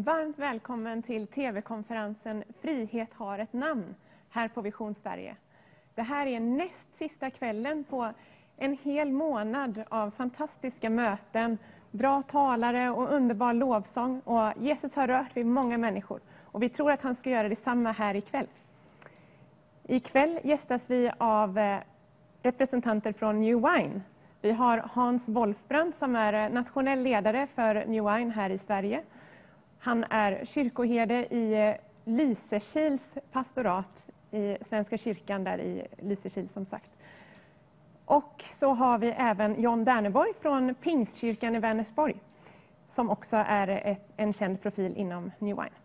[0.00, 3.94] Varmt välkommen till tv-konferensen Frihet har ett namn
[4.30, 5.36] här på Vision Sverige.
[5.94, 8.12] Det här är näst sista kvällen på
[8.56, 11.58] en hel månad av fantastiska möten,
[11.90, 14.20] bra talare och underbar lovsång.
[14.20, 17.92] Och Jesus har rört vid många människor och vi tror att han ska göra detsamma
[17.92, 18.46] här ikväll.
[19.82, 21.78] Ikväll gästas vi av eh,
[22.42, 24.00] representanter från New Wine.
[24.40, 29.02] Vi har Hans Wolfbrand som är eh, nationell ledare för New Wine här i Sverige.
[29.78, 36.90] Han är kyrkoherde i eh, Lysekils pastorat i Svenska kyrkan där i Lysekil som sagt.
[38.04, 42.16] Och så har vi även John Derneborg från Pingstkyrkan i Vänersborg
[42.88, 45.76] som också är ett, en känd profil inom New Wine.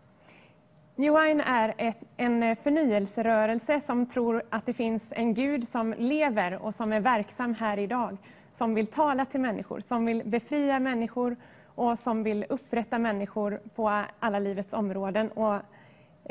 [0.96, 6.62] New Wine är ett, en förnyelserörelse som tror att det finns en Gud som lever
[6.62, 8.16] och som är verksam här idag.
[8.52, 11.36] Som vill tala till människor, som vill befria människor
[11.74, 15.30] och som vill upprätta människor på alla livets områden.
[15.30, 15.60] Och,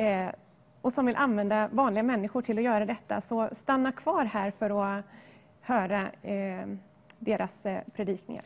[0.01, 0.29] eh,
[0.81, 3.21] och som vill använda vanliga människor till att göra detta.
[3.21, 5.05] Så stanna kvar här för att
[5.61, 6.67] höra eh,
[7.19, 8.45] deras eh, predikningar.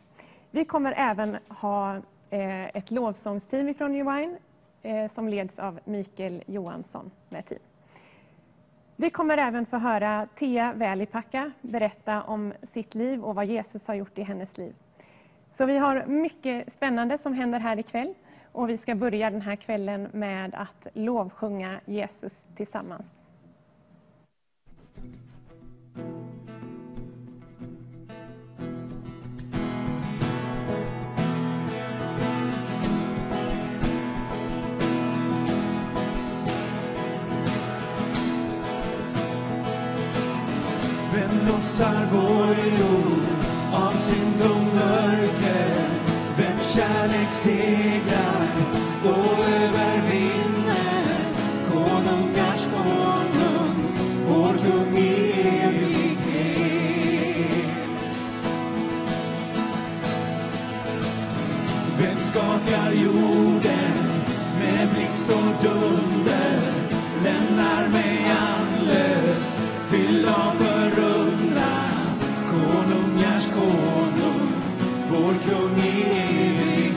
[0.51, 1.95] Vi kommer även ha
[2.29, 4.37] eh, ett lovsångsteam från New Wine
[4.81, 7.61] eh, som leds av Mikael Johansson med team.
[8.95, 13.95] Vi kommer även få höra Thea Välipacka berätta om sitt liv och vad Jesus har
[13.95, 14.75] gjort i hennes liv.
[15.57, 18.13] Så vi har mycket spännande som händer här ikväll
[18.51, 23.23] och vi ska börja den här kvällen med att lovsjunga Jesus tillsammans.
[41.13, 43.46] Vem lossar vår jord?
[43.77, 45.89] Av synd och mörker?
[46.37, 48.47] Vem kärlek segrar
[49.03, 51.17] och övervinner?
[51.71, 53.75] Konungars konung,
[54.27, 55.31] vår kung i
[55.63, 56.17] evighet.
[61.99, 63.97] Vem skakar jorden
[64.59, 66.73] med blixt och dunder?
[67.23, 69.57] Lämnar mig andlös,
[69.89, 70.76] fylld av förundran
[73.57, 74.51] konung,
[75.11, 76.93] vår kung i evighet.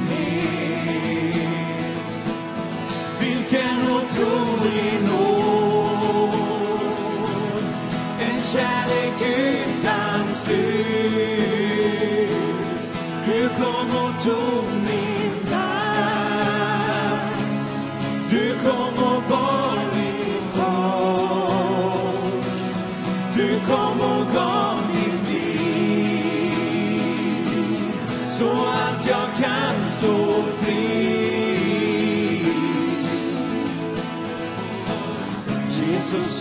[3.21, 6.35] Vilken otrolig nåd,
[8.21, 11.11] en kärlek utan slut.
[13.27, 14.70] Du kom och tog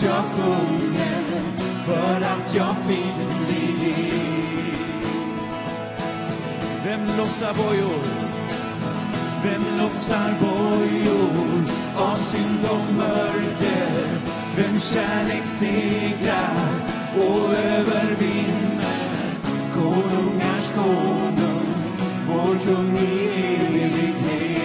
[0.02, 1.22] Jag sjunger
[1.86, 4.12] för att jag finner dig.
[6.84, 8.04] Vem lossar bojor?
[9.44, 11.64] Vem lossar bojor
[11.96, 14.08] av synd och mörker?
[14.56, 16.68] Vem kärlek segrar
[17.16, 19.10] och övervinner?
[19.74, 21.74] Konungars konung,
[22.28, 23.28] vår kung i
[23.66, 24.59] evighet.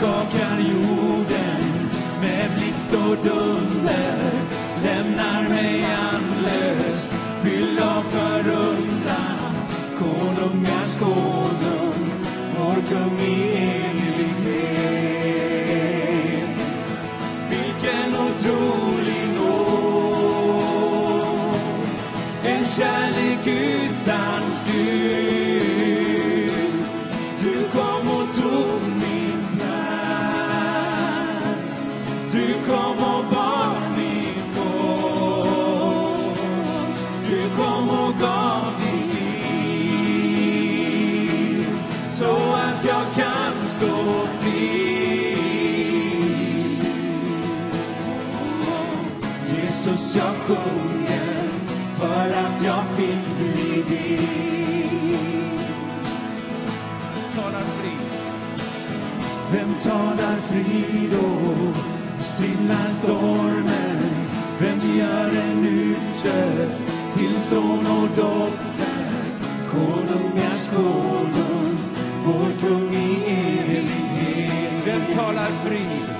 [0.00, 1.90] Skakar jorden
[2.20, 4.32] med blixt och dunder?
[4.84, 7.10] Lämnar mig andlös,
[7.42, 9.54] fylld av förundran.
[9.98, 12.12] Konungars konung,
[12.58, 13.89] vår kung i evighet.
[50.16, 51.48] Jag sjunger
[51.98, 55.60] för att jag fick bli din.
[57.36, 58.10] Talar frid.
[59.52, 61.76] Vem talar frid och
[62.24, 64.10] stillar stormen?
[64.60, 66.82] Vem gör en utstöt
[67.16, 69.10] till son och dotter?
[69.68, 71.78] Konungars konung,
[72.24, 74.72] vår kung i evighet.
[74.86, 76.19] Vem talar frid?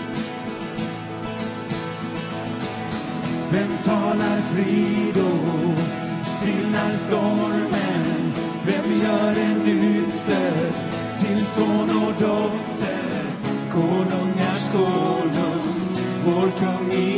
[3.52, 8.32] Vem talar frid och stillar stormen?
[8.66, 10.74] Vem gör en utstöt
[11.18, 13.22] till son och dotter?
[13.70, 17.09] Konungars konung, vår kung i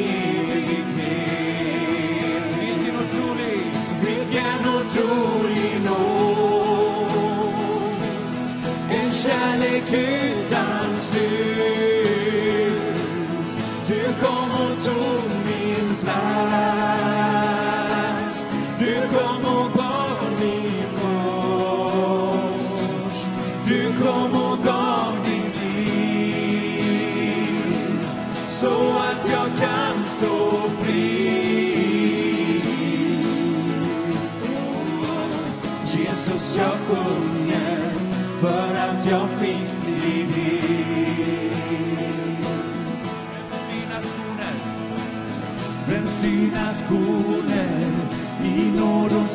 [19.52, 20.01] kom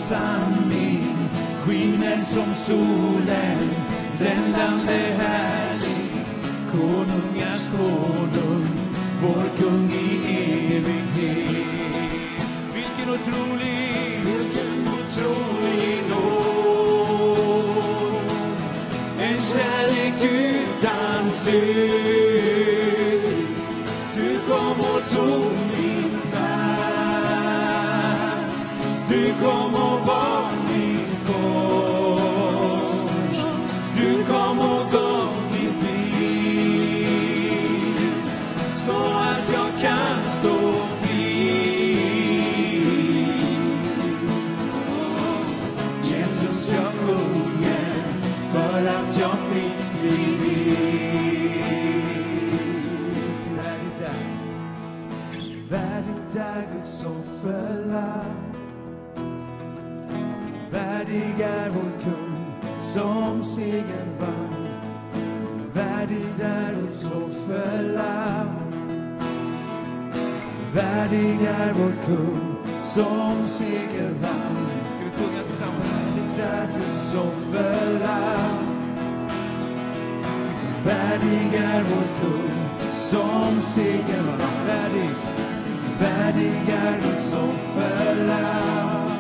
[0.08, 1.18] sanning
[1.66, 3.70] skiner som solen,
[4.20, 6.26] bländande härlig
[6.72, 8.68] konungars konung,
[9.22, 10.18] vår kung i
[10.76, 11.68] evighet.
[12.74, 13.77] Vilken otrolig,
[71.68, 74.68] är vår kung som seger vann.
[74.94, 75.88] Ska vi sjunga tillsammans?
[76.38, 78.68] Guds offerlamm.
[80.86, 82.52] Värdig är vår kung
[82.96, 84.68] som seger vann.
[84.68, 85.10] Värdig,
[86.00, 89.12] värdig är Guds offerlamm.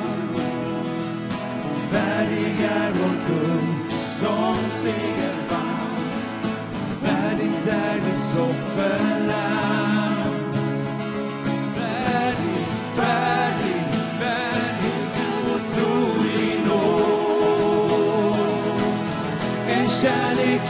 [1.92, 5.98] Värdig är vår kung som seger vann.
[7.04, 9.17] Värdigt är Guds offerlamm.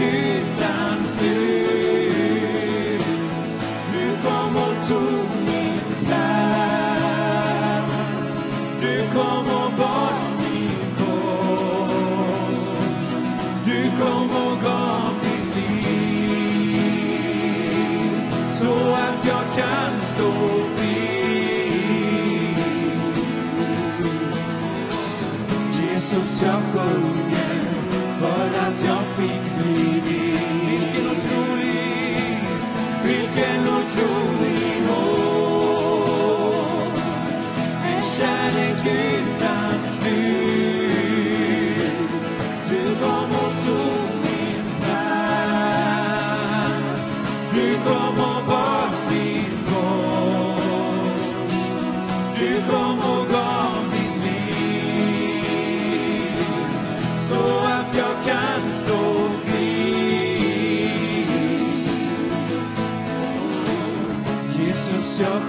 [0.01, 3.01] Utan slut.
[3.93, 7.87] Du kom och tog min plats.
[8.81, 12.61] Du kom och bar mitt kors.
[13.65, 16.51] Du kom och gav ditt liv
[18.51, 20.31] så att jag kan stå
[20.75, 20.97] fri.
[25.79, 27.16] Jesus, jag sjunger
[29.19, 30.26] att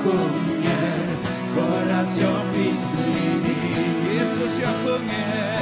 [0.03, 1.07] sjunger
[1.55, 4.15] för att jag fick bli din.
[4.15, 5.59] Jesus, jag sjunger.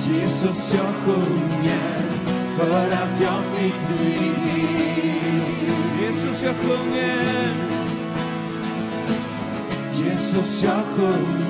[0.00, 2.02] Jesus, jag sjunger
[2.56, 4.14] för att jag fick bli
[4.44, 5.42] din.
[6.00, 7.54] Jesus, jag sjunger.
[9.94, 11.41] Jesus, jag sjunger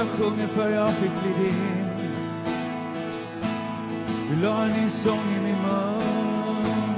[0.00, 1.86] jag sjunger för jag fick bli din.
[4.28, 6.94] Du la en ny sång i min mun.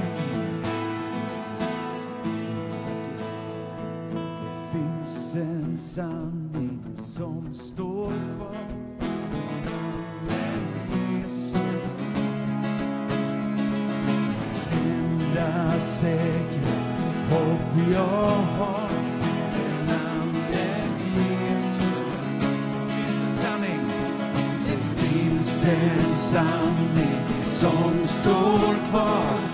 [4.11, 8.55] Det finns en sanning som står kvar.
[11.11, 11.55] Jesus
[14.71, 16.73] enda säkra
[17.29, 18.92] hopp jag har
[26.33, 29.52] finns sanning som står kvar.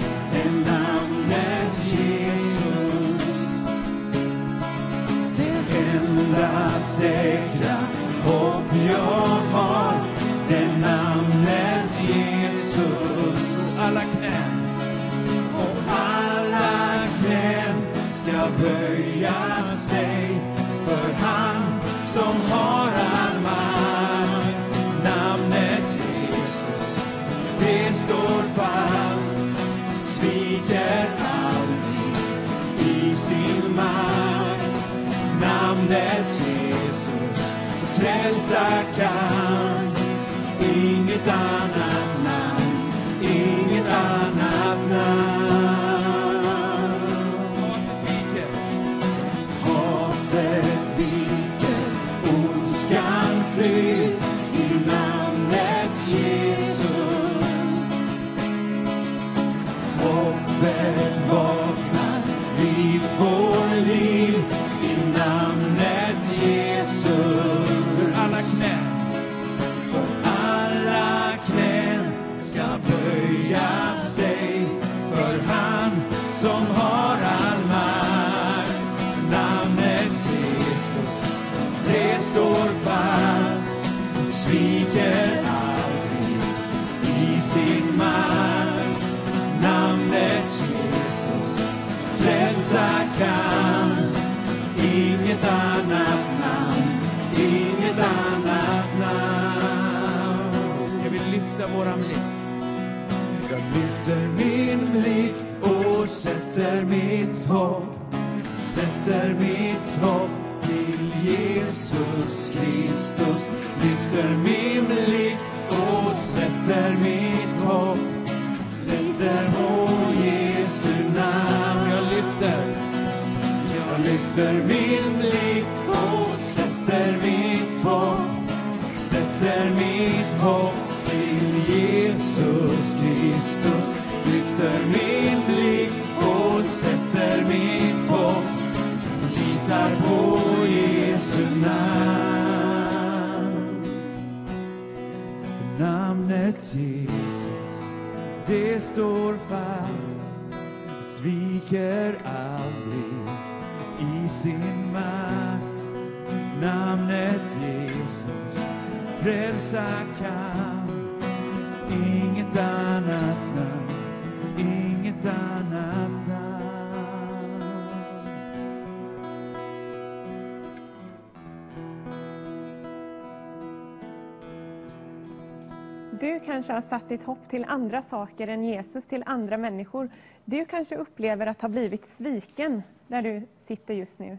[176.80, 180.10] Har satt ditt hopp till andra saker än Jesus, till andra människor.
[180.46, 184.38] Du kanske upplever att ha blivit sviken där du sitter just nu.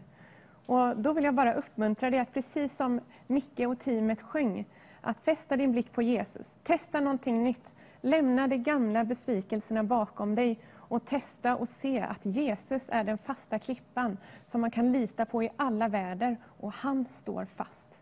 [0.67, 4.65] Och då vill jag bara uppmuntra dig att precis som Micke och teamet sjöng,
[5.01, 6.55] att fästa din blick på Jesus.
[6.63, 7.75] Testa någonting nytt.
[8.01, 13.59] Lämna de gamla besvikelserna bakom dig och testa och se att Jesus är den fasta
[13.59, 17.99] klippan som man kan lita på i alla väder och han står fast.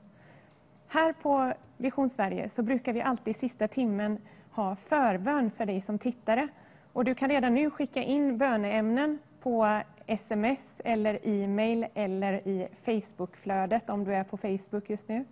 [0.88, 4.18] Här på Vision Sverige så brukar vi alltid i sista timmen
[4.50, 6.48] ha förbön för dig som tittare.
[6.92, 13.90] Och du kan redan nu skicka in böneämnen på sms eller e-mail eller i Facebookflödet
[13.90, 15.24] om du är på Facebook just nu.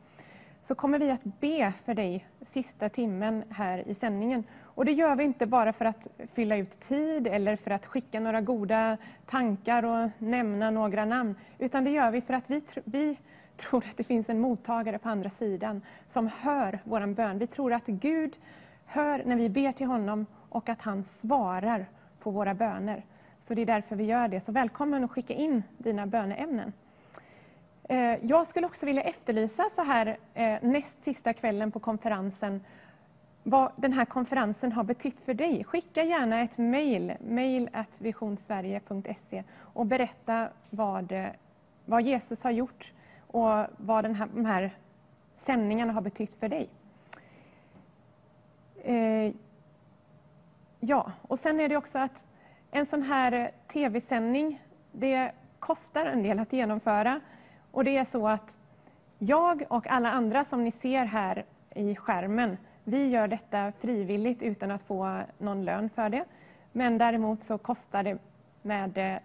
[0.63, 4.45] Så kommer vi att be för dig sista timmen här i sändningen.
[4.63, 8.21] Och det gör vi inte bara för att fylla ut tid eller för att skicka
[8.21, 12.83] några goda tankar och nämna några namn, utan det gör vi för att vi, tr-
[12.85, 13.19] vi
[13.57, 17.39] tror att det finns en mottagare på andra sidan som hör vår bön.
[17.39, 18.39] Vi tror att Gud
[18.87, 21.87] hör när vi ber till honom och att han svarar
[22.19, 23.05] på våra böner.
[23.39, 24.41] Så det är därför vi gör det.
[24.41, 26.73] Så välkommen att skicka in dina böneämnen.
[27.89, 32.61] Eh, jag skulle också vilja efterlysa så här eh, näst sista kvällen på konferensen
[33.49, 35.65] vad den här konferensen har betytt för dig.
[35.65, 41.27] Skicka gärna ett mejl, mail visionsverige.se och berätta vad, eh,
[41.85, 42.93] vad Jesus har gjort
[43.27, 44.71] och vad den här, de här
[45.37, 46.69] sändningarna har betytt för dig.
[48.83, 49.33] Eh,
[50.81, 52.25] ja, och sen är det också att
[52.71, 57.21] en sån här tv-sändning, det kostar en del att genomföra.
[57.71, 58.59] Och det är så att
[59.19, 64.71] jag och alla andra som ni ser här i skärmen, vi gör detta frivilligt utan
[64.71, 66.25] att få någon lön för det.
[66.73, 68.19] Men däremot så kostar det
[68.63, 69.19] med eh,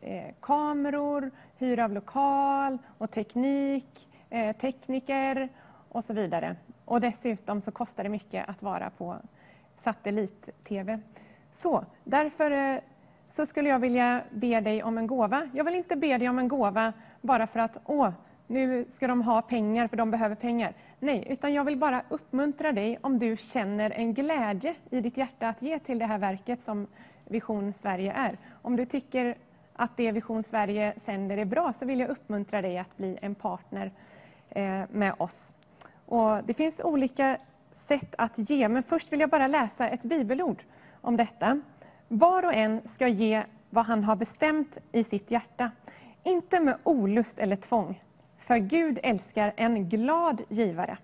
[0.00, 5.48] eh, kameror, hyra av lokal och teknik, eh, tekniker
[5.88, 6.56] och så vidare.
[6.84, 9.16] Och dessutom så kostar det mycket att vara på
[9.76, 11.00] satellit-tv.
[11.50, 12.80] Så därför eh,
[13.28, 15.48] så skulle jag vilja be dig om en gåva.
[15.54, 18.10] Jag vill inte be dig om en gåva bara för att åh,
[18.46, 20.74] nu ska de ha pengar för de behöver pengar.
[20.98, 25.48] Nej, utan jag vill bara uppmuntra dig om du känner en glädje i ditt hjärta
[25.48, 26.86] att ge till det här verket som
[27.24, 28.38] Vision Sverige är.
[28.62, 29.34] Om du tycker
[29.80, 33.34] att det Vision Sverige sänder är bra så vill jag uppmuntra dig att bli en
[33.34, 33.92] partner
[34.48, 35.52] eh, med oss.
[36.06, 37.38] Och det finns olika
[37.72, 40.62] sätt att ge, men först vill jag bara läsa ett bibelord
[41.00, 41.60] om detta.
[42.08, 45.70] Var och en ska ge vad han har bestämt i sitt hjärta,
[46.22, 48.02] inte med olust eller tvång.
[48.38, 50.96] För Gud älskar en glad givare.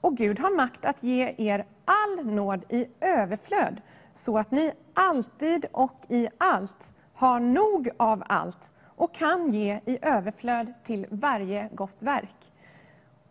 [0.00, 3.80] Och Gud har makt att ge er all nåd i överflöd,
[4.12, 9.98] så att ni alltid och i allt har nog av allt och kan ge i
[10.02, 12.52] överflöd till varje gott verk.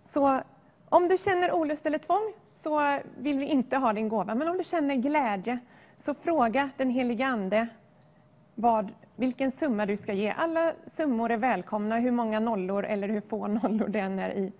[0.06, 0.42] Så
[0.90, 4.58] om du känner olust eller tvång så vill vi inte ha din gåva, men om
[4.58, 5.60] du känner glädje
[5.98, 7.68] så fråga den helige Ande
[8.56, 10.30] vad, vilken summa du ska ge.
[10.38, 14.52] Alla summor är välkomna, hur många nollor eller hur få nollor det än är i.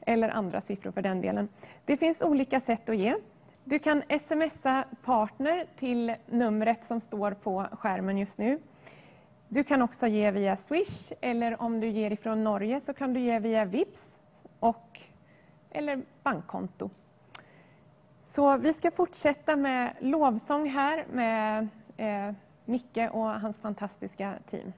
[0.00, 1.48] Eller andra siffror för den delen.
[1.84, 3.16] Det finns olika sätt att ge.
[3.68, 8.58] Du kan smsa partner till numret som står på skärmen just nu.
[9.48, 13.20] Du kan också ge via Swish eller om du ger ifrån Norge så kan du
[13.20, 14.20] ge via Vips
[14.60, 15.00] och,
[15.70, 16.90] eller bankkonto.
[18.24, 22.34] Så vi ska fortsätta med lovsång här med eh,
[22.64, 24.72] Nicke och hans fantastiska team.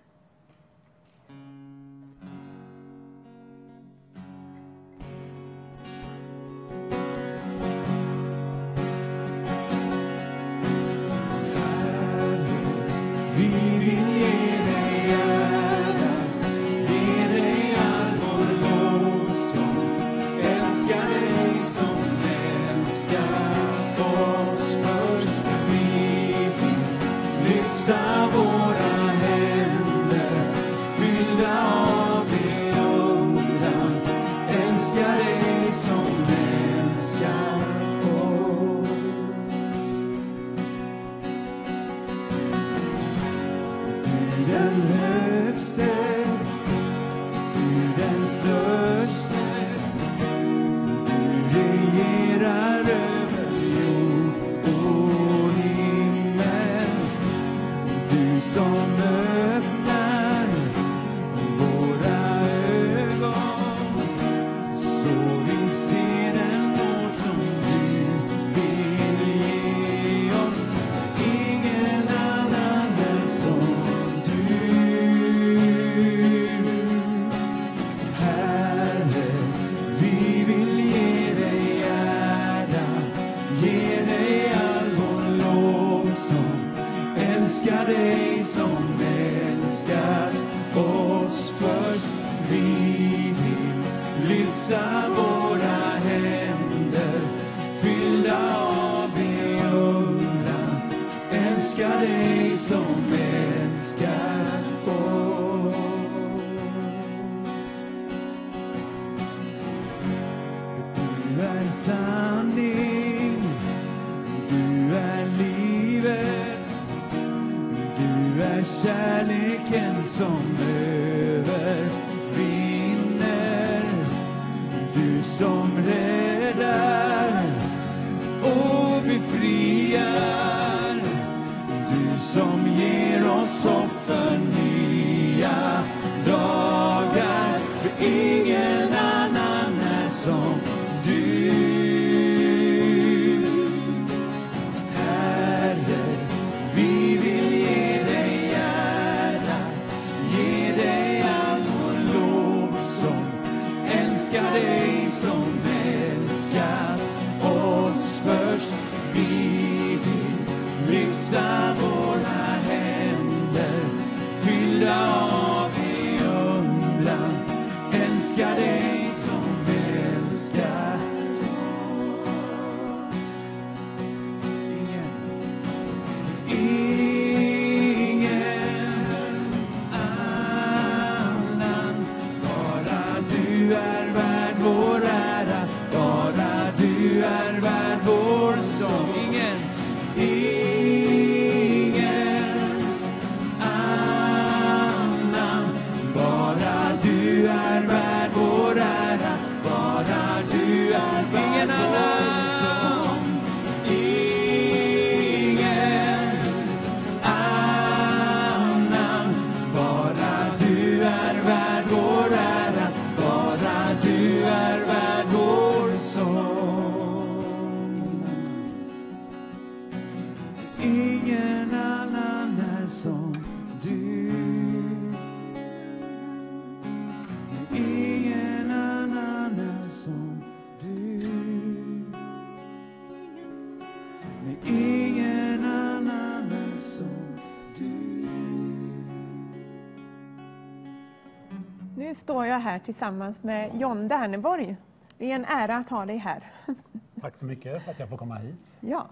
[242.84, 244.76] Tillsammans med John Derneborg.
[245.18, 246.52] Det är en ära att ha dig här.
[247.20, 248.78] Tack så mycket för att jag får komma hit.
[248.80, 249.08] Ja,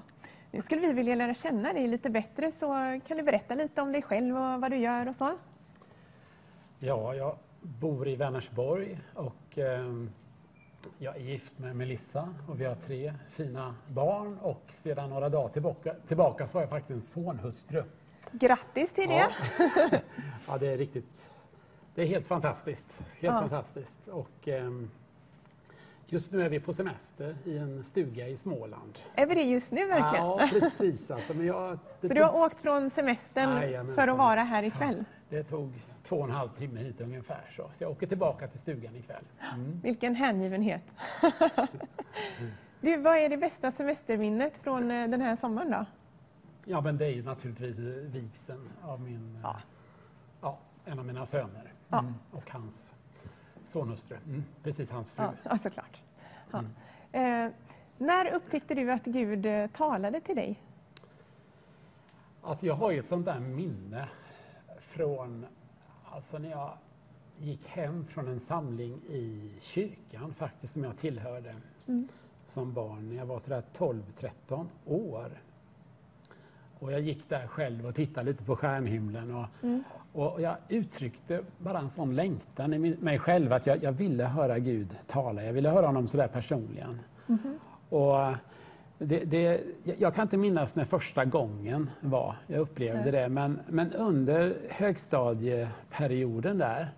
[0.51, 2.67] nu skulle vi vilja lära känna dig lite bättre så
[3.07, 5.39] kan du berätta lite om dig själv och vad du gör och så?
[6.79, 10.05] Ja, jag bor i Vänersborg och eh,
[10.99, 15.49] jag är gift med Melissa och vi har tre fina barn och sedan några dagar
[15.49, 17.83] tillbaka, tillbaka så har jag faktiskt en sonhustru.
[18.33, 19.15] Grattis till det!
[19.15, 19.31] Ja.
[20.47, 21.33] ja, det är riktigt.
[21.99, 23.01] Det är helt fantastiskt.
[23.01, 23.41] Helt Ja.
[23.41, 24.09] fantastiskt.
[24.09, 24.91] Och, ehm,
[26.07, 28.99] just nu är vi på semester i en stuga i Småland.
[29.15, 30.25] Är vi det just nu verkligen?
[30.27, 31.11] Ja, precis.
[31.11, 33.95] Alltså, men jag, Så du har åkt från semestern Jajamensan.
[33.95, 35.05] för att vara här ikväll?
[35.29, 37.45] det tog två och en halv timme hit ungefär.
[37.57, 39.25] Så, så jag åker tillbaka till stugan ikväll.
[39.55, 39.81] Mm.
[39.83, 40.83] Vilken hängivenhet!
[42.81, 45.85] du, vad är det bästa semesterminnet från eh, den här sommaren då?
[46.65, 49.57] Ja, men det är ju naturligtvis eh, vigseln av min, eh, Ja.
[50.41, 51.99] ja, en av mina söner Ja.
[51.99, 52.15] mm.
[52.31, 52.95] och hans
[53.65, 54.17] sonhustru.
[54.27, 54.45] Mm.
[54.63, 55.25] Precis, hans fru.
[55.43, 56.03] Ja, såklart.
[56.51, 56.65] Ja.
[57.13, 57.51] Eh,
[57.99, 60.63] när upptäckte du att Gud eh, talade till dig?
[62.43, 64.09] Alltså jag har ett sånt där minne
[64.79, 65.47] från
[66.05, 66.79] alltså när jag
[67.39, 71.55] gick hem från en samling i kyrkan faktiskt som jag tillhörde
[71.87, 72.09] Mm.
[72.47, 75.41] som barn när jag var sådär 12-13 år.
[76.81, 79.85] Och jag gick där själv och tittade lite på stjärnhimlen och, Mm.
[80.13, 84.59] och jag uttryckte bara en sån längtan i mig själv att jag, jag ville höra
[84.59, 85.45] Gud tala.
[85.45, 87.01] Jag ville höra honom sådär personligen.
[87.27, 87.59] Mhm.
[87.89, 88.35] Och
[88.99, 89.61] det, det,
[89.99, 93.13] jag kan inte minnas när första gången var jag upplevde Nej.
[93.13, 96.89] det, men, men under högstadieperioden där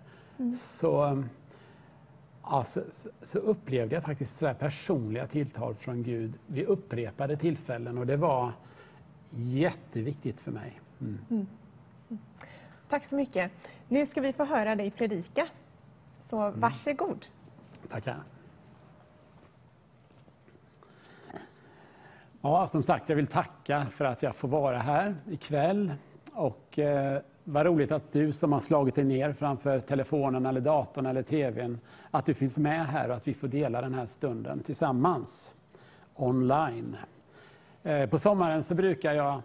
[0.57, 1.23] så,
[2.43, 7.97] ja, så, så- så upplevde jag faktiskt sådär personliga tilltal från Gud vid upprepade tillfällen
[7.97, 8.51] och det var
[9.31, 10.81] jätteviktigt för mig.
[10.99, 11.47] Mm.
[12.89, 13.51] Tack så mycket.
[13.87, 15.47] Nu ska vi få höra dig predika.
[16.29, 17.25] Så varsågod.
[17.89, 18.23] Tackar.
[22.41, 25.93] Ja, som sagt, jag vill tacka för att jag får vara här ikväll.
[26.33, 31.05] Och eh, vad roligt att du som har slagit dig ner framför telefonen, eller datorn
[31.05, 31.79] eller tvn,
[32.11, 35.55] att du finns med här och att vi får dela den här stunden tillsammans
[36.15, 36.97] online.
[37.83, 39.41] Eh, på sommaren så brukar jag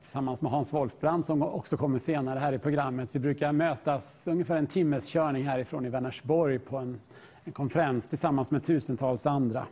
[0.00, 3.08] tillsammans med Hans Wolfbrand som också kommer senare här i programmet.
[3.12, 7.00] Vi brukar mötas ungefär en timmes körning härifrån i Vänersborg på en,
[7.44, 9.66] en konferens tillsammans med tusentals andra.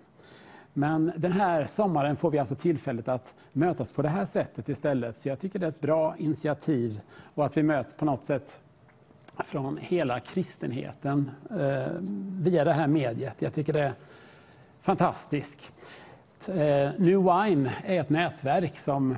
[0.73, 5.17] Men den här sommaren får vi alltså tillfället att mötas på det här sättet istället.
[5.17, 7.01] Så jag tycker det är ett bra initiativ
[7.35, 8.61] och att vi möts på något sätt
[9.45, 11.93] från hela kristenheten eh,
[12.41, 13.43] via det här mediet.
[13.43, 13.93] Jag tycker det är
[14.81, 15.73] fantastiskt.
[16.49, 19.17] Eh, New Wine är ett nätverk som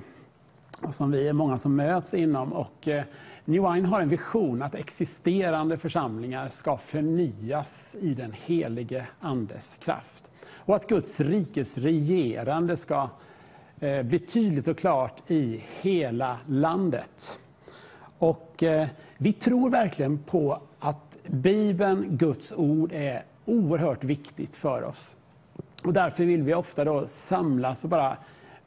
[0.90, 2.52] som vi är många som möts inom.
[2.52, 3.04] Och eh,
[3.44, 10.30] New Wine har en vision att existerande församlingar ska förnyas i den helige Andes kraft.
[10.56, 13.08] Och att Guds rikes regerande ska
[13.80, 17.38] eh, bli tydligt och klart i hela landet.
[18.18, 25.16] Och eh, vi tror verkligen på att Bibeln, Guds ord, är oerhört viktigt för oss.
[25.84, 28.16] Och därför vill vi ofta då samlas och bara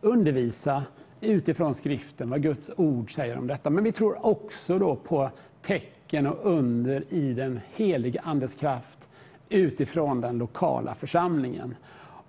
[0.02, 0.84] undervisa
[1.22, 3.70] utifrån skriften, vad Guds ord säger om detta.
[3.70, 5.30] Men vi tror också då på
[5.62, 9.08] tecken och under i den helige Andes kraft
[9.50, 11.76] utifrån den lokala församlingen.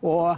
[0.01, 0.37] Och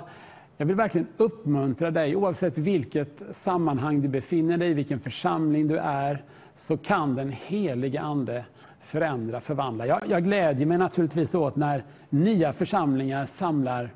[0.57, 5.79] jag vill verkligen uppmuntra dig, oavsett vilket sammanhang du befinner dig i, vilken församling du
[5.79, 6.23] är,
[6.57, 8.45] så kan den helige Ande
[8.81, 9.87] förändra, förvandla.
[9.87, 13.91] Jag, jag glädjer mig naturligtvis åt när nya församlingar samlar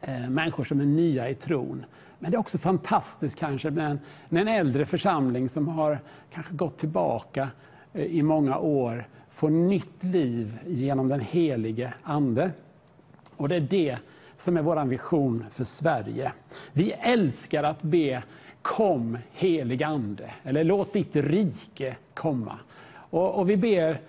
[0.00, 1.84] Eh, människor som är nya i tron.
[2.18, 5.98] Men det är också fantastiskt kanske med en, med en äldre församling som har
[6.32, 7.48] kanske gått tillbaka
[7.92, 12.50] eh, i många år, får nytt liv genom den helige Ande.
[13.36, 13.98] Och det är det
[14.36, 16.32] som är vår vision för Sverige.
[16.72, 18.22] Vi älskar att be
[18.62, 22.58] Kom helig Ande, eller låt ditt rike komma.
[23.10, 24.00] Och, och vi ber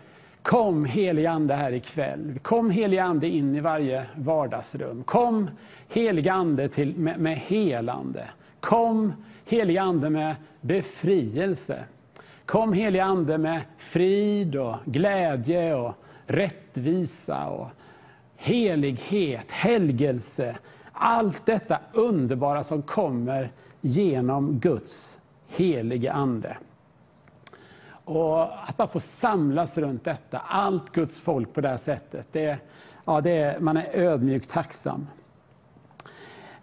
[0.41, 2.39] Kom helig Ande här ikväll.
[2.41, 5.03] Kom helig Ande in i varje vardagsrum.
[5.03, 5.49] Kom
[5.89, 8.29] helig Ande till, med, med helande.
[8.59, 9.13] Kom
[9.45, 11.83] helig Ande med befrielse.
[12.45, 15.93] Kom helig Ande med frid och glädje och
[16.25, 17.67] rättvisa och
[18.35, 20.57] helighet, helgelse.
[20.91, 26.57] Allt detta underbara som kommer genom Guds helige Ande.
[27.91, 32.57] Och att bara få samlas runt detta, allt Guds folk på det här sättet, det,
[33.05, 35.07] ja, det är, man är ödmjukt tacksam.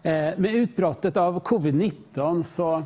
[0.07, 2.83] Eh, med utbrottet av covid-19 så,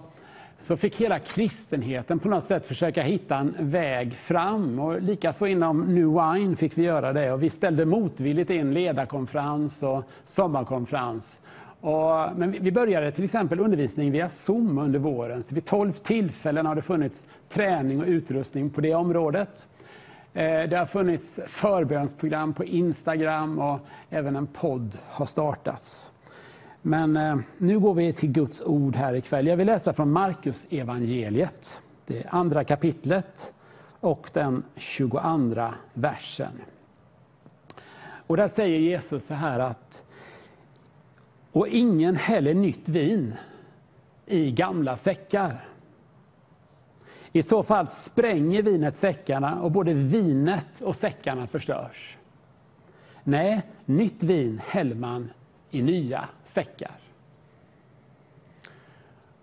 [0.58, 4.78] så fick hela kristenheten på något sätt försöka hitta en väg fram.
[4.78, 7.32] Och likaså inom New Wine fick vi göra det.
[7.32, 11.40] Och vi ställde motvilligt in ledarkonferens och sommarkonferens.
[11.80, 15.42] Och, men vi började till exempel undervisning via Zoom under våren.
[15.42, 19.68] Så vid tolv tillfällen har det funnits träning och utrustning på det området.
[20.34, 23.78] Eh, det har funnits förbönsprogram på Instagram och
[24.10, 26.12] även en podd har startats.
[26.82, 29.46] Men eh, nu går vi till Guds ord här ikväll.
[29.46, 33.54] Jag vill läsa från Markus evangeliet, det andra kapitlet
[34.00, 35.20] och den 22
[35.94, 36.52] versen.
[38.26, 40.04] Och där säger Jesus så här att
[41.52, 43.34] och ingen häller nytt vin
[44.26, 45.64] i gamla säckar.
[47.32, 52.16] I så fall spränger vinet säckarna och både vinet och säckarna förstörs.
[53.24, 55.30] Nej, nytt vin häller man
[55.70, 56.90] i nya säckar.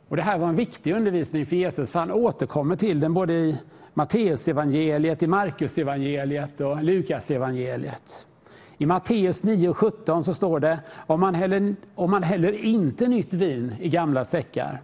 [0.07, 3.33] Och det här var en viktig undervisning för Jesus, för han återkommer till den både
[3.33, 3.57] i
[3.93, 8.27] Matteusevangeliet, i Markusevangeliet och Lukasevangeliet.
[8.77, 13.75] I Matteus 9.17 så står det, om man, häller, om man häller inte nytt vin
[13.79, 14.81] i gamla säckar,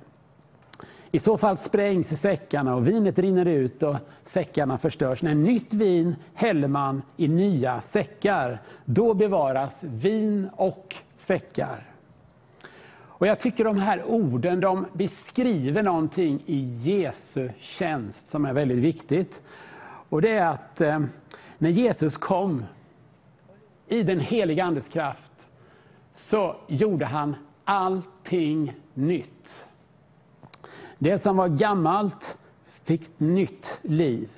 [1.15, 3.95] i så fall sprängs säckarna och vinet rinner ut och
[4.25, 5.23] säckarna förstörs.
[5.23, 8.61] När nytt vin häller man i nya säckar.
[8.85, 11.93] Då bevaras vin och säckar.
[13.01, 18.77] Och jag tycker de här orden de beskriver någonting i Jesu tjänst som är väldigt
[18.77, 19.41] viktigt.
[20.09, 20.99] Och det är att eh,
[21.57, 22.65] när Jesus kom
[23.87, 25.49] i den heliga Andes kraft
[26.13, 29.65] så gjorde han allting nytt.
[31.03, 32.37] Det som var gammalt
[32.83, 34.29] fick nytt liv.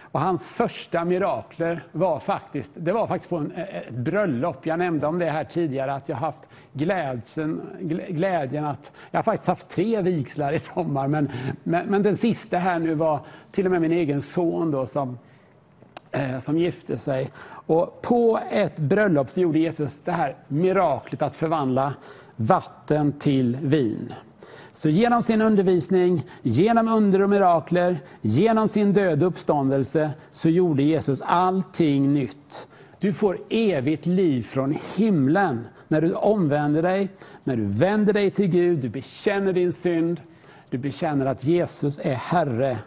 [0.00, 4.66] Och hans första mirakler var faktiskt, det var faktiskt på en, eh, ett bröllop.
[4.66, 6.38] Jag nämnde om det här tidigare, att jag haft
[6.72, 7.60] glädjen,
[8.08, 8.92] glädjen att...
[9.10, 11.30] Jag har faktiskt haft tre vigslar i sommar, men,
[11.62, 13.20] men, men, den sista här nu var
[13.52, 15.18] till och med min egen son då, som,
[16.10, 17.30] eh, som gifte sig.
[17.48, 21.94] Och på ett bröllop så gjorde Jesus det här miraklet att förvandla
[22.36, 24.12] vatten till vin.
[24.76, 30.82] Så genom sin undervisning, genom under och mirakler, genom sin död och uppståndelse så gjorde
[30.82, 32.68] Jesus allting nytt.
[33.00, 37.08] Du får evigt liv från himlen när du omvänder dig,
[37.44, 40.20] när du vänder dig till Gud, du bekänner din synd,
[40.70, 42.78] du bekänner att Jesus är Herre.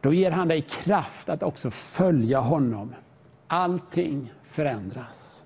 [0.00, 2.94] Då ger han dig kraft att också följa honom.
[3.46, 5.44] Allting förändras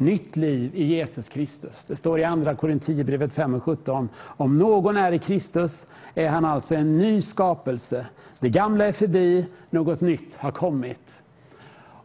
[0.00, 1.84] nytt liv i Jesus Kristus.
[1.86, 4.08] Det står i Andra Korinthierbrevet 5 och 17.
[4.16, 8.06] Om någon är i Kristus är han alltså en ny skapelse.
[8.40, 11.22] Det gamla är förbi, något nytt har kommit.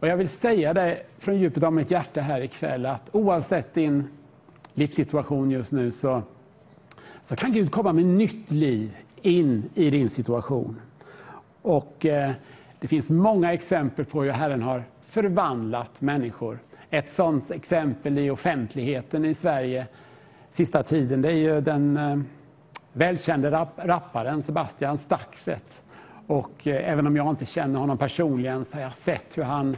[0.03, 4.07] Och jag vill säga det från djupet av mitt hjärta här ikväll att oavsett din
[4.73, 6.21] livssituation just nu så,
[7.21, 10.79] så kan Gud komma med nytt liv in i din situation.
[11.61, 12.31] Och eh,
[12.79, 16.59] det finns många exempel på hur Herren har förvandlat människor.
[16.93, 19.87] Ett sådant exempel i offentligheten i Sverige
[20.49, 22.19] sista tiden, det är ju den eh,
[22.93, 25.83] välkände rap rapparen Sebastian Staxet.
[26.27, 29.77] Och eh, även om jag inte känner honom personligen så har jag sett hur han,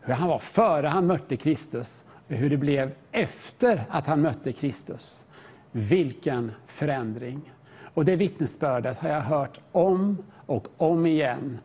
[0.00, 4.52] hur han var före han mötte Kristus och hur det blev efter att han mötte
[4.52, 5.26] Kristus.
[5.72, 7.52] Vilken förändring!
[7.94, 11.58] Och det vittnesbördet har jag hört om och om igen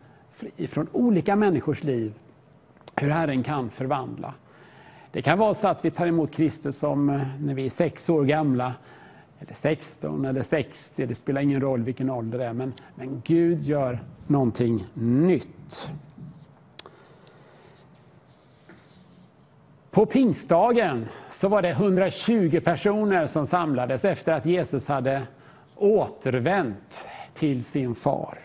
[0.68, 2.14] från olika människors liv,
[2.96, 4.34] hur Herren kan förvandla.
[5.14, 8.10] Det kan vara så att vi tar emot Kristus som eh, när vi är sex
[8.10, 8.74] år gamla,
[9.40, 13.62] eller 16 eller 60, det spelar ingen roll vilken ålder det är, men, men Gud
[13.62, 15.92] gör någonting nytt.
[19.92, 25.24] På pingstdagen så var det 120 personer som samlades efter att Jesus hade
[25.76, 28.40] återvänt till sin far.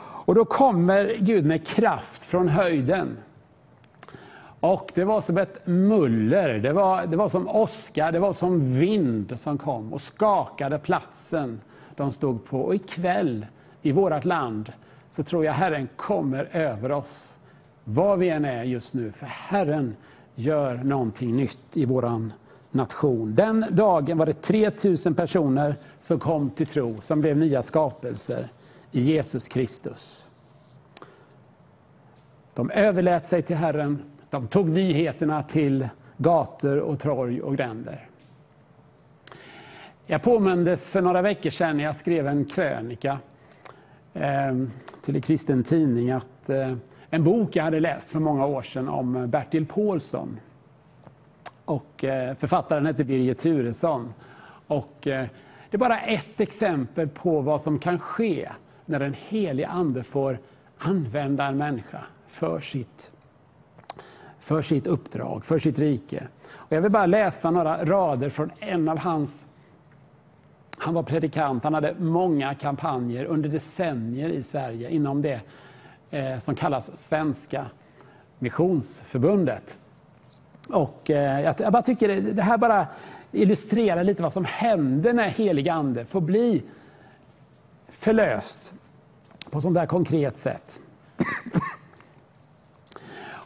[0.00, 3.16] Och då kommer Gud med kraft från höjden
[4.60, 8.78] och det var som ett muller, det var, det var som åska, det var som
[8.78, 11.60] vind som kom och skakade platsen
[11.96, 12.60] de stod på.
[12.60, 13.46] Och ikväll
[13.82, 14.72] i vårt land
[15.10, 17.38] så tror jag Herren kommer över oss,
[17.84, 19.12] var vi än är just nu.
[19.12, 19.96] För Herren
[20.34, 22.30] gör någonting nytt i vår
[22.70, 23.34] nation.
[23.34, 28.48] Den dagen var det 3000 personer som kom till tro, som blev nya skapelser
[28.92, 30.30] i Jesus Kristus.
[32.54, 38.08] De överlät sig till Herren de tog nyheterna till gator och torg och gränder.
[40.06, 43.18] Jag påmindes för några veckor sedan när jag skrev en krönika
[44.14, 44.54] eh,
[45.02, 46.74] till en kristen tidning att eh,
[47.10, 50.40] en bok jag hade läst för många år sedan om Bertil Paulsson.
[51.64, 54.14] Och, eh, författaren hette Birger Turesson.
[54.66, 54.96] Och,
[55.70, 58.48] Det är bara ett exempel på vad som kan ske
[58.84, 60.38] när en helig ande får
[60.78, 63.12] använda en människa för sitt,
[64.48, 66.28] för sitt uppdrag, för sitt rike.
[66.50, 69.46] Och jag vill bara läsa några rader från en av hans
[70.78, 75.40] han var predikant, han hade många kampanjer under decennier i Sverige inom det
[76.10, 77.66] eh, som kallas Svenska
[78.38, 79.78] Missionsförbundet.
[80.68, 82.86] Och, eh, jag, jag, bara tycker det, det, här bara
[83.32, 86.62] illustrerar lite vad som händer när helig ande får bli
[87.88, 88.74] förlöst
[89.50, 90.80] på sånt där konkret sätt.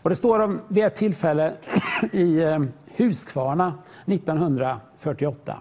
[0.02, 1.52] Och det står om vid ett tillfälle
[2.12, 2.58] i eh,
[2.96, 3.74] Huskvarna
[4.06, 5.60] 1948.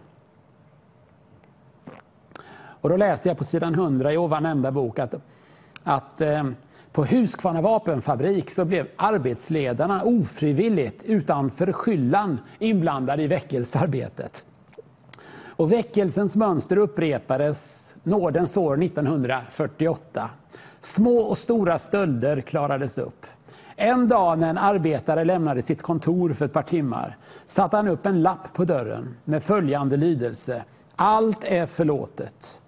[2.81, 5.15] Och då läser jag på sidan 100 i ovan nämnda bok att,
[5.83, 6.43] att eh,
[6.91, 14.45] på Huskvarna vapenfabrik så blev arbetsledarna ofrivilligt utan förskyllan inblandade i väckelsearbetet.
[15.43, 20.29] Och väckelsens mönster upprepades nådens år 1948.
[20.81, 23.25] Små och stora stölder klarades upp.
[23.83, 27.17] En dag när en arbetare lämnade sitt kontor för ett par timmar
[27.47, 30.63] satte han upp en lapp på dörren med följande lydelse.
[30.95, 32.61] Allt är förlåtet.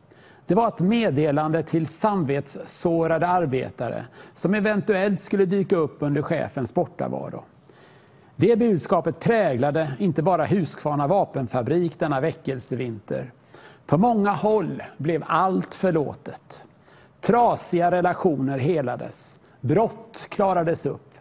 [0.45, 7.43] Det var ett meddelande till samvetssårade arbetare som eventuellt skulle dyka upp under chefens bortavaro.
[8.35, 13.31] Det budskapet präglade inte bara Huskvarna vapenfabrik denna väckelsevinter.
[13.85, 16.65] På många håll blev allt förlåtet.
[17.21, 19.39] Trasiga relationer helades.
[19.63, 21.15] Brott klarades upp.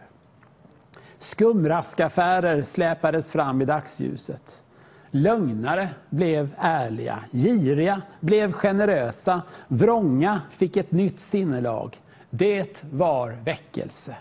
[1.17, 4.63] Skumraskaffärer släpades fram i dagsljuset.
[5.11, 12.01] Lögnare blev ärliga, giriga blev generösa, vrånga fick ett nytt sinnelag.
[12.29, 14.15] Det var väckelse.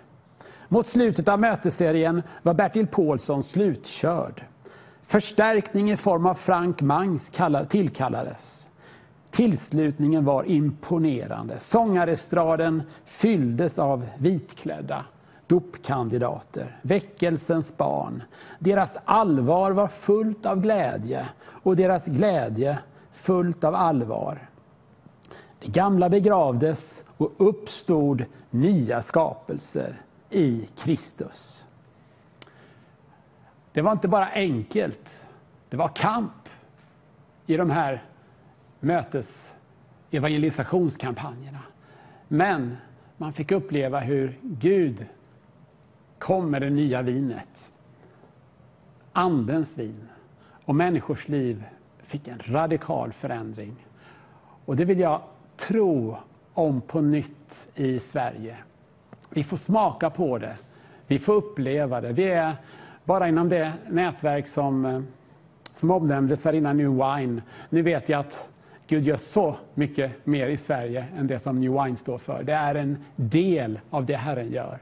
[0.69, 4.45] Mot slutet av mötesserien var Bertil Paulsson slutkörd.
[5.03, 7.33] Förstärkning i form av Frank Mangs
[7.69, 8.62] tillkallades.
[9.33, 11.59] Tillslutningen var imponerande.
[11.59, 15.05] Sångarestraden fylldes av vitklädda
[15.47, 18.23] dopkandidater, väckelsens barn.
[18.59, 22.79] Deras allvar var fullt av glädje och deras glädje
[23.13, 24.49] fullt av allvar.
[25.61, 31.67] Det gamla begravdes och uppstod nya skapelser i Kristus.
[33.73, 35.27] Det var inte bara enkelt,
[35.69, 36.49] det var kamp
[37.47, 38.03] i de här
[38.83, 39.55] mötes
[40.11, 41.61] evangelisationskampanjerna.
[42.29, 42.77] Men
[43.17, 45.07] man fick uppleva hur Gud
[46.19, 47.73] kom med det nya vinet.
[49.13, 50.09] Andens vin.
[50.65, 51.65] Och människors liv
[52.03, 53.87] fick en radikal förändring.
[54.65, 55.23] Och det vill jag
[55.57, 56.17] tro
[56.55, 58.57] om på nytt i Sverige.
[59.31, 60.57] Vi får smaka på det.
[61.07, 62.13] Vi får uppleva det.
[62.13, 62.57] Vi är
[63.05, 65.01] bara inom det nätverk som, eh,
[65.73, 67.43] som omnämndes här innan New Wine.
[67.71, 68.52] Nu vet jag att
[68.93, 72.43] Gud gör så mycket mer i Sverige än det som New Wine står för.
[72.43, 74.79] Det är en del av det Herren gör.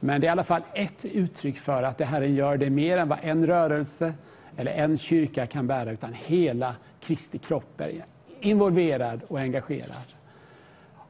[0.00, 2.96] Men det är i alla fall ett uttryck för att det Herren gör det mer
[2.96, 4.14] än vad en rörelse
[4.56, 8.04] eller en kyrka kan bära, utan hela Kristi kropp är
[8.40, 10.14] involverad och engagerad.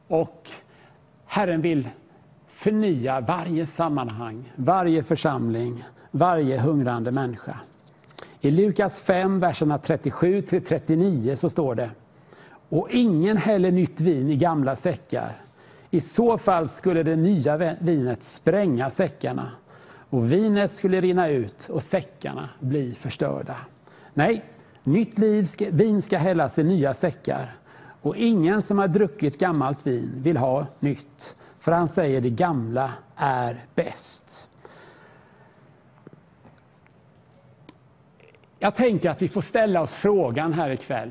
[0.08, 0.50] Och
[1.26, 1.88] Herren vill
[2.48, 7.58] förnya varje sammanhang, varje församling, varje hungrande människa.
[8.40, 11.90] I Lukas 5, verserna 37 39 så står det
[12.68, 15.44] och ingen häller nytt vin i gamla säckar
[15.94, 19.50] i så fall skulle det nya vinet spränga säckarna
[20.10, 23.56] och vinet skulle rinna ut och säckarna bli förstörda.
[24.14, 24.44] Nej,
[24.84, 27.56] nytt liv ska, vin ska hällas i nya säckar
[28.02, 32.92] och ingen som har druckit gammalt vin vill ha nytt, för han säger det gamla
[33.16, 34.50] är bäst.
[38.58, 41.10] Jag tänker att vi får ställa oss frågan här ikväll.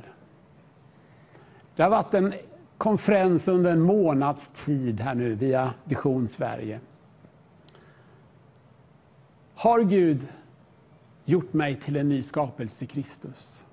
[1.76, 2.34] Det har varit en
[2.78, 6.80] konferens under en månads tid här nu via Vision Sverige.
[9.56, 10.28] Har Gud
[11.26, 13.64] gjort mig till en ny skapelse i Kristus?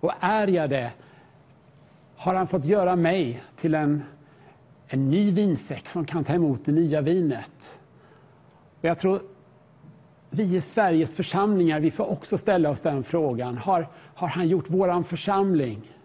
[0.00, 0.92] Och är jag det,
[2.16, 4.02] har han fått göra mig till en,
[4.86, 7.78] en ny vinsäck som kan ta emot det nya vinet?
[8.80, 9.22] Och jag tror
[10.30, 13.58] vi i Sveriges församlingar, vi får också ställa oss den frågan.
[13.58, 15.95] Har, har han gjort vår församling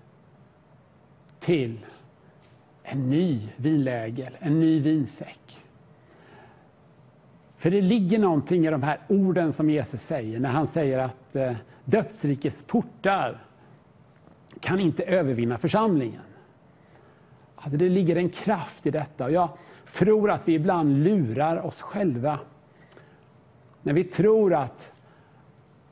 [1.41, 1.79] till
[2.83, 5.65] en ny vinlägel, en ny vinsäck.
[7.57, 11.35] För det ligger någonting i de här orden som Jesus säger när han säger att
[11.35, 11.53] eh,
[11.85, 13.43] dödsrikets portar
[14.59, 16.21] kan inte övervinna församlingen.
[17.55, 19.49] Alltså det ligger en kraft i detta och jag
[19.93, 22.39] tror att vi ibland lurar oss själva
[23.81, 24.93] när vi tror att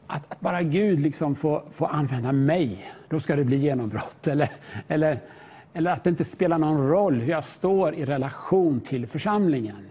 [0.10, 4.28] att, att bara Gud liksom får, får använda mig, då ska det bli genombrott.
[4.28, 4.52] Eller,
[4.88, 5.20] eller,
[5.80, 9.90] eller att det inte spelar någon roll hur jag står i relation till församlingen.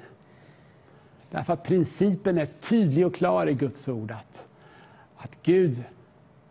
[1.30, 4.10] Därför att principen är tydlig och klar i Guds ord.
[4.10, 4.46] Att,
[5.16, 5.82] att Gud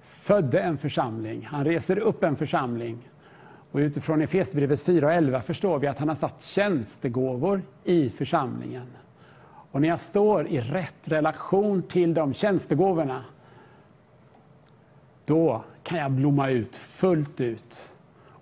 [0.01, 3.09] födde en församling, han reser upp en församling.
[3.71, 8.87] Och utifrån Efesierbrevet 4 och 11 förstår vi att han har satt tjänstegåvor i församlingen.
[9.71, 13.23] Och när jag står i rätt relation till de tjänstegåvorna,
[15.25, 17.91] då kan jag blomma ut fullt ut.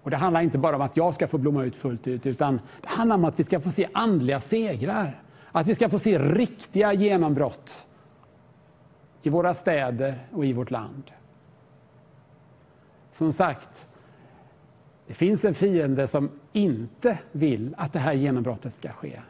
[0.05, 2.59] Och Det handlar inte bara om att jag ska få blomma ut fullt ut, utan
[2.81, 5.21] det handlar om att vi ska få se andliga segrar.
[5.51, 7.87] Att vi ska få se riktiga genombrott
[9.21, 11.11] i våra städer och i vårt land.
[13.11, 13.87] Som sagt,
[15.07, 19.21] det finns en fiende som inte vill att det här genombrottet ska ske.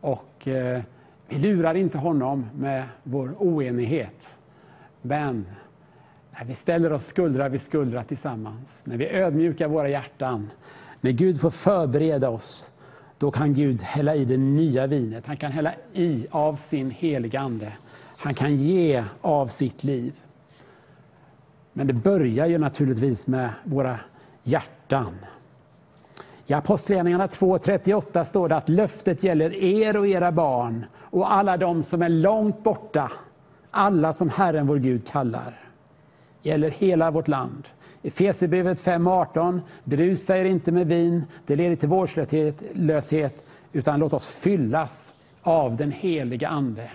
[0.00, 0.82] Och eh,
[1.28, 4.38] vi lurar inte honom med vår oenighet.
[5.02, 5.46] Men
[6.38, 10.50] när vi ställer oss skuldra vid skuldra tillsammans, när vi ödmjukar våra hjärtan,
[11.00, 12.70] när Gud får förbereda oss,
[13.18, 15.26] då kan Gud hälla i det nya vinet.
[15.26, 17.72] Han kan hälla i av sin heliga Ande.
[18.18, 20.12] Han kan ge av sitt liv.
[21.72, 24.00] Men det börjar ju naturligtvis med våra
[24.42, 25.14] hjärtan.
[26.46, 31.82] I Apostlagärningarna 2.38 står det att löftet gäller er och era barn och alla de
[31.82, 33.12] som är långt borta,
[33.70, 35.65] alla som Herren vår Gud kallar.
[36.46, 37.68] Gäller hela vårt land.
[38.02, 45.12] Efesierbrevet 5.18, berusa er inte med vin, det leder till vårdslöshet, utan låt oss fyllas
[45.42, 46.90] av den heliga Ande.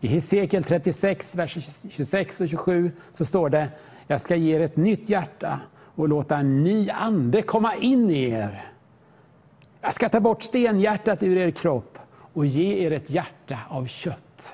[0.00, 1.56] I Hesekiel 36, vers
[1.90, 3.68] 26 och 27 så står det,
[4.06, 5.60] jag ska ge er ett nytt hjärta
[5.94, 8.72] och låta en ny ande komma in i er.
[9.80, 11.98] Jag ska ta bort stenhjärtat ur er kropp
[12.32, 14.52] och ge er ett hjärta av kött.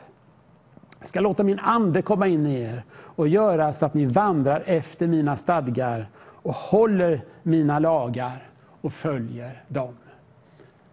[0.98, 2.82] Jag ska låta min ande komma in i er
[3.18, 8.48] och göra så att ni vandrar efter mina stadgar och håller mina lagar
[8.80, 9.96] och följer dem.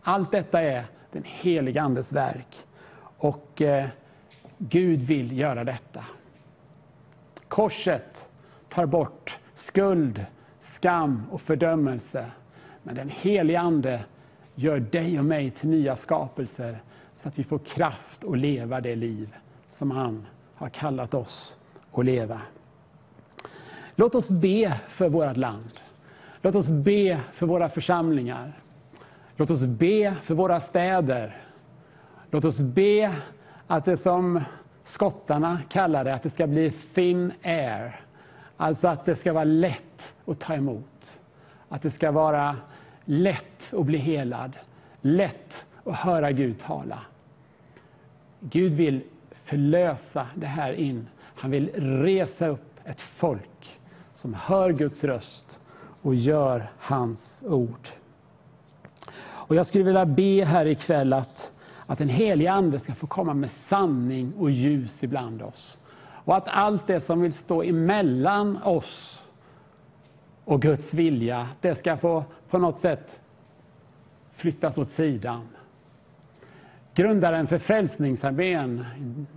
[0.02, 2.66] Allt detta är den helige Andes verk.
[3.18, 3.88] Och eh,
[4.58, 6.06] Gud vill göra detta.
[7.48, 8.30] Korset
[8.70, 10.26] tar bort skuld,
[10.60, 12.32] skam och fördömelse.
[12.84, 14.04] Men den helige Ande
[14.56, 16.80] gör dig och mig till nya skapelser
[17.16, 19.36] så att vi får kraft att leva det liv
[19.70, 21.58] som han har kallat oss
[21.98, 22.42] och leva.
[23.96, 25.80] Låt oss be för vårt land.
[26.42, 28.54] Låt oss be för våra församlingar.
[29.36, 31.38] Låt oss be för våra städer.
[32.32, 33.16] Låt oss be
[33.68, 34.44] att det som
[34.84, 38.00] skottarna kallar det, att det ska bli thin air.
[38.58, 41.20] Alltså att det ska vara lätt att ta emot.
[41.70, 42.56] Att det ska vara
[43.06, 44.52] lätt att bli helad.
[45.02, 47.00] Lätt att höra Gud tala.
[48.40, 51.08] Gud vill förlösa det här in.
[51.36, 51.70] Han vill
[52.04, 53.80] resa upp ett folk
[54.14, 55.62] som hör Guds röst
[56.02, 57.88] och gör hans ord.
[59.18, 61.54] Och Jag skulle vilja be här ikväll att,
[61.86, 65.80] att den heliga Ande ska få komma med sanning och ljus ibland oss.
[66.26, 69.24] Och att allt det som vill stå emellan oss
[70.46, 73.22] och Guds vilja, det ska få på något sätt
[74.34, 75.48] flyttas åt sidan.
[76.96, 78.86] Grundaren för Frälsningsarmén,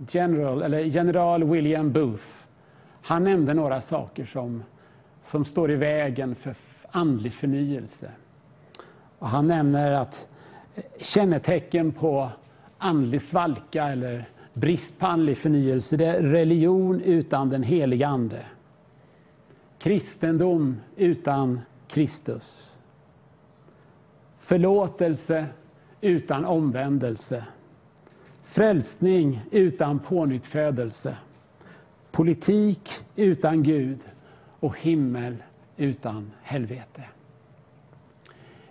[0.09, 2.23] general, eller general William Booth,
[3.01, 4.63] han nämnde några saker som,
[5.21, 6.55] som står i vägen för
[6.91, 8.11] andlig förnyelse.
[9.19, 10.27] Och han nämner att
[10.99, 12.29] kännetecken på
[12.77, 18.45] andlig svalka eller brist på andlig förnyelse, det är religion utan den heliga Ande.
[19.79, 22.77] Kristendom utan Kristus.
[24.37, 25.45] Förlåtelse
[26.01, 27.45] utan omvändelse.
[28.43, 31.17] Frälsning utan pånyttfödelse.
[32.11, 33.99] Politik utan Gud
[34.59, 35.35] och himmel
[35.77, 37.03] utan helvete.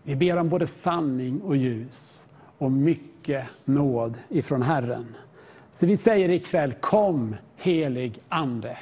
[0.03, 2.27] Vi ber om både sanning och ljus
[2.59, 5.17] och mycket nåd ifrån Herren.
[5.73, 8.79] Så vi säger ikväll, kom helig Ande.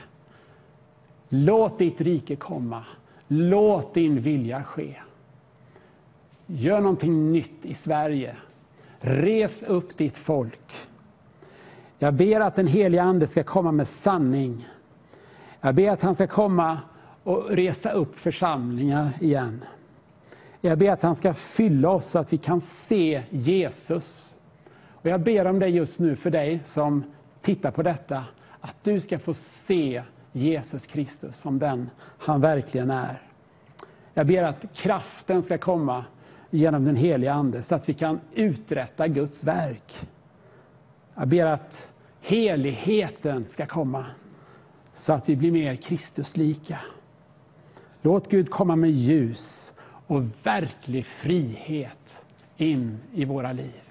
[1.28, 2.84] Låt ditt rike komma.
[3.28, 4.94] Låt din vilja ske.
[6.47, 8.36] Gör någonting nytt i Sverige.
[9.01, 10.88] Res upp ditt folk.
[11.99, 14.68] Jag ber att den heliga Ande ska komma med sanning.
[15.61, 16.80] Jag ber att han ska komma
[17.22, 19.64] och resa upp församlingar igen.
[20.61, 24.34] Jag ber att han ska fylla oss så att vi kan se Jesus.
[24.88, 27.05] Och jag ber om det just nu för dig som
[27.42, 28.24] tittar på detta,
[28.61, 33.22] att du ska få se Jesus Kristus som den han verkligen är.
[34.14, 36.05] Jag ber att kraften ska komma
[36.51, 40.09] genom den heliga Ande så att vi kan uträtta Guds verk.
[41.14, 41.88] Jag ber att
[42.20, 44.07] heligheten ska komma
[44.94, 46.78] så att vi blir mer Kristuslika.
[48.03, 49.72] Låt Gud komma med ljus
[50.07, 52.24] och verklig frihet
[52.57, 53.82] in i våra liv.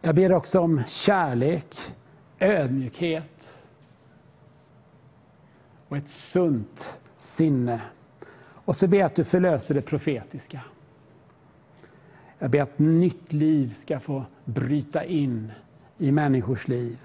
[0.00, 1.76] Jag ber också om kärlek,
[2.38, 3.58] ödmjukhet
[5.88, 7.80] och ett sunt sinne.
[8.64, 10.60] Och så ber jag att du förlöser det profetiska.
[12.38, 15.52] Jag ber att nytt liv ska få bryta in
[15.98, 16.98] i människors liv.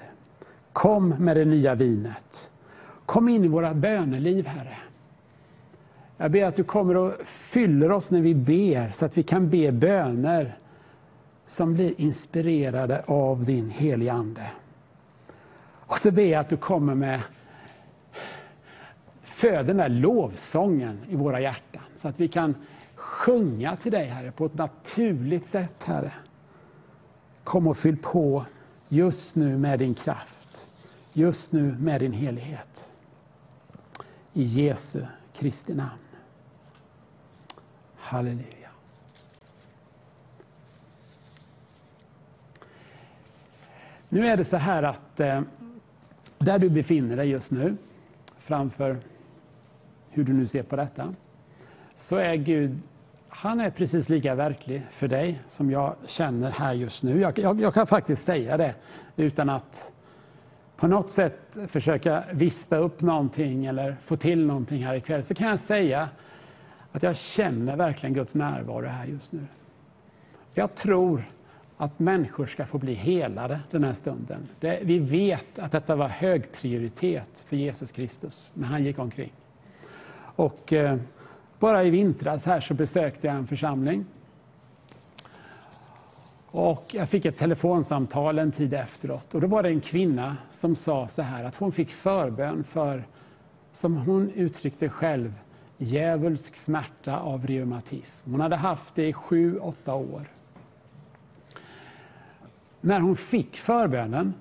[0.74, 2.51] Kom med det nya vinet.
[3.05, 4.78] Kom in i våra böneliv, Herre.
[6.18, 9.49] Jag ber att du kommer och fyller oss när vi ber, så att vi kan
[9.49, 10.58] be böner
[11.45, 14.51] som blir inspirerade av din heliga Ande.
[15.70, 17.22] Och så ber jag att du kommer med
[19.38, 22.55] föd den där lovsången i våra hjärtan, så att vi kan
[22.95, 26.13] sjunga till dig, Herre, på ett naturligt sätt, Herre.
[27.43, 28.45] Kom och fyll på
[28.89, 30.67] just nu med din kraft,
[31.13, 32.89] just nu med din helighet.
[34.33, 35.01] I Jesu
[35.33, 35.99] Kristi namn.
[37.95, 38.69] Halleluja.
[44.09, 45.41] Nu är det så här att eh,
[46.38, 47.77] där du befinner dig just nu,
[48.38, 48.97] framför
[50.18, 51.13] hur du nu ser på detta,
[51.95, 52.84] så är Gud
[53.38, 57.20] han är precis lika verklig för dig som jag känner här just nu.
[57.20, 58.76] Jag, jag, jag, kan faktiskt säga det
[59.15, 59.93] utan att
[60.78, 65.24] på något sätt försöka vispa upp någonting eller få till någonting här ikväll.
[65.24, 66.09] Så kan jag säga
[66.91, 69.47] att jag känner verkligen Guds närvaro här just nu.
[70.53, 71.24] Jag tror
[71.78, 74.47] att människor ska få bli helade den här stunden.
[74.59, 79.32] Det, vi vet att detta var hög prioritet för Jesus Kristus när han gick omkring.
[80.38, 80.97] Och eh,
[81.59, 84.05] bara i vintras här så besökte jag en församling.
[86.51, 89.35] Och jag fick ett telefonsamtal en tid efteråt.
[89.35, 93.03] Och då var det en kvinna som sa så här att hon fick förbön för,
[93.73, 95.33] som hon uttryckte själv,
[95.77, 98.31] djävulsk smärta av reumatism.
[98.31, 100.29] Hon hade haft det i sju, åtta år.
[102.81, 104.33] När hon fick förbönen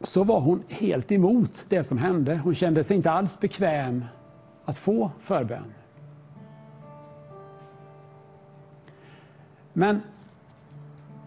[0.00, 2.40] så var hon helt emot det som hände.
[2.44, 4.04] Hon kände sig inte alls bekväm
[4.68, 5.74] att få förbön.
[9.72, 10.00] Men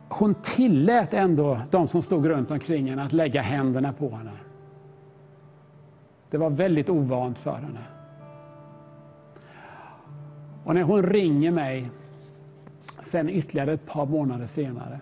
[0.10, 4.32] hon tillät ändå de som stod runt omkring henne att lägga händerna på henne.
[6.30, 7.80] Det var väldigt ovant för henne.
[10.64, 11.90] Och när hon ringer mig
[13.00, 15.00] sen ytterligare ett par månader senare,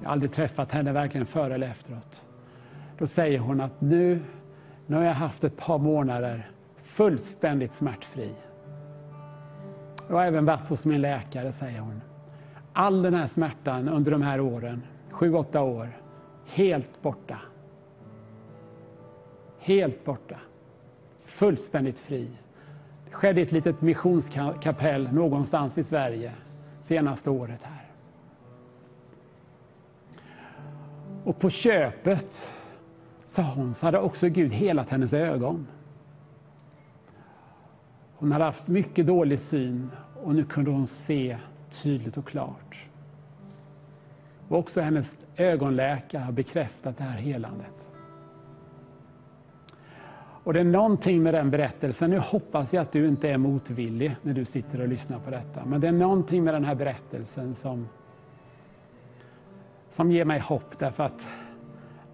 [0.00, 2.26] jag har aldrig träffat henne varken före eller efteråt,
[2.98, 4.22] då säger hon att nu,
[4.86, 6.50] nu har jag haft ett par månader
[6.90, 8.34] fullständigt smärtfri.
[10.08, 12.00] Jag har även varit hos min läkare, säger hon
[12.72, 16.00] all den här smärtan under de här åren, sju, åtta år,
[16.46, 17.38] helt borta.
[19.58, 20.36] Helt borta.
[21.24, 22.30] Fullständigt fri.
[23.04, 26.32] Det skedde i ett litet missionskapell någonstans i Sverige
[26.82, 27.86] senaste året här.
[31.24, 32.52] Och på köpet,
[33.26, 35.66] sa hon, så hade också Gud helat hennes ögon.
[38.20, 39.90] Hon hade haft mycket dålig syn
[40.22, 41.38] och nu kunde hon se
[41.70, 42.84] tydligt och klart.
[44.48, 47.88] Och också hennes ögonläkare har bekräftat det här helandet.
[50.44, 54.16] Och det är någonting med den berättelsen, nu hoppas jag att du inte är motvillig
[54.22, 57.54] när du sitter och lyssnar på detta, men det är någonting med den här berättelsen
[57.54, 57.88] som,
[59.90, 61.28] som ger mig hopp därför att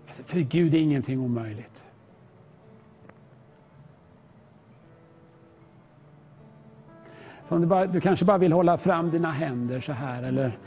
[0.06, 1.85] alltså för Gud är ingenting omöjligt.
[7.48, 10.58] Så du, bara, du kanske bara vill hålla fram dina händer så här eller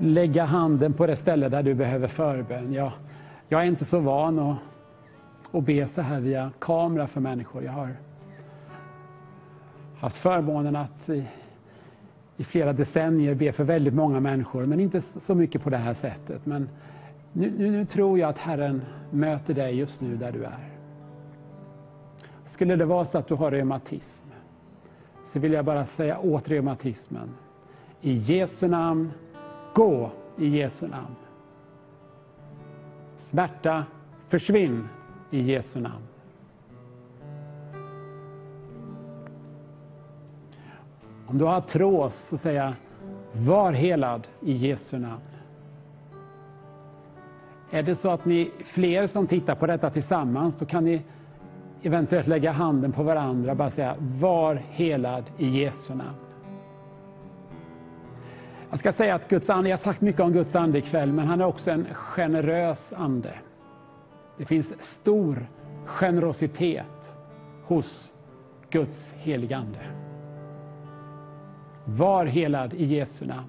[0.00, 2.72] lägga handen på det ställe där du behöver förbön.
[2.72, 2.92] Jag,
[3.48, 4.58] jag är inte så van att,
[5.52, 7.64] att be så här via kamera för människor.
[7.64, 7.96] Jag har
[10.00, 11.24] haft förmånen att i,
[12.36, 15.94] i flera decennier be för väldigt många människor, men inte så mycket på det här
[15.94, 16.46] sättet.
[16.46, 16.68] Men
[17.32, 20.68] nu, nu, nu tror jag att Herren möter dig just nu där du är.
[22.44, 24.24] Skulle det vara så att du har reumatism,
[25.24, 27.34] så vill jag bara säga åt reumatismen,
[28.00, 29.12] i Jesu namn,
[29.74, 31.14] gå i Jesu namn.
[33.16, 33.84] Smärta,
[34.28, 34.88] försvinn
[35.30, 36.04] i Jesu namn.
[41.26, 42.74] Om du har artros, så säga
[43.32, 45.20] var helad i Jesu namn.
[47.70, 51.02] Är det så att ni fler som tittar på detta tillsammans, då kan ni
[51.86, 56.16] eventuellt lägga handen på varandra och bara säga var helad i Jesu namn.
[58.70, 61.26] Jag ska säga att Guds ande, jag har sagt mycket om Guds ande ikväll, men
[61.26, 63.34] han är också en generös ande.
[64.36, 65.46] Det finns stor
[65.84, 67.16] generositet
[67.64, 68.12] hos
[68.70, 69.78] Guds heligande.
[71.84, 73.48] Var helad i Jesu namn.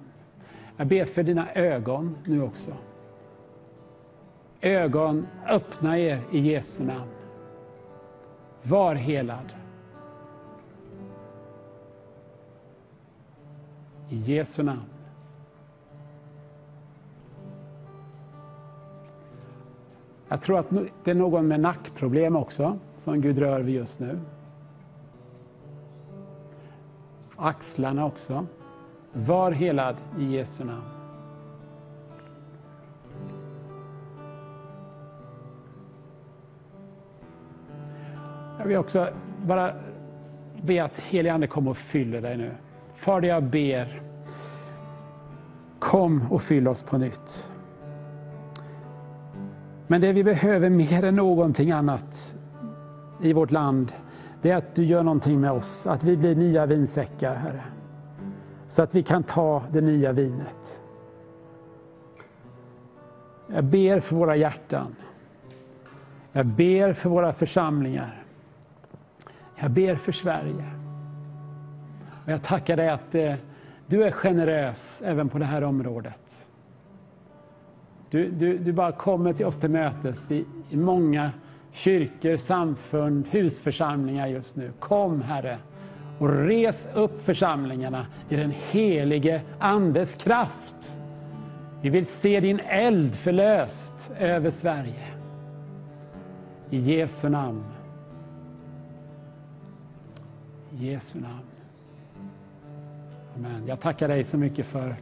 [0.76, 2.70] Jag ber för dina ögon nu också.
[4.60, 7.15] Ögon, öppna er i Jesu namn.
[8.68, 9.52] Var helad.
[14.08, 14.82] I Jesu namn.
[20.28, 20.70] Jag tror att
[21.04, 24.20] det är någon med nackproblem också som Gud rör vid just nu.
[27.36, 28.46] Axlarna också.
[29.12, 30.95] Var helad i Jesu namn.
[38.58, 39.08] Jag vill också
[39.44, 39.74] bara
[40.62, 42.52] be att helige Ande kommer och fyller dig nu.
[42.94, 44.02] Fader, jag ber,
[45.78, 47.52] kom och fyll oss på nytt.
[49.86, 52.36] Men det vi behöver mer än någonting annat
[53.22, 53.92] i vårt land,
[54.42, 57.62] det är att du gör någonting med oss, att vi blir nya vinsäckar, Herre.
[58.68, 60.82] Så att vi kan ta det nya vinet.
[63.46, 64.94] Jag ber för våra hjärtan.
[66.32, 68.25] Jag ber för våra församlingar.
[69.56, 70.64] Jag ber för Sverige.
[72.24, 73.34] Och jag tackar dig att eh,
[73.86, 76.48] du är generös även på det här området.
[78.10, 81.30] Du, du, du bara kommer till oss till mötes i, i många
[81.72, 84.72] kyrkor, samfund, husförsamlingar just nu.
[84.78, 85.58] Kom Herre
[86.18, 91.00] och res upp församlingarna i den helige Andes kraft.
[91.82, 95.06] Vi vill se din eld förlöst över Sverige.
[96.70, 97.75] I Jesu namn.
[100.78, 101.40] Jesu namn.
[103.36, 103.66] Amen.
[103.66, 104.96] Jag tackar dig så mycket för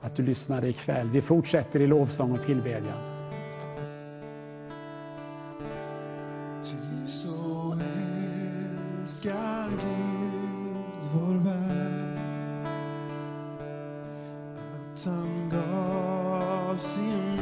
[0.00, 1.08] att du lyssnade ikväll.
[1.08, 3.16] Vi fortsätter i lovsång och tillbedjan.
[6.64, 7.78] Ty så
[9.02, 10.32] älskar Gud
[11.14, 12.18] vår värld
[14.94, 17.35] att han gav sin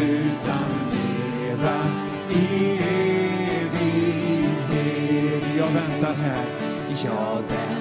[0.00, 1.76] utan leva
[2.30, 2.78] i
[3.60, 4.76] evighet.
[5.56, 6.44] Jag väntar här,
[7.04, 7.77] jag väntar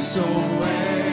[0.00, 1.09] ty så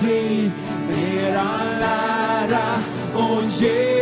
[0.00, 0.50] fri.
[0.88, 2.82] Mer all ära
[3.14, 3.95] och ge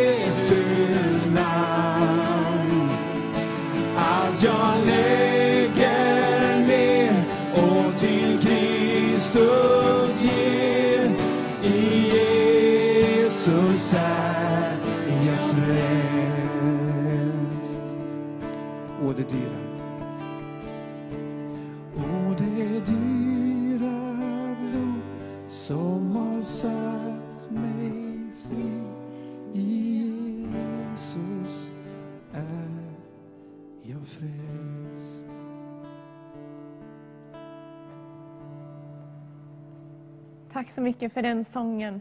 [40.85, 42.01] mycket för den sången.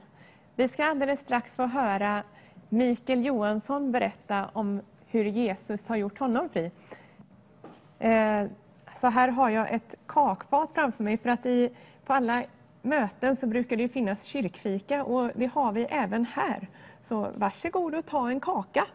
[0.56, 2.24] Vi ska alldeles strax få höra
[2.70, 6.72] Mikael Johansson berätta om hur Jesus har gjort honom fri.
[8.00, 8.46] Eh,
[8.96, 11.70] Så här har jag ett kakfat framför mig för att i,
[12.06, 12.44] på alla
[12.82, 16.68] möten så brukar det finnas kyrkfika och det har vi även här.
[17.04, 18.86] Så varsågod och ta en kaka.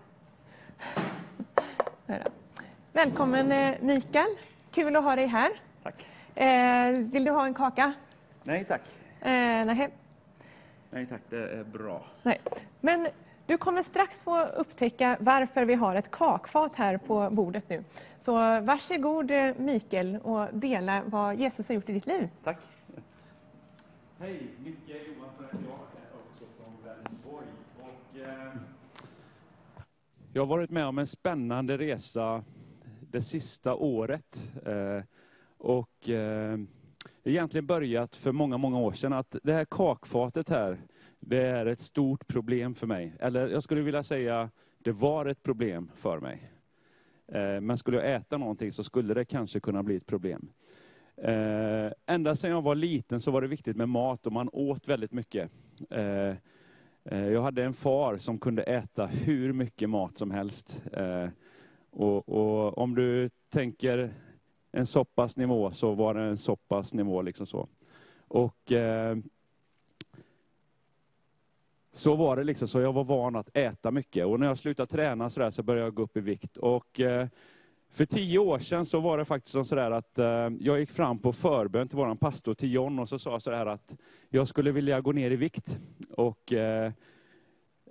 [2.93, 4.29] Välkommen eh, Mikael,
[4.71, 5.51] kul att ha dig här.
[5.83, 6.07] Tack.
[6.35, 7.93] Eh, Vill du ha en kaka?
[8.43, 8.83] Nej tack.
[9.21, 9.89] Eh, nej.
[10.91, 12.05] Nej tack, det är bra.
[12.23, 12.41] Nej.
[12.81, 13.09] Men
[13.47, 17.85] du kommer strax få upptäcka varför vi har ett kakfat här på bordet nu.
[18.21, 22.29] Så varsågod eh, Mikael och dela vad Jesus har gjort i ditt liv.
[22.45, 22.59] Tack.
[24.19, 27.47] Hej, Micke Johansson heter jag, är också från Vänersborg.
[27.81, 28.53] Och, eh,
[30.33, 32.45] Jag har varit med om en spännande resa
[33.01, 34.51] det sista året.
[34.67, 35.03] Eh,
[35.59, 36.59] och eh,
[37.31, 40.79] egentligen börjat för många, många år sedan att det här kakfatet här,
[41.21, 43.15] det är ett stort problem för mig.
[43.21, 46.53] Eller jag skulle vilja säga, det var ett problem för mig.
[47.33, 50.49] Eh, men skulle jag äta någonting så skulle det kanske kunna bli ett problem.
[51.17, 54.89] Eh, ända sedan jag var liten så var det viktigt med mat och man åt
[54.89, 55.51] väldigt mycket.
[55.91, 56.35] Eh,
[57.11, 60.83] jag hade en far som kunde äta hur mycket mat som helst.
[61.91, 64.13] Och, och om du tänker
[64.73, 67.23] en soppas nivå så var det en soppas nivå.
[67.23, 67.69] Liksom så.
[68.29, 69.17] Och eh,
[71.93, 74.27] så var det liksom, så jag var van att äta mycket.
[74.27, 76.57] Och när jag slutade träna så, där, så började jag gå upp i vikt.
[76.57, 77.27] Och eh,
[77.91, 81.19] för tio år sedan så var det faktiskt så där att eh, jag gick fram
[81.19, 83.97] på förbön till vår pastor, till John, och så sa så där att
[84.29, 85.79] jag skulle vilja gå ner i vikt.
[86.11, 86.93] Och eh,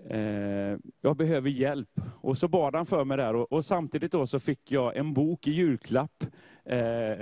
[0.09, 1.89] eh, jag behöver hjälp.
[2.21, 5.13] Och så bad han för mig där och, och samtidigt då så fick jag en
[5.13, 6.25] bok i julklapp
[6.65, 7.21] eh,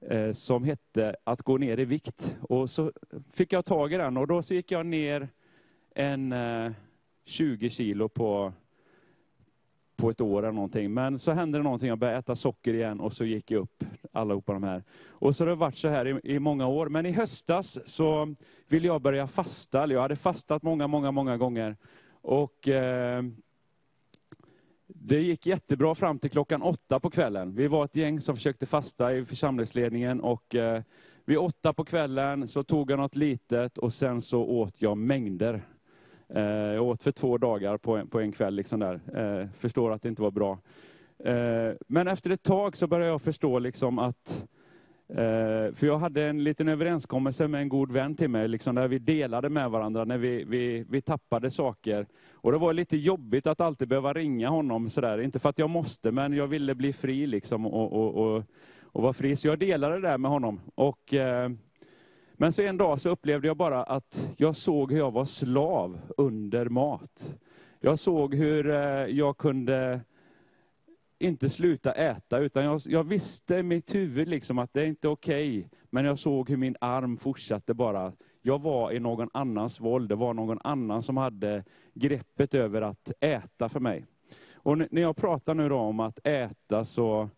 [0.00, 2.36] eh, som hette Att gå ner i vikt.
[2.40, 2.92] Och så
[3.32, 5.28] fick jag tag i den och då så gick jag ner
[5.94, 6.72] en eh,
[7.24, 8.52] 20 kilo på,
[9.96, 10.94] på ett år eller någonting.
[10.94, 13.84] Men så hände det någonting, jag började äta socker igen och så gick jag upp
[14.12, 14.84] allihopa de här.
[15.08, 16.88] Och så har det varit så här i, i många år.
[16.88, 18.34] Men i höstas så
[18.68, 19.86] ville jag börja fasta.
[19.86, 21.76] Jag hade fastat många, många, många gånger.
[22.22, 23.22] Och eh,
[24.86, 27.54] det gick jättebra fram till klockan åtta på kvällen.
[27.54, 30.82] Vi var ett gäng som försökte fasta i församlingsledningen och eh,
[31.24, 35.62] vid åtta på kvällen så tog jag något litet och sen så åt jag mängder.
[36.34, 38.54] Eh, jag åt för två dagar på en, på en kväll.
[38.54, 39.00] Liksom där.
[39.14, 40.58] Eh, förstår att det inte var bra.
[41.24, 44.46] Eh, men efter ett tag så började jag förstå liksom att
[45.08, 48.88] Eh, för jag hade en liten överenskommelse med en god vän till mig, liksom, där
[48.88, 52.06] vi delade med varandra när vi, vi, vi tappade saker.
[52.32, 55.20] Och det var lite jobbigt att alltid behöva ringa honom, sådär.
[55.20, 58.42] inte för att jag måste, men jag ville bli fri liksom, och, och, och,
[58.82, 59.36] och vara fri.
[59.36, 60.60] Så jag delade det där med honom.
[60.74, 61.50] Och, eh,
[62.36, 66.00] men så en dag så upplevde jag bara att jag såg hur jag var slav
[66.16, 67.34] under mat.
[67.80, 68.76] Jag såg hur eh,
[69.06, 70.00] jag kunde
[71.18, 75.08] inte sluta äta, utan jag, jag visste i mitt huvud liksom att det är inte
[75.08, 75.58] okej.
[75.58, 78.12] Okay, men jag såg hur min arm fortsatte bara.
[78.42, 81.64] Jag var i någon annans våld, det var någon annan som hade
[81.94, 84.06] greppet över att äta för mig.
[84.54, 87.28] Och när jag pratar nu då om att äta så,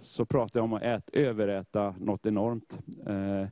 [0.00, 2.78] så pratar jag om att ät, överäta något enormt.
[3.06, 3.48] Eh,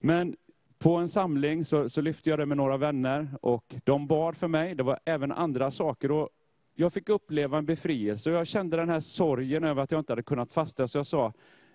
[0.00, 0.36] men
[0.78, 4.48] på en samling så, så lyfte jag det med några vänner och de bad för
[4.48, 4.74] mig.
[4.74, 6.10] Det var även andra saker.
[6.10, 6.28] Och
[6.74, 10.12] jag fick uppleva en befrielse och jag kände den här sorgen över att jag inte
[10.12, 10.88] hade kunnat fasta.
[10.88, 11.32] Så jag sa,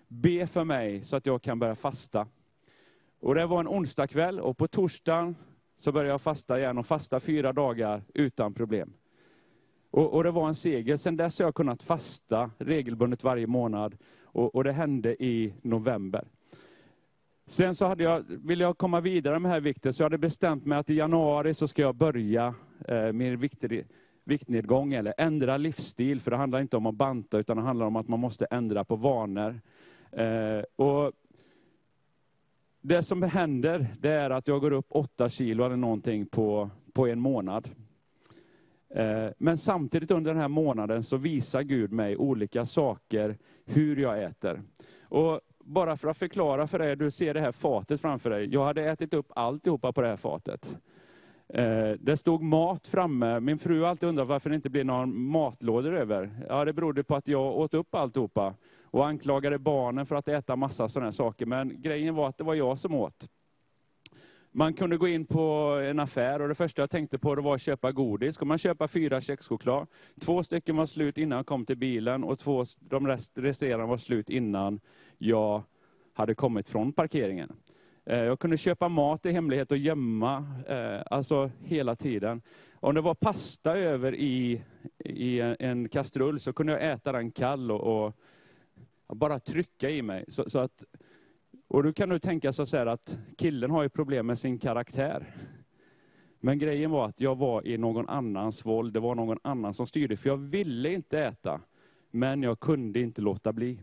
[0.08, 2.26] be för mig så att jag kan börja fasta.
[3.20, 5.36] Och det var en onsdagkväll och på torsdagen
[5.78, 8.92] så började jag fasta igen och fasta fyra dagar utan problem.
[9.90, 10.96] Och, och det var en seger.
[10.96, 16.28] Sen dess har jag kunnat fasta regelbundet varje månad och, och det hände i november.
[17.48, 20.66] Sen så hade jag, ville jag komma vidare med här vikten, så jag hade bestämt
[20.66, 22.54] mig att i januari så ska jag börja
[22.88, 23.84] eh, min vikter,
[24.24, 26.20] viktnedgång eller ändra livsstil.
[26.20, 28.84] För det handlar inte om att banta, utan det handlar om att man måste ändra
[28.84, 29.60] på vanor.
[30.12, 31.12] Eh, och
[32.80, 37.06] det som händer, det är att jag går upp åtta kilo eller någonting på, på
[37.06, 37.68] en månad.
[38.88, 44.22] Eh, men samtidigt under den här månaden så visar Gud mig olika saker, hur jag
[44.22, 44.62] äter.
[45.02, 48.48] Och bara för att förklara för dig, du ser det här fatet framför dig.
[48.52, 50.78] Jag hade ätit upp alltihopa på det här fatet.
[51.48, 53.40] Eh, det stod mat framme.
[53.40, 56.30] Min fru har alltid undrat varför det inte blir några matlådor över.
[56.48, 60.56] Ja, det berodde på att jag åt upp alltihopa och anklagade barnen för att äta
[60.56, 61.46] massa sådana saker.
[61.46, 63.28] Men grejen var att det var jag som åt.
[64.56, 65.40] Man kunde gå in på
[65.84, 68.34] en affär och det första jag tänkte på det var att köpa godis.
[68.34, 69.86] Ska man köpa fyra kexchoklad?
[70.20, 73.96] Två stycken var slut innan jag kom till bilen och två, de rest, resterande var
[73.96, 74.80] slut innan
[75.18, 75.62] jag
[76.12, 77.52] hade kommit från parkeringen.
[78.04, 82.42] Eh, jag kunde köpa mat i hemlighet och gömma, eh, alltså hela tiden.
[82.74, 84.62] Om det var pasta över i,
[84.98, 88.12] i en kastrull så kunde jag äta den kall och,
[89.06, 90.24] och bara trycka i mig.
[90.28, 90.84] Så, så att
[91.68, 95.26] och då kan du tänka så här att killen har ju problem med sin karaktär.
[96.40, 99.86] Men grejen var att jag var i någon annans våld, det var någon annan som
[99.86, 100.16] styrde.
[100.16, 101.60] För jag ville inte äta,
[102.10, 103.78] men jag kunde inte låta bli.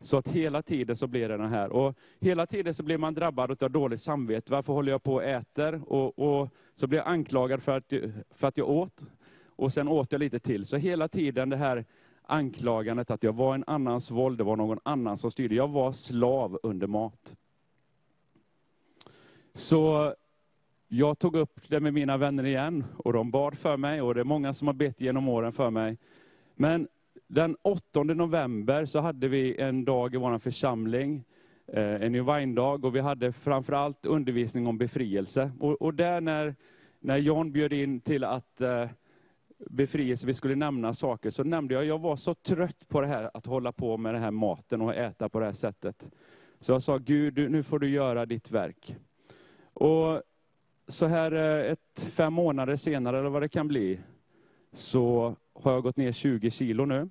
[0.00, 1.72] Så att hela tiden så blir det den här.
[1.72, 4.52] Och hela tiden så blir man drabbad av dåligt samvete.
[4.52, 5.82] Varför håller jag på och äter?
[5.92, 7.92] Och, och så blir jag anklagad för att,
[8.30, 9.06] för att jag åt.
[9.46, 10.66] Och sen åt jag lite till.
[10.66, 11.84] Så hela tiden det här
[12.22, 15.54] anklagandet att jag var en annans våld, det var någon annan som styrde.
[15.54, 17.36] Jag var slav under mat.
[19.54, 20.14] Så
[20.88, 24.20] jag tog upp det med mina vänner igen och de bad för mig och det
[24.20, 25.98] är många som har bett genom åren för mig.
[26.54, 26.88] Men
[27.26, 31.24] den 8 november så hade vi en dag i vår församling,
[31.66, 35.52] eh, en Divine-dag, och vi hade framförallt undervisning om befrielse.
[35.60, 36.54] Och, och där när,
[37.00, 38.88] när John bjöd in till att eh,
[39.58, 43.30] befrielse, vi skulle nämna saker, så nämnde jag, jag var så trött på det här
[43.34, 46.10] att hålla på med den här maten och äta på det här sättet.
[46.58, 48.96] Så jag sa, Gud, nu får du göra ditt verk.
[49.72, 50.22] Och
[50.88, 54.00] så här eh, ett, fem månader senare, eller vad det kan bli,
[54.72, 57.08] så har jag gått ner 20 kilo nu.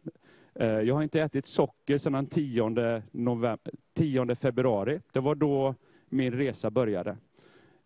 [0.55, 4.99] Eh, jag har inte ätit socker sedan den 10, november, 10 februari.
[5.11, 5.75] Det var då
[6.09, 7.17] min resa började.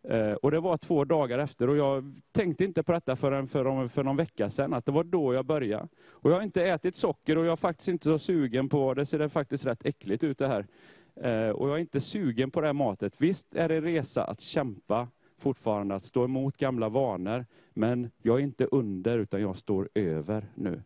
[0.04, 3.88] Eh, och det var två dagar efter och jag tänkte inte på detta förrän för,
[3.88, 5.88] för någon vecka sedan, att det var då jag började.
[6.10, 9.06] Och jag har inte ätit socker och jag är faktiskt inte så sugen på, det
[9.06, 10.68] ser faktiskt rätt äckligt ut det här.
[11.16, 13.22] Eh, och jag är inte sugen på det här matet.
[13.22, 15.08] Visst är det en resa att kämpa
[15.38, 17.46] fortfarande, att stå emot gamla vanor.
[17.74, 20.82] Men jag är inte under, utan jag står över nu.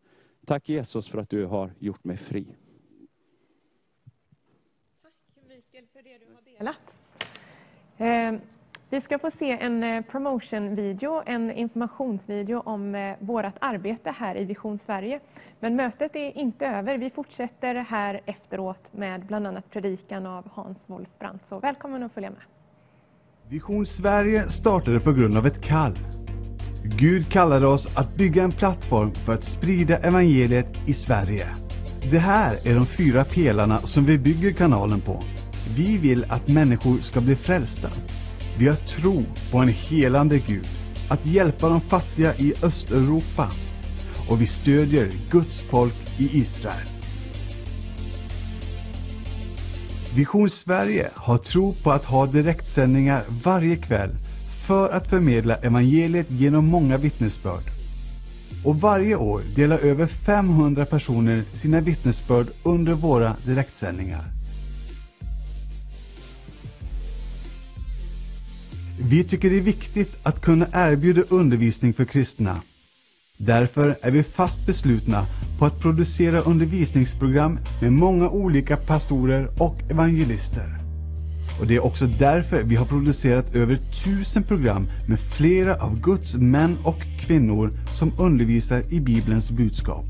[0.46, 2.48] Tack Jesus för att du har gjort mig fri.
[5.02, 5.14] Tack
[5.48, 7.02] Mikael för det du har delat.
[7.98, 8.42] Eh,
[8.90, 14.46] vi ska få se en eh, promotion-video, en informationsvideo om eh, vårt arbete här i
[14.46, 15.20] Vision Sverige.
[15.60, 16.98] Men mötet är inte över.
[16.98, 21.46] Vi fortsätter här efteråt med bland annat predikan av Hans Wolf Brandt.
[21.46, 22.42] Så välkommen att följa med.
[23.52, 25.94] Vision Sverige startade på grund av ett kall.
[26.84, 31.48] Gud kallade oss att bygga en plattform för att sprida evangeliet i Sverige.
[32.12, 35.24] Det här är de fyra pelarna som vi bygger kanalen på.
[35.76, 37.90] Vi vill att människor ska bli frälsta
[38.58, 40.68] vi har tro på en helande Gud,
[41.10, 43.52] att hjälpa de fattiga i Östeuropa
[44.30, 46.91] och vi stödjer Guds folk i Israel.
[50.16, 54.10] Vision Sverige har tro på att ha direktsändningar varje kväll
[54.68, 57.64] för att förmedla evangeliet genom många vittnesbörd.
[58.66, 64.24] Och varje år delar över 500 personer sina vittnesbörd under våra direktsändningar.
[69.00, 72.62] Vi tycker det är viktigt att kunna erbjuda undervisning för kristna.
[73.46, 75.26] Därför är vi fast beslutna
[75.60, 80.78] på att producera undervisningsprogram med många olika pastorer och evangelister.
[81.60, 86.36] Och Det är också därför vi har producerat över tusen program med flera av Guds
[86.36, 90.06] män och kvinnor som undervisar i Bibelns budskap.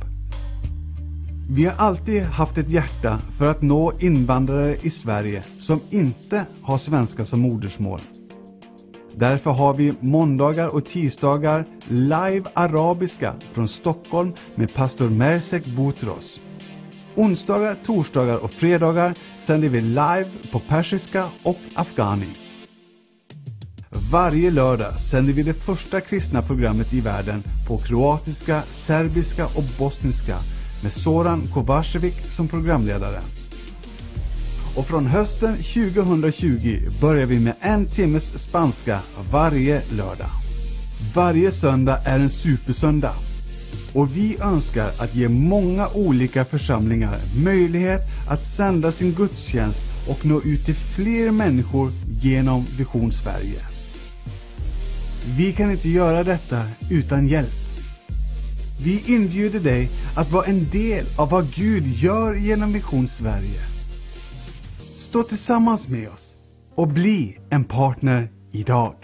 [1.49, 6.77] Vi har alltid haft ett hjärta för att nå invandrare i Sverige som inte har
[6.77, 7.99] svenska som modersmål.
[9.15, 16.39] Därför har vi måndagar och tisdagar live arabiska från Stockholm med pastor Mersek Boutros.
[17.15, 22.35] Onsdagar, torsdagar och fredagar sänder vi live på persiska och afghani.
[24.11, 30.37] Varje lördag sänder vi det första kristna programmet i världen på kroatiska, serbiska och bosniska
[30.83, 33.21] med Soran Kovacevic som programledare.
[34.75, 38.99] Och från hösten 2020 börjar vi med en timmes spanska
[39.31, 40.29] varje lördag.
[41.15, 43.13] Varje söndag är en supersöndag.
[43.93, 50.41] Och vi önskar att ge många olika församlingar möjlighet att sända sin gudstjänst och nå
[50.41, 51.91] ut till fler människor
[52.21, 53.59] genom Vision Sverige.
[55.37, 57.53] Vi kan inte göra detta utan hjälp.
[58.83, 63.70] Vi inbjuder dig att vara en del av vad Gud gör genom Vision Sverige.
[65.11, 66.37] Stå tillsammans med oss
[66.75, 68.95] och bli en partner idag.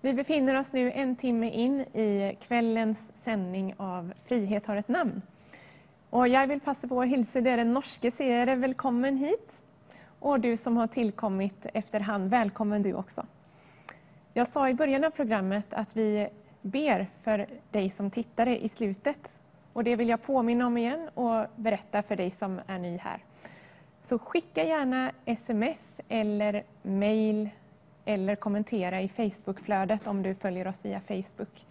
[0.00, 5.22] Vi befinner oss nu en timme in i kvällens sändning av Frihet har ett namn.
[6.10, 9.58] Och jag vill passa på att hälsa er norske seere välkommen hit.
[10.20, 13.26] Och du som har tillkommit efterhand, välkommen du också.
[14.32, 16.28] Jag sa i början av programmet att vi
[16.62, 19.40] ber för dig som tittare i slutet.
[19.72, 23.24] Och det vill jag påminna om igen och berätta för dig som är ny här.
[24.04, 27.50] Så skicka gärna sms eller mail
[28.04, 31.66] eller kommentera i Facebookflödet om du följer oss via Facebook.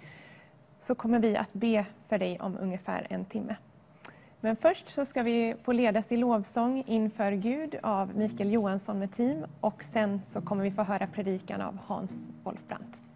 [0.81, 3.55] Så kommer vi att be för dig om ungefär en timme.
[4.41, 9.15] Men först så ska vi få ledas i lovsång inför Gud av Mikael Johansson med
[9.15, 13.06] team och sen så kommer vi få höra predikan av Hans Wolfbrandt.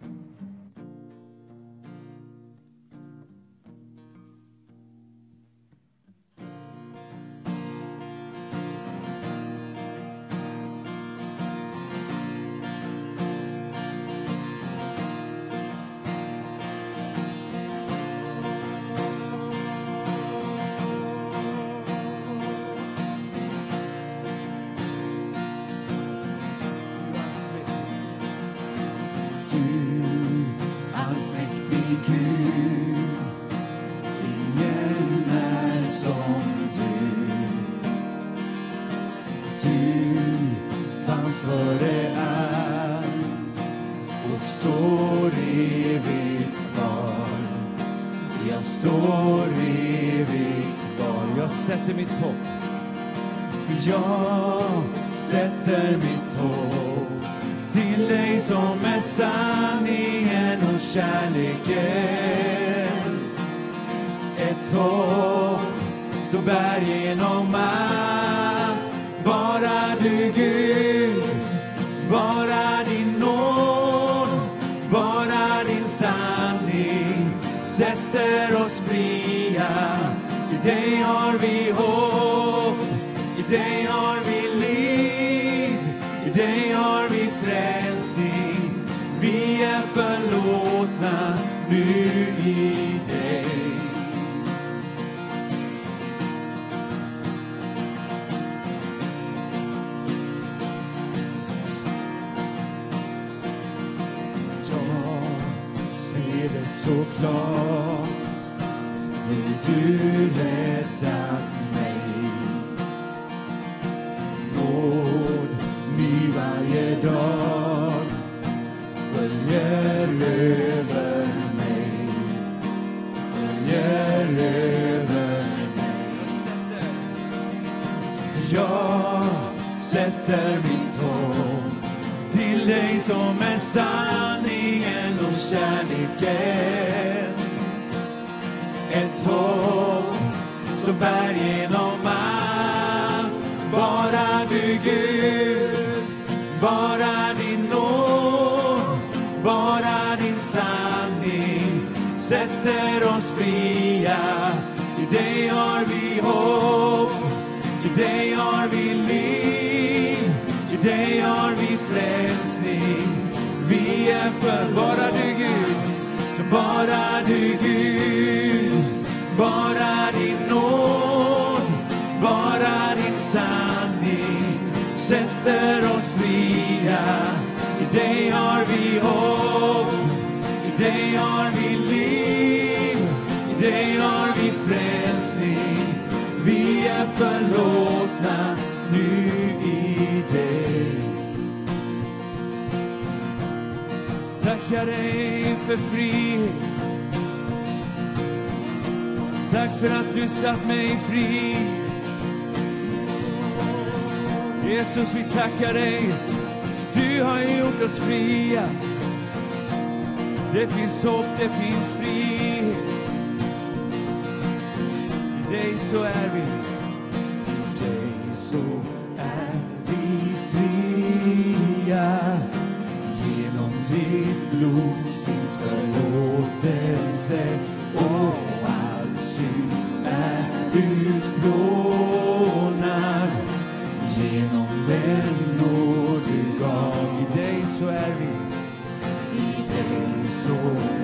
[239.32, 240.54] I dig så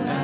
[0.06, 0.17] är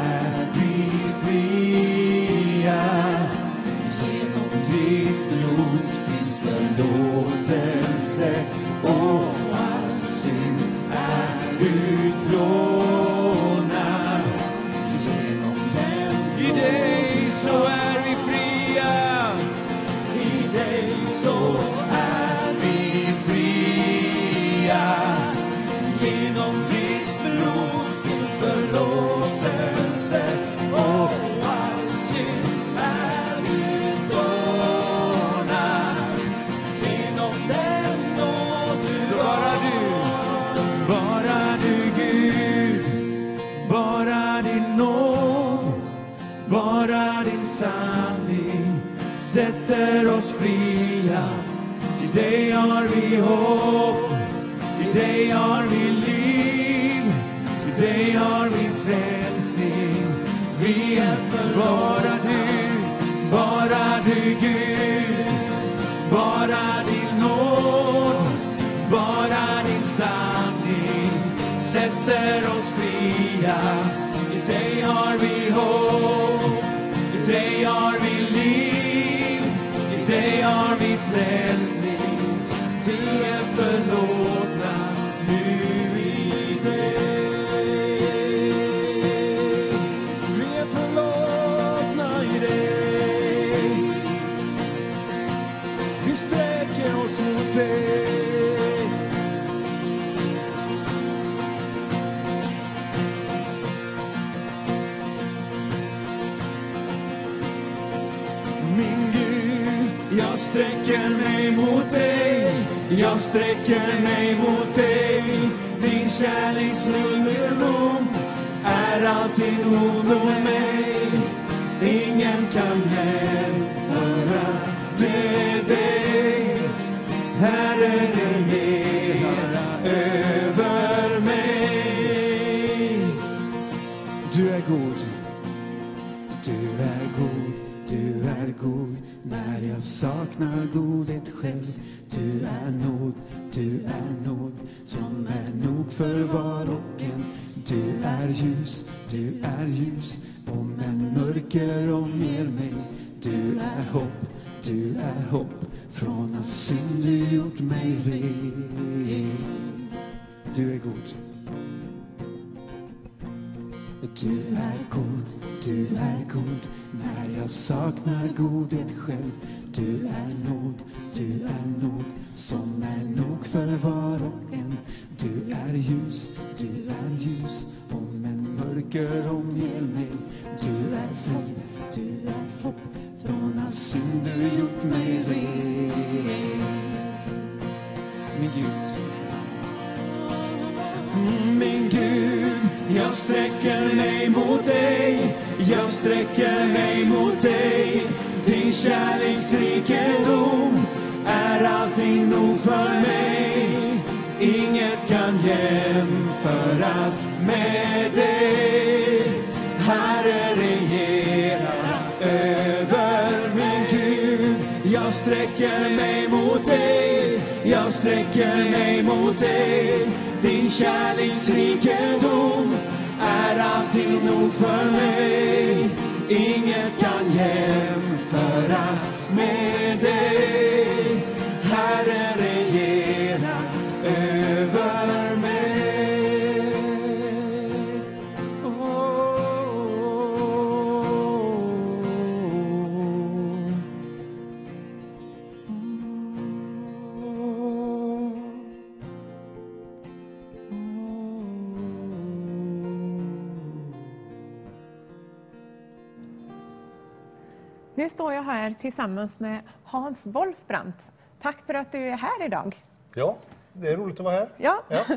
[258.89, 260.97] tillsammans med Hans Wolfbrandt.
[261.43, 262.83] Tack för att du är här idag.
[263.15, 263.37] Ja,
[263.73, 264.49] det är roligt att vara här.
[264.57, 264.83] Ja.
[264.89, 265.05] Ja.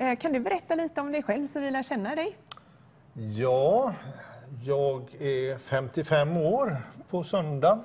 [0.00, 2.36] Eh, Kan du berätta lite om dig själv så vi lär känna dig?
[3.12, 3.94] Ja,
[4.64, 6.76] jag är 55 år
[7.10, 7.78] på söndag.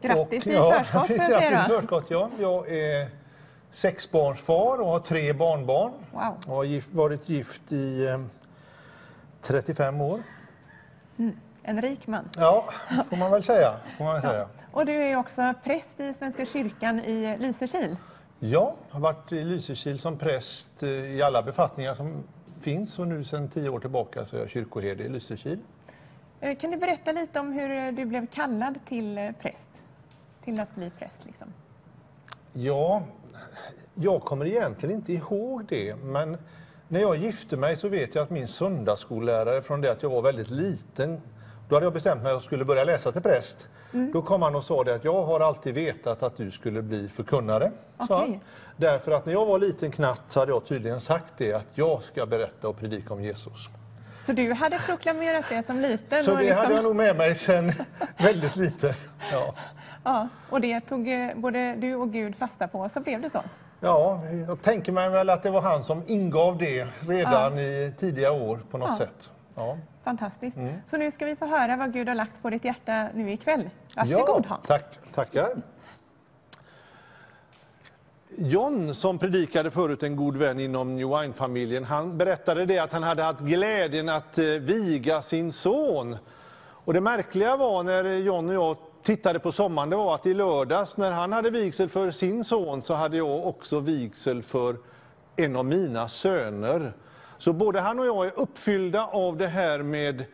[0.00, 1.08] Grattis Och- i ja, förskott
[1.88, 2.30] grattis ja.
[2.40, 3.08] Jag är
[3.72, 5.92] sexbarnsfar och har tre barnbarn.
[6.12, 6.36] Wow.
[6.46, 8.20] Jag har gift, varit gift i eh,
[9.42, 10.20] 35 år.
[11.68, 12.28] En rik man.
[12.36, 12.64] Ja,
[13.10, 13.74] får man väl säga.
[13.98, 14.48] Får man väl säga.
[14.72, 17.96] Och du är också präst i Svenska kyrkan i Lysekil.
[18.38, 22.22] Ja, har varit i Lysekil som präst eh, i alla befattningar som
[22.60, 25.58] finns och nu sedan tio år tillbaka så är jag kyrkoherde i Lysekil.
[26.40, 29.70] Eh, Kan du berätta lite om hur eh, du blev kallad till präst?
[30.44, 31.48] Till att bli präst liksom.
[32.52, 33.02] Ja,
[33.94, 36.36] jag kommer egentligen inte ihåg det, men
[36.88, 40.22] när jag gifte mig så vet jag att min söndagsskollärare från det att jag var
[40.22, 41.20] väldigt liten,
[41.68, 43.68] då hade jag bestämt mig att jag skulle börja läsa till präst.
[44.12, 47.08] Då kom han och sa det att jag har alltid vetat att du skulle bli
[47.08, 47.70] förkunnare.
[47.96, 48.40] Okej.
[48.76, 52.02] Därför att när jag var liten knatt så hade jag tydligen sagt det att jag
[52.02, 53.68] ska berätta och predika om Jesus.
[54.26, 56.24] Så du hade proklamerat det som liten?
[56.24, 57.72] Så det liksom- hade jag nog med mig sedan
[58.18, 58.94] väldigt lite.
[59.32, 59.54] Ja.
[60.04, 63.40] Ja, och det tog eh, både du och Gud fasta på, så blev det så.
[63.80, 68.32] Ja, jag tänker mig väl att det var han som ingav det redan i tidiga
[68.32, 68.96] år på något Ja.
[68.96, 69.30] sätt.
[69.54, 69.78] Ja,
[70.08, 70.56] Fantastiskt.
[70.56, 70.74] Mm.
[70.90, 73.70] Så nu ska vi få höra vad Gud har lagt på ditt hjärta nu ikväll.
[73.96, 74.66] Varsågod ja Hans.
[74.66, 75.48] tack, tackar.
[78.38, 83.02] John som predikade förut, en god vän inom New Wine-familjen, han berättade det att han
[83.02, 86.16] hade haft glädjen att eh, viga sin son.
[86.60, 90.34] Och det märkliga var när John och jag tittade på sommaren, det var att i
[90.34, 94.76] lördags när han hade vigsel för sin son så hade jag också vigsel för
[95.36, 96.92] en av mina söner.
[97.38, 100.24] Så både han och jag är uppfyllda av det här med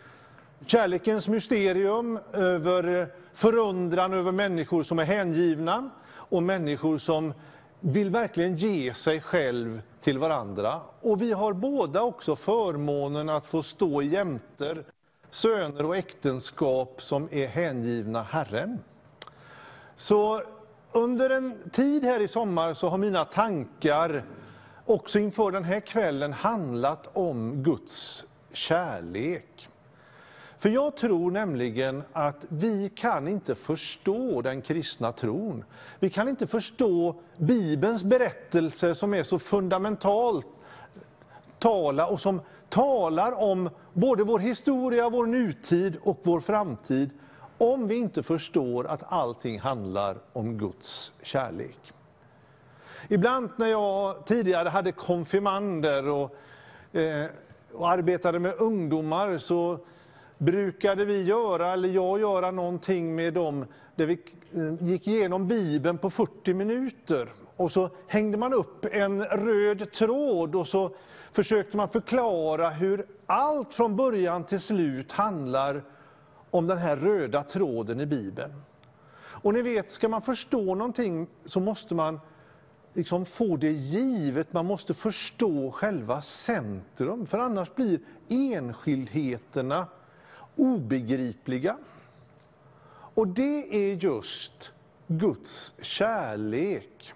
[0.66, 7.34] kärlekens mysterium, över förundran över människor som är hängivna och människor som
[7.80, 10.80] vill verkligen ge sig själv till varandra.
[11.00, 14.84] Och vi har båda också förmånen att få stå jämter
[15.30, 18.78] söner och äktenskap som är hängivna Herren.
[19.96, 20.42] Så
[20.92, 24.24] under en tid här i sommar så har mina tankar
[24.86, 29.68] också inför den här kvällen handlat om Guds kärlek.
[30.58, 35.64] För jag tror nämligen att vi kan inte förstå den kristna tron.
[36.00, 40.46] Vi kan inte förstå Bibelns berättelser som är så fundamentalt
[41.58, 47.10] tala och som talar om både vår historia, vår nutid och vår framtid
[47.58, 51.93] om vi inte förstår att allting handlar om Guds kärlek.
[53.08, 56.36] Ibland när jag tidigare hade konfirmander och,
[56.92, 57.26] eh,
[57.72, 59.78] och arbetade med ungdomar så
[60.38, 64.18] brukade vi göra, eller jag göra någonting med dem där vi
[64.54, 67.32] eh, gick igenom Bibeln på 40 minuter.
[67.56, 70.94] Och så hängde man upp en röd tråd och så
[71.32, 75.82] försökte man förklara hur allt från början till slut handlar
[76.50, 78.52] om den här röda tråden i Bibeln.
[79.16, 82.20] Och ni vet, ska man förstå någonting så måste man
[82.94, 89.86] liksom få det givet, man måste förstå själva centrum, för annars blir enskildheterna
[90.56, 91.76] obegripliga.
[93.14, 94.70] Och det är just
[95.06, 97.12] Guds kärlek.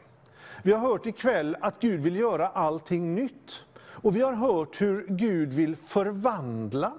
[0.62, 3.64] Vi har hört ikväll att Gud vill göra allting nytt.
[4.00, 6.92] Och vi har hört hur Gud vill förvandla,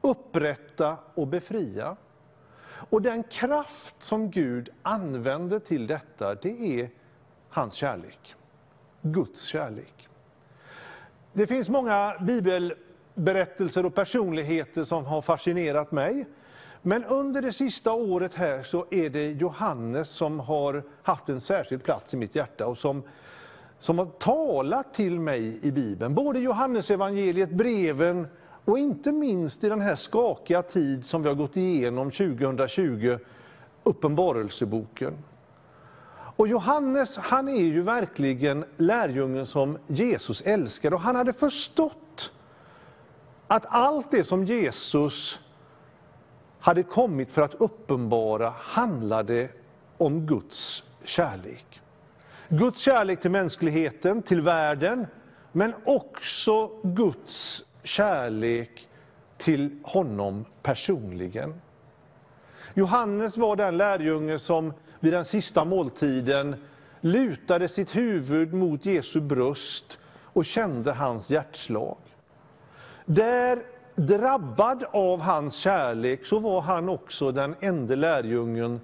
[0.00, 1.96] upprätta och befria.
[2.90, 6.90] Och den kraft som Gud använder till detta, det är
[7.56, 8.34] hans kärlek.
[9.02, 10.08] Guds kärlek.
[11.32, 16.26] Det finns många bibelberättelser och personligheter som har fascinerat mig.
[16.82, 21.82] Men under det sista året här så är det Johannes som har haft en särskild
[21.82, 23.02] plats i mitt hjärta och som,
[23.78, 26.14] som har talat till mig i Bibeln.
[26.14, 28.26] Både Johannes evangeliet, breven
[28.64, 33.18] och inte minst i den här skakiga tid som vi har gått igenom 2020,
[33.82, 35.14] Uppenbarelseboken.
[36.36, 40.96] Och Johannes, han är ju verkligen lärjungen som Jesus älskade.
[40.96, 42.32] och han hade förstått
[43.46, 45.38] att allt det som Jesus
[46.60, 49.48] hade kommit för att uppenbara handlade
[49.98, 51.80] om Guds kärlek.
[52.48, 55.06] Guds kärlek till mänskligheten, till världen,
[55.52, 58.88] men också Guds kärlek
[59.38, 61.60] till honom personligen.
[62.74, 64.72] Johannes var den lärjunge som
[65.06, 66.56] vid den sista måltiden
[67.00, 71.96] lutade sitt huvud mot Jesu bröst och kände hans hjärtslag.
[73.04, 73.62] Där,
[73.94, 78.80] drabbad av hans kärlek, så var han också den enda lärjungen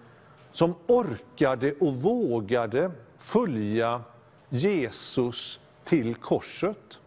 [0.52, 4.02] som orkade och vågade följa
[4.48, 6.98] Jesus till korset.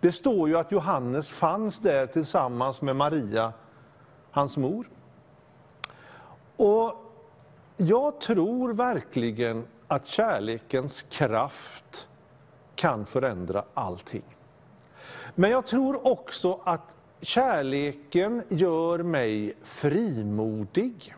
[0.00, 3.52] Det står ju att Johannes fanns där tillsammans med Maria,
[4.30, 4.88] hans mor.
[6.56, 7.09] Och
[7.80, 12.08] jag tror verkligen att kärlekens kraft
[12.74, 14.22] kan förändra allting.
[15.34, 21.14] Men jag tror också att kärleken gör mig frimodig.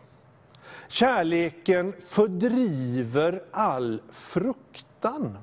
[0.87, 5.37] Kärleken fördriver all fruktan.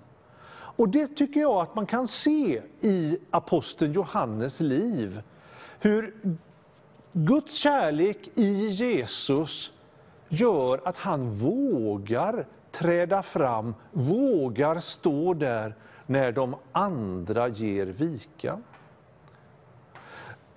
[0.53, 5.23] Och det tycker jag att man kan se i aposteln Johannes liv.
[5.81, 6.15] Hur
[7.13, 9.73] Guds kärlek i Jesus
[10.31, 15.75] gör att han vågar träda fram, vågar stå där
[16.07, 18.59] när de andra ger vika.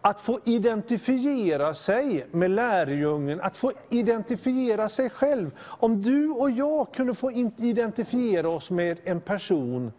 [0.02, 5.52] Att få identifiera sig med lärjungen, att få identifiera sig själv.
[5.60, 9.92] Om du och jag kunde få identifiera oss med en person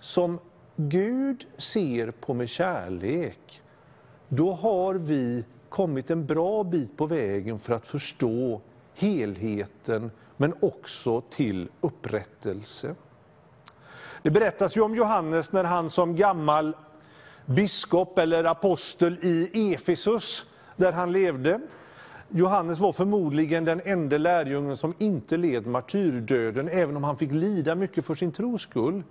[0.00, 0.38] som
[0.76, 3.62] Gud ser på med kärlek,
[4.28, 8.60] då har vi kommit en bra bit på vägen för att förstå
[9.00, 12.94] helheten, men också till upprättelse.
[14.22, 16.76] Det berättas ju om Johannes när han som gammal
[17.46, 20.46] biskop eller apostel i Efesus,
[20.76, 21.60] där han levde.
[22.28, 27.74] Johannes var förmodligen den enda lärjungen som inte led martyrdöden, även om han fick lida
[27.74, 29.02] mycket för sin tros skull.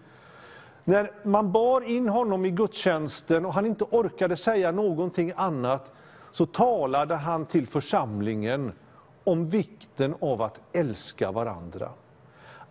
[0.84, 5.92] När man bar in honom i gudstjänsten och han inte orkade säga någonting annat,
[6.32, 8.72] så talade han till församlingen
[9.30, 11.90] om vikten av att älska varandra.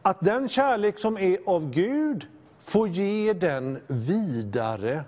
[0.03, 2.27] Att den kärlek som är av Gud
[2.59, 5.05] får ge den vidare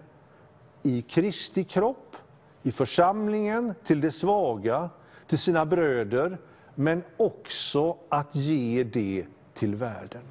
[0.82, 2.16] i Kristi kropp,
[2.62, 4.90] i församlingen, till de svaga,
[5.26, 6.38] till sina bröder,
[6.74, 9.24] men också att ge det
[9.54, 10.22] till världen.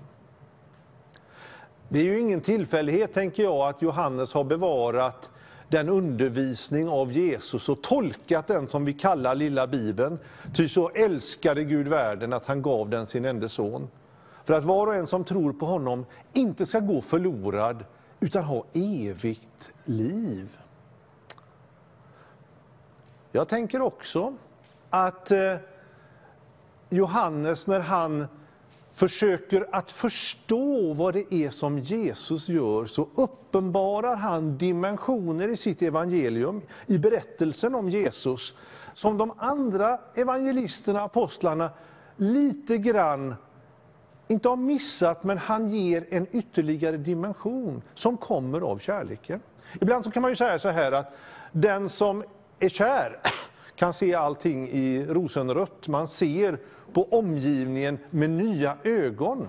[1.90, 5.30] Det är ju ingen tillfällighet, tänker jag, att Johannes har bevarat
[5.70, 10.20] den undervisning av Jesus och tolkat den som vi kallar lilla Bibeln.
[10.56, 13.88] Ty så älskade Gud världen att han gav den sin enda son.
[14.46, 17.86] För att var och en som tror på honom inte ska gå förlorad
[18.20, 20.58] utan ha evigt liv.
[23.32, 24.34] Jag tänker också
[24.90, 25.56] att eh,
[26.90, 28.28] Johannes när han
[29.00, 35.82] försöker att förstå vad det är som Jesus gör så uppenbarar han dimensioner i sitt
[35.82, 38.54] evangelium, i berättelsen om Jesus,
[38.94, 41.70] som de andra evangelisterna, apostlarna,
[42.16, 43.36] lite grann
[44.28, 49.42] inte har missat, men han ger en ytterligare dimension som kommer av kärleken.
[49.82, 51.14] Ibland så kan man ju säga så här att
[51.52, 52.24] den som
[52.60, 53.20] är kär
[53.76, 55.88] kan se allting i rosenrött.
[55.88, 56.60] Man ser
[56.94, 59.48] på omgivningen med nya ögon.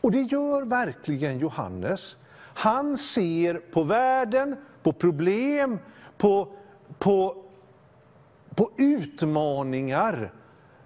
[0.00, 2.16] Och det gör verkligen Johannes.
[2.54, 5.78] Han ser på världen, på problem,
[6.16, 6.48] på,
[6.98, 7.36] på,
[8.54, 10.32] på utmaningar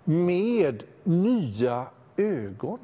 [0.05, 1.87] med nya
[2.17, 2.79] ögon.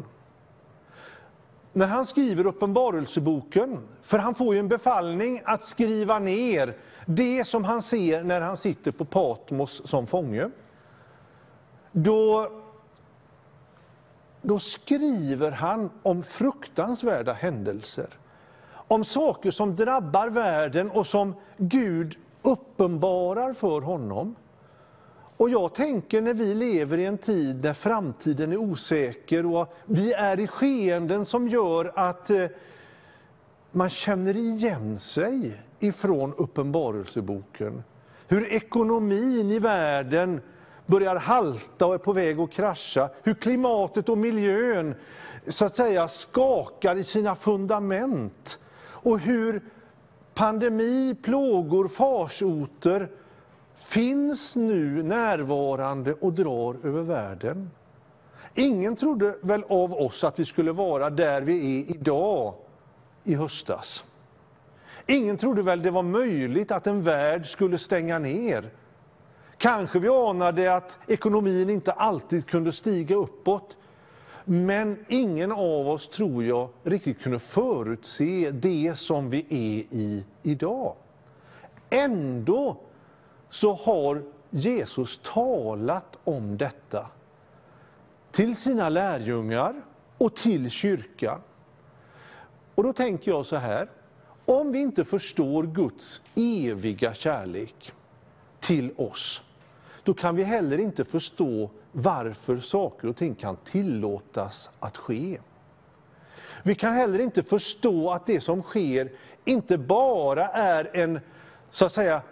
[1.73, 7.65] När han skriver Uppenbarelseboken, för han får ju en befallning att skriva ner det som
[7.65, 10.51] han ser när han sitter på Patmos som fånge.
[11.93, 12.51] Då
[14.47, 18.09] då skriver han om fruktansvärda händelser.
[18.89, 24.35] Om saker som drabbar världen och som Gud uppenbarar för honom.
[25.37, 30.13] Och jag tänker när vi lever i en tid där framtiden är osäker och vi
[30.13, 32.47] är i skeenden som gör att eh,
[33.71, 37.85] man känner igen sig ifrån Uppenbarelseboken.
[38.29, 40.41] Hur ekonomin i världen
[40.87, 43.11] börjar halta och är på väg att krascha.
[43.23, 44.95] Hur klimatet och miljön
[45.49, 48.59] så att säga skakar i sina fundament.
[48.87, 49.63] Och hur
[50.35, 53.09] pandemi, plågor, farsoter
[53.79, 57.71] finns nu närvarande och drar över världen.
[58.55, 62.55] Ingen trodde väl av oss att vi skulle vara där vi är idag
[63.25, 64.05] i höstas.
[65.07, 68.71] Ingen trodde väl det var möjligt att en värld skulle stänga ner
[69.65, 73.77] Kanske vi anade att ekonomin inte alltid kunde stiga uppåt.
[74.45, 80.95] Men ingen av oss, tror jag, riktigt kunde förutse det som vi är i idag.
[81.91, 82.77] Ändå
[83.51, 87.07] så har Jesus talat om detta
[88.31, 89.75] till sina lärjungar
[90.19, 91.41] och till kyrkan.
[92.75, 93.89] Och då tänker jag så här,
[94.45, 97.93] om vi inte förstår Guds eviga kärlek
[98.61, 99.43] till oss,
[100.05, 105.39] då kan vi heller inte förstå varför saker och ting kan tillåtas att ske.
[106.63, 109.13] Vi kan heller inte förstå att det som sker
[109.45, 111.21] inte bara är en,
[111.71, 112.23] så att säga,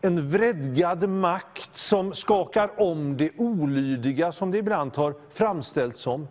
[0.00, 6.28] en vredgad makt som skakar om det olydiga som det ibland har framställts som.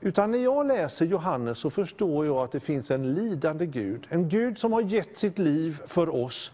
[0.00, 4.06] Utan när jag läser Johannes så förstår jag att det finns en lidande Gud.
[4.08, 6.52] En Gud som har gett sitt liv för oss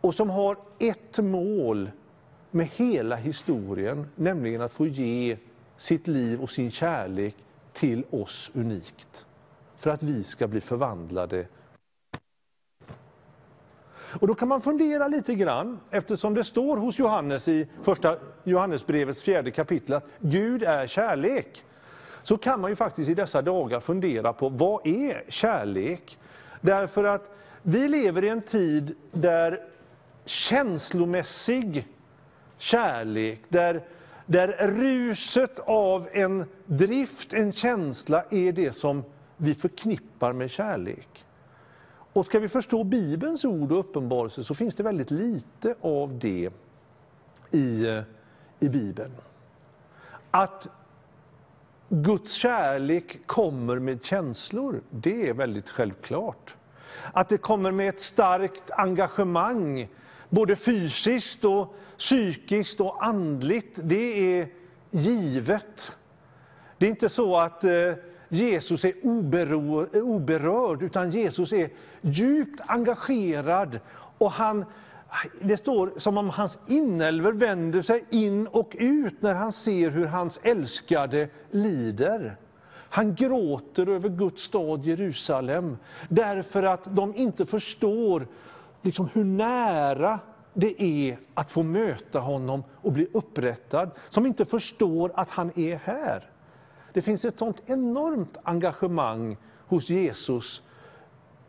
[0.00, 1.90] och som har ett mål
[2.54, 5.36] med hela historien, nämligen att få ge
[5.76, 7.34] sitt liv och sin kärlek
[7.72, 9.26] till oss unikt.
[9.78, 11.46] För att vi ska bli förvandlade.
[14.20, 19.22] Och då kan man fundera lite grann, eftersom det står hos Johannes i första Johannesbrevets
[19.22, 21.64] fjärde kapitel att Gud är kärlek.
[22.22, 26.18] Så kan man ju faktiskt i dessa dagar fundera på vad är kärlek?
[26.60, 29.60] Därför att vi lever i en tid där
[30.24, 31.86] känslomässig
[32.62, 33.82] kärlek, där,
[34.26, 39.04] där ruset av en drift, en känsla, är det som
[39.36, 41.24] vi förknippar med kärlek.
[42.12, 46.50] Och ska vi förstå Bibelns ord och uppenbarelse så finns det väldigt lite av det
[47.50, 48.02] i,
[48.60, 49.12] i Bibeln.
[50.30, 50.68] Att
[51.88, 56.54] Guds kärlek kommer med känslor, det är väldigt självklart.
[57.12, 59.88] Att det kommer med ett starkt engagemang,
[60.28, 64.48] både fysiskt och psykiskt och andligt, det är
[64.90, 65.92] givet.
[66.78, 67.92] Det är inte så att eh,
[68.28, 71.70] Jesus är oberörd, utan Jesus är
[72.00, 73.80] djupt engagerad
[74.18, 74.64] och han,
[75.40, 80.06] det står som om hans inälvor vänder sig in och ut när han ser hur
[80.06, 82.36] hans älskade lider.
[82.88, 88.26] Han gråter över Guds stad Jerusalem därför att de inte förstår
[88.82, 90.18] liksom hur nära
[90.54, 93.90] det är att få möta honom och bli upprättad.
[94.10, 96.30] Som inte förstår att han är här.
[96.92, 100.62] Det finns ett sånt enormt engagemang hos Jesus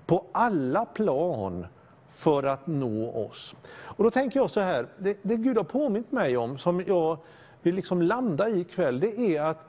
[0.05, 1.65] på alla plan
[2.09, 3.55] för att nå oss.
[3.69, 7.17] Och då tänker jag så här, det, det Gud har påmint mig om, som jag
[7.61, 9.67] vill liksom landa i ikväll, det är att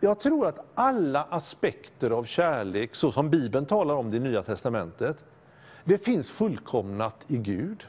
[0.00, 4.42] jag tror att alla aspekter av kärlek, så som Bibeln talar om det i Nya
[4.42, 5.24] Testamentet,
[5.84, 7.86] det finns fullkomnat i Gud.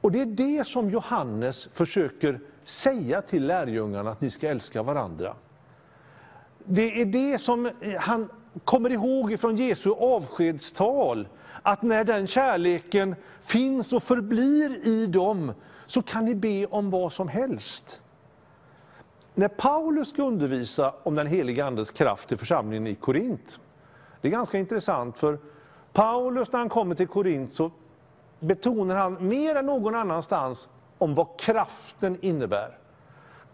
[0.00, 5.34] Och det är det som Johannes försöker säga till lärjungarna, att ni ska älska varandra.
[6.64, 8.28] Det är det som han
[8.64, 11.28] kommer ihåg från Jesu avskedstal,
[11.62, 15.52] att när den kärleken finns och förblir i dem,
[15.86, 18.00] så kan ni be om vad som helst.
[19.34, 23.58] När Paulus ska undervisa om den heliga Andes kraft i församlingen i Korint,
[24.20, 25.38] det är ganska intressant, för
[25.92, 27.70] Paulus när han kommer till Korint så
[28.40, 32.78] betonar han mer än någon annanstans om vad kraften innebär.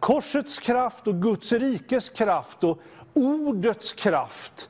[0.01, 2.78] Korsets kraft och Guds rikes kraft och
[3.15, 4.69] ordets kraft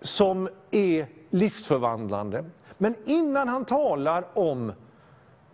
[0.00, 2.44] som är livsförvandlande.
[2.78, 4.72] Men innan han talar om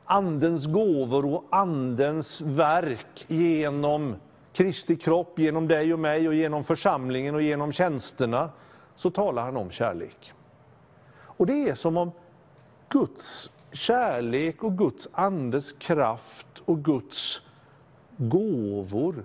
[0.04, 4.16] Andens gåvor och Andens verk genom
[4.52, 8.50] Kristi kropp, genom dig och mig och genom församlingen och genom tjänsterna,
[8.96, 10.32] så talar han om kärlek.
[11.22, 12.12] Och det är som om
[12.88, 17.42] Guds kärlek och Guds andes kraft och Guds
[18.16, 19.24] gåvor,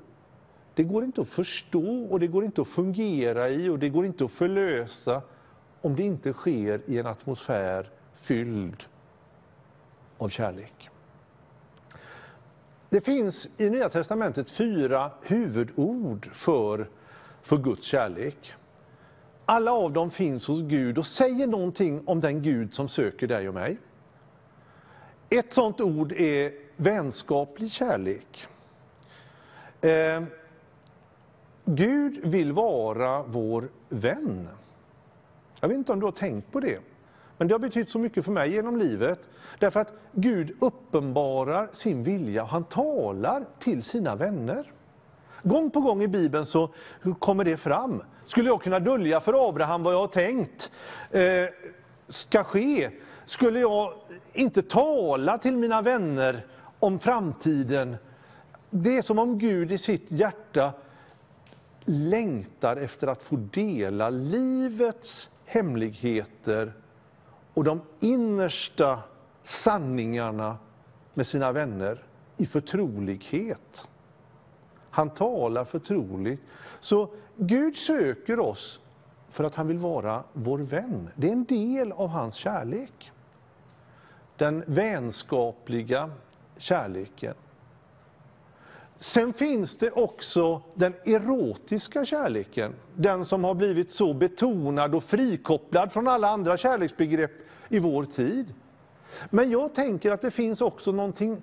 [0.74, 4.06] det går inte att förstå och det går inte att fungera i och det går
[4.06, 5.22] inte att förlösa
[5.82, 8.84] om det inte sker i en atmosfär fylld
[10.18, 10.90] av kärlek.
[12.90, 16.88] Det finns i Nya Testamentet fyra huvudord för,
[17.42, 18.54] för Guds kärlek.
[19.46, 23.48] Alla av dem finns hos Gud och säger någonting om den Gud som söker dig
[23.48, 23.78] och mig.
[25.30, 28.48] Ett sådant ord är vänskaplig kärlek.
[29.82, 30.24] Eh,
[31.66, 34.50] Gud vill vara vår vän.
[35.60, 36.80] Jag vet inte om du har tänkt på det,
[37.38, 39.20] men det har betytt så mycket för mig genom livet.
[39.60, 44.72] Därför att Gud uppenbarar sin vilja, han talar till sina vänner.
[45.44, 46.70] Gång på gång i Bibeln så
[47.20, 48.04] kommer det fram.
[48.26, 50.72] Skulle jag kunna dölja för Abraham vad jag har tänkt
[51.12, 51.46] eh,
[52.10, 52.90] ska ske?
[53.26, 53.94] Skulle jag
[54.34, 56.46] inte tala till mina vänner
[56.80, 57.96] om framtiden?
[58.70, 60.74] Det är som om Gud i sitt hjärta
[61.86, 66.74] längtar efter att få dela livets hemligheter
[67.54, 69.00] och de innersta
[69.44, 70.58] sanningarna
[71.14, 72.04] med sina vänner
[72.38, 73.88] i förtrolighet.
[74.90, 76.42] Han talar förtroligt.
[76.80, 78.80] Så Gud söker oss
[79.30, 81.10] för att han vill vara vår vän.
[81.16, 83.12] Det är en del av hans kärlek.
[84.38, 86.10] Den vänskapliga
[86.58, 87.34] kärleken.
[88.98, 95.92] Sen finns det också den erotiska kärleken, den som har blivit så betonad och frikopplad
[95.92, 97.32] från alla andra kärleksbegrepp
[97.70, 98.54] i vår tid.
[99.30, 101.42] Men jag tänker att det finns också någonting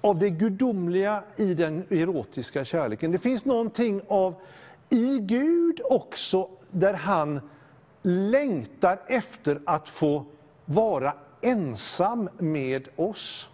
[0.00, 3.12] av det gudomliga i den erotiska kärleken.
[3.12, 4.34] Det finns någonting av
[4.90, 7.40] i Gud också, där han
[8.02, 10.24] längtar efter att få
[10.64, 11.12] vara
[11.42, 13.48] ensam med oss.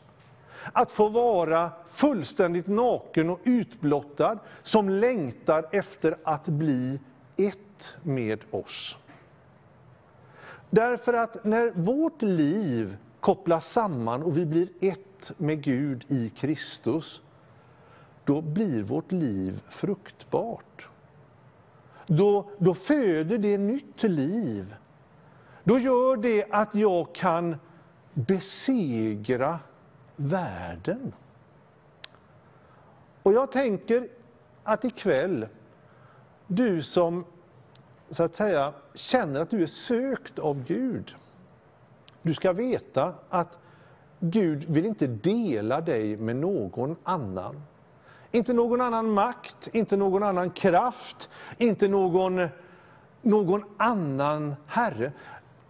[0.72, 7.00] Att få vara fullständigt naken och utblottad, som längtar efter att bli
[7.36, 8.96] ett med oss.
[10.70, 17.20] Därför att när vårt liv kopplas samman och vi blir ett med Gud i Kristus,
[18.24, 20.88] då blir vårt liv fruktbart.
[22.06, 24.74] Då, då föder det nytt liv.
[25.64, 27.56] Då gör det att jag kan
[28.26, 29.58] besegra
[30.16, 31.12] världen.
[33.22, 34.08] Och jag tänker
[34.62, 35.46] att ikväll,
[36.46, 37.24] du som
[38.10, 41.14] så att säga känner att du är sökt av Gud,
[42.22, 43.58] du ska veta att
[44.20, 47.62] Gud vill inte dela dig med någon annan.
[48.30, 51.28] Inte någon annan makt, inte någon annan kraft,
[51.58, 52.48] inte någon,
[53.22, 55.12] någon annan herre.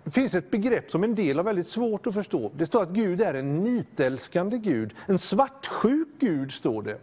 [0.08, 2.50] Det finns ett begrepp som en del har väldigt svårt att förstå.
[2.56, 6.98] Det står att Gud är en nitälskande Gud, en svartsjuk Gud, står det.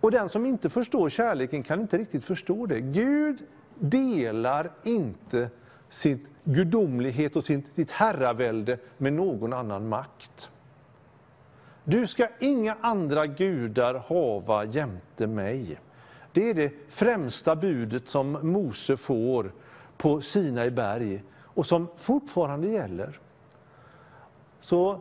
[0.00, 2.80] Och den som inte förstår kärleken kan inte riktigt förstå det.
[2.80, 3.38] Gud
[3.74, 5.50] delar inte
[5.88, 10.50] sin gudomlighet och sin, sitt herravälde med någon annan makt.
[11.84, 15.78] Du ska inga andra gudar hava jämte mig.
[16.32, 19.52] Det är det främsta budet som Mose får
[19.98, 23.20] på Sinai berg och som fortfarande gäller.
[24.60, 25.00] Så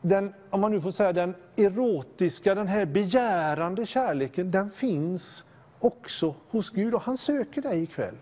[0.00, 5.44] den, om man nu får säga den erotiska, den här begärande kärleken, den finns
[5.78, 8.16] också hos Gud och han söker dig ikväll.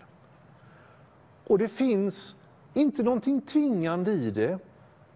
[1.46, 2.36] Och det finns
[2.74, 4.58] inte någonting tvingande i det,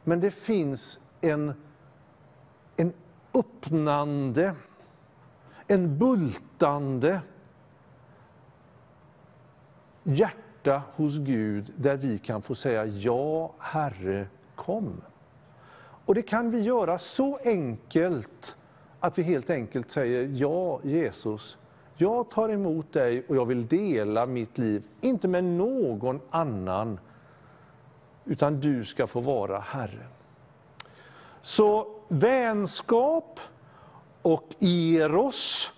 [0.05, 1.55] men det finns en,
[2.77, 2.93] en
[3.35, 4.55] öppnande,
[5.67, 7.21] en bultande
[10.03, 15.01] hjärta hos Gud där vi kan få säga ja, Herre, kom.
[16.05, 18.57] Och det kan vi göra så enkelt
[19.01, 21.59] att vi helt enkelt säger ja, Jesus,
[21.97, 26.99] jag tar emot dig och jag vill dela mitt liv, inte med någon annan,
[28.25, 30.07] utan du ska få vara Herre.
[31.43, 33.41] Så vänskap
[34.23, 35.71] och eros,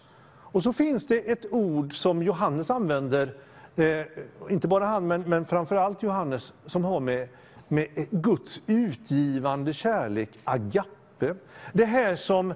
[0.53, 3.35] och så finns det ett ord som Johannes använder,
[3.77, 4.07] eh,
[4.51, 7.29] inte bara han, men, men framförallt Johannes, som har med,
[7.69, 11.35] med Guds utgivande kärlek, agape.
[11.73, 12.55] Det här som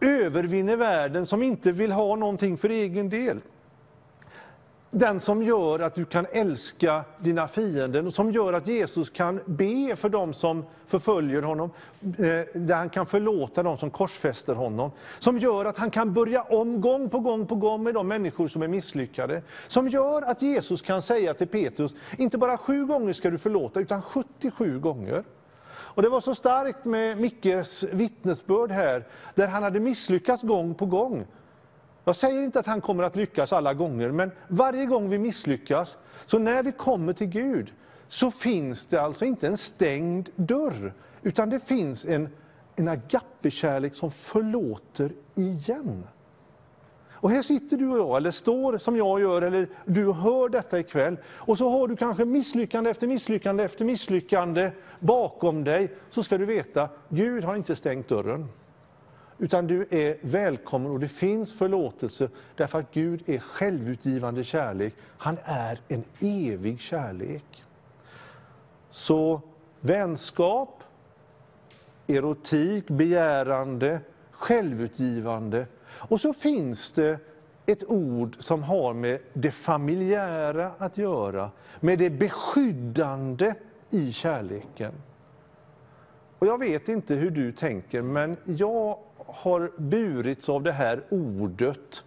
[0.00, 3.40] övervinner världen, som inte vill ha någonting för egen del.
[4.90, 9.40] Den som gör att du kan älska dina fiender och som gör att Jesus kan
[9.46, 11.70] be för dem som förföljer honom,
[12.00, 12.14] eh,
[12.54, 14.90] där han kan förlåta dem som korsfäster honom.
[15.18, 18.48] Som gör att han kan börja om gång på gång på gång med de människor
[18.48, 19.42] som är misslyckade.
[19.68, 23.80] Som gör att Jesus kan säga till Petrus, inte bara sju gånger ska du förlåta,
[23.80, 25.24] utan 77 gånger.
[25.70, 29.04] Och det var så starkt med Mickes vittnesbörd här,
[29.34, 31.26] där han hade misslyckats gång på gång.
[32.08, 35.96] Jag säger inte att han kommer att lyckas alla gånger, men varje gång vi misslyckas,
[36.26, 37.72] så när vi kommer till Gud,
[38.08, 42.28] så finns det alltså inte en stängd dörr, utan det finns en,
[42.76, 46.06] en agape-kärlek som förlåter igen.
[47.12, 50.78] Och här sitter du och jag, eller står som jag gör, eller du hör detta
[50.78, 51.16] ikväll.
[51.26, 54.70] Och så har du kanske misslyckande efter misslyckande efter misslyckande
[55.00, 55.92] bakom dig.
[56.10, 58.48] Så ska du veta, Gud har inte stängt dörren.
[59.38, 64.94] Utan du är välkommen och det finns förlåtelse därför att Gud är självutgivande kärlek.
[65.18, 67.64] Han är en evig kärlek.
[68.90, 69.40] Så
[69.80, 70.82] vänskap,
[72.06, 74.00] erotik, begärande,
[74.30, 77.18] självutgivande och så finns det
[77.66, 81.50] ett ord som har med det familjära att göra,
[81.80, 83.54] med det beskyddande
[83.90, 84.92] i kärleken.
[86.38, 92.02] Och jag vet inte hur du tänker, men jag har burits av det här ordet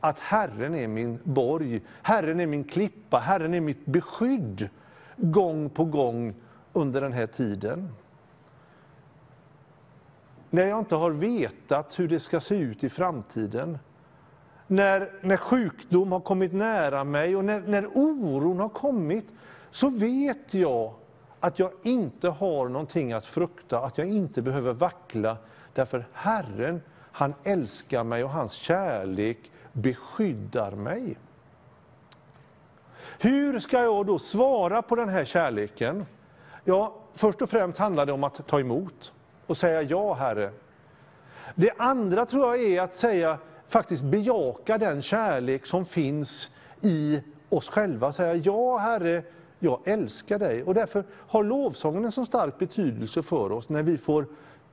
[0.00, 4.68] att Herren är min borg, Herren är min klippa, Herren är mitt beskydd
[5.16, 6.34] gång på gång
[6.72, 7.88] under den här tiden
[10.50, 13.78] när jag inte har vetat hur det ska se ut i framtiden.
[14.66, 19.26] När, när sjukdom har kommit nära mig och när, när oron har kommit,
[19.70, 20.92] så vet jag
[21.46, 25.36] att jag inte har någonting att frukta, att jag inte behöver vackla.
[25.74, 26.82] Därför Herren,
[27.12, 31.16] Han älskar mig och hans kärlek beskyddar mig.
[33.18, 36.06] Hur ska jag då svara på den här kärleken?
[36.64, 39.12] Ja, först och främst handlar det om att ta emot
[39.46, 40.50] och säga ja, Herre.
[41.54, 46.50] Det andra tror jag är att säga, faktiskt bejaka den kärlek som finns
[46.80, 48.12] i oss själva.
[48.12, 49.22] Säga ja, Herre,
[49.66, 50.62] jag älskar dig.
[50.62, 54.26] Och därför har lovsången en så stark betydelse för oss när vi får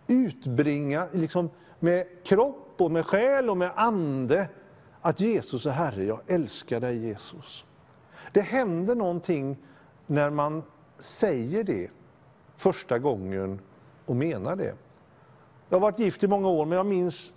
[0.08, 1.50] utbringa liksom,
[1.80, 4.48] med kropp och med själ och med ande
[5.02, 7.66] att Jesus är Herre, jag älskar dig Jesus.
[8.32, 9.58] Det händer någonting
[10.08, 10.64] när man
[11.00, 11.90] säger det
[12.58, 13.60] första gången
[14.06, 14.76] och menar det.
[15.70, 17.32] Jag har varit gift i många år, men jag minns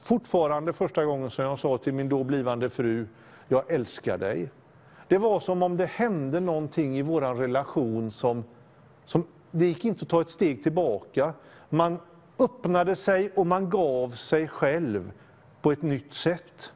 [0.00, 3.06] fortfarande första gången som jag sa till min då blivande fru,
[3.48, 4.48] jag älskar dig.
[5.08, 8.44] Det var som om det hände någonting i vår relation som,
[9.04, 11.32] som det gick inte att ta ett steg tillbaka.
[11.68, 11.98] Man
[12.38, 15.12] öppnade sig och man gav sig själv
[15.62, 16.72] på ett nytt sätt.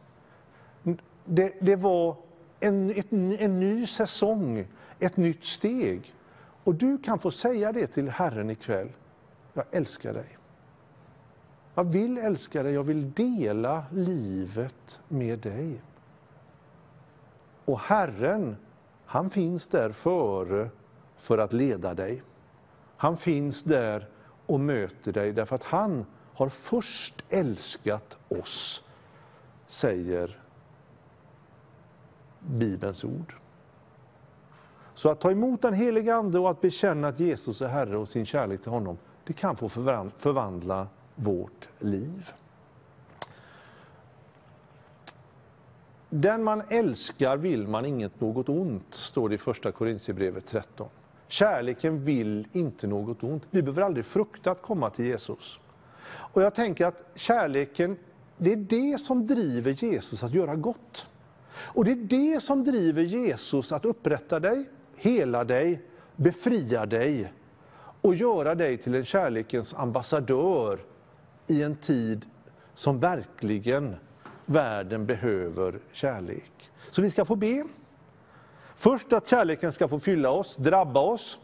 [1.24, 2.16] Det, det var
[2.60, 4.66] en, ett, en ny säsong,
[4.98, 6.14] ett nytt steg.
[6.64, 8.88] Och du kan få säga det till Herren ikväll.
[9.54, 10.36] Jag älskar dig.
[11.74, 15.80] Jag vill älska dig, jag vill dela livet med dig.
[17.70, 18.56] Och Herren,
[19.06, 20.70] han finns där före
[21.16, 22.22] för att leda dig.
[22.96, 24.08] Han finns där
[24.46, 28.84] och möter dig därför att han har först älskat oss,
[29.66, 30.38] säger
[32.38, 33.34] Bibelns ord.
[34.94, 38.08] Så att ta emot den helige Ande och att bekänna att Jesus är Herre och
[38.08, 39.68] sin kärlek till honom, det kan få
[40.18, 42.32] förvandla vårt liv.
[46.10, 50.88] Den man älskar vill man inget något ont, står det i första Korintierbrevet 13.
[51.28, 53.42] Kärleken vill inte något ont.
[53.50, 55.58] Vi behöver aldrig frukta att komma till Jesus.
[56.06, 57.96] Och jag tänker att kärleken,
[58.36, 61.06] det är det som driver Jesus att göra gott.
[61.56, 61.96] Och det är
[62.34, 65.82] det som driver Jesus att upprätta dig, hela dig,
[66.16, 67.32] befria dig
[68.00, 70.78] och göra dig till en kärlekens ambassadör
[71.46, 72.26] i en tid
[72.74, 73.96] som verkligen
[74.50, 76.70] världen behöver kärlek.
[76.90, 77.64] Så vi ska få be.
[78.76, 81.38] Först att kärleken ska få fylla oss, drabba oss.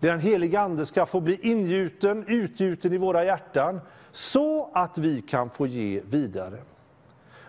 [0.00, 3.80] Den heliga Ande ska få bli ingjuten, utgjuten i våra hjärtan,
[4.12, 6.58] så att vi kan få ge vidare.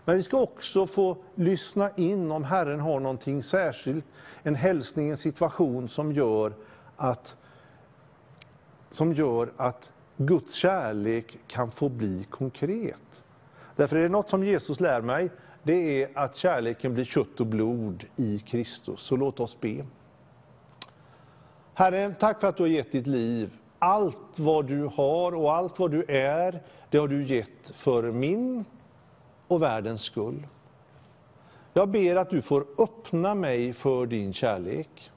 [0.05, 4.05] Men vi ska också få lyssna in om Herren har någonting särskilt,
[4.43, 6.53] en hälsning, en situation som gör
[6.95, 7.35] att,
[8.91, 13.10] som gör att Guds kärlek kan få bli konkret.
[13.81, 15.29] Därför är det något som Jesus lär mig,
[15.63, 19.01] det är att kärleken blir kött och blod i Kristus.
[19.01, 19.85] Så låt oss be.
[21.73, 23.53] Herre, tack för att du har gett ditt liv.
[23.79, 28.65] Allt vad du har och allt vad du är, det har du gett för min
[29.47, 30.47] och världens skull.
[31.73, 35.11] Jag ber att du får öppna mig för din kärlek.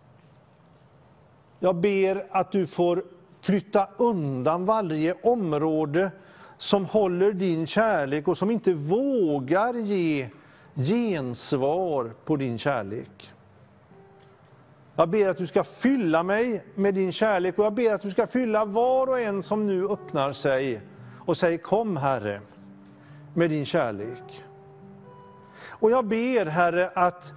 [1.59, 3.05] Jag ber att du får
[3.41, 6.11] flytta undan varje område
[6.65, 10.29] som håller din kärlek och som inte vågar ge
[10.75, 13.33] gensvar på din kärlek.
[14.97, 18.11] Jag ber att du ska fylla mig med din kärlek och jag ber att du
[18.11, 20.81] ska fylla var och en som nu öppnar sig
[21.27, 22.41] och säger kom Herre
[23.35, 24.43] med din kärlek.
[25.67, 27.33] Och jag ber Herre att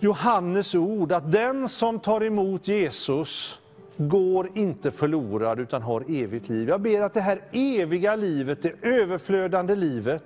[0.00, 3.61] Johannes ord, att den som tar emot Jesus
[3.96, 6.68] går inte förlorad utan har evigt liv.
[6.68, 10.22] Jag ber att det här eviga livet, det överflödande livet,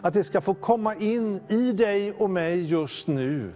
[0.00, 3.52] att det ska få komma in i dig och mig just nu.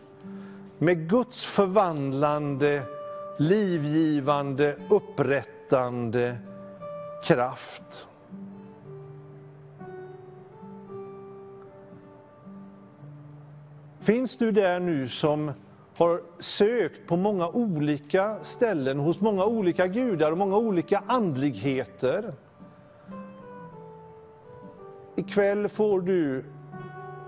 [0.79, 2.83] Med Guds förvandlande,
[3.39, 6.37] livgivande, upprättande
[7.25, 8.07] kraft.
[14.01, 15.53] Finns du där nu som
[15.97, 22.35] har sökt på många olika ställen, hos många olika gudar och många olika andligheter.
[25.17, 26.45] Ikväll får du,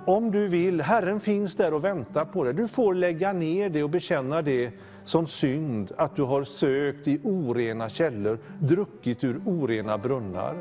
[0.06, 2.54] om du vill, Herren finns där och väntar på dig.
[2.54, 4.72] Du får lägga ner det och bekänna det
[5.04, 10.54] som synd, att du har sökt i orena källor, druckit ur orena brunnar.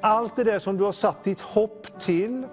[0.00, 2.46] Allt det där som du har satt ditt hopp till,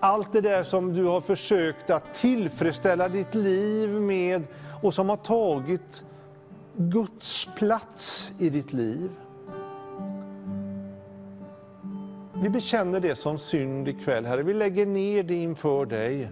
[0.00, 4.42] allt det där som du har försökt att tillfredsställa ditt liv med
[4.82, 6.02] och som har tagit
[6.76, 9.10] Guds plats i ditt liv.
[12.42, 14.42] Vi bekänner det som synd ikväll, Herre.
[14.42, 16.28] Vi lägger ner det inför dig.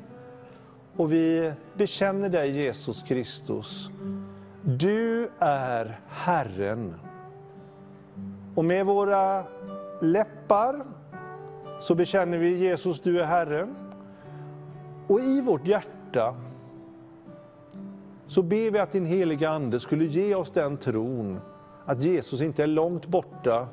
[0.97, 3.91] Och vi bekänner dig, Jesus Kristus.
[4.63, 6.95] Du är Herren.
[8.55, 9.45] Och med våra
[10.01, 10.85] läppar
[11.81, 13.69] så bekänner vi Jesus, du är Herre.
[15.07, 16.35] Och i vårt hjärta
[18.27, 21.41] så ber vi att din heliga Ande skulle ge oss den tron
[21.87, 23.69] att Jesus inte är långt borta,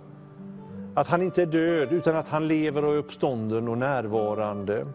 [0.93, 4.85] att han inte är död utan att han lever och är uppstånden och närvarande.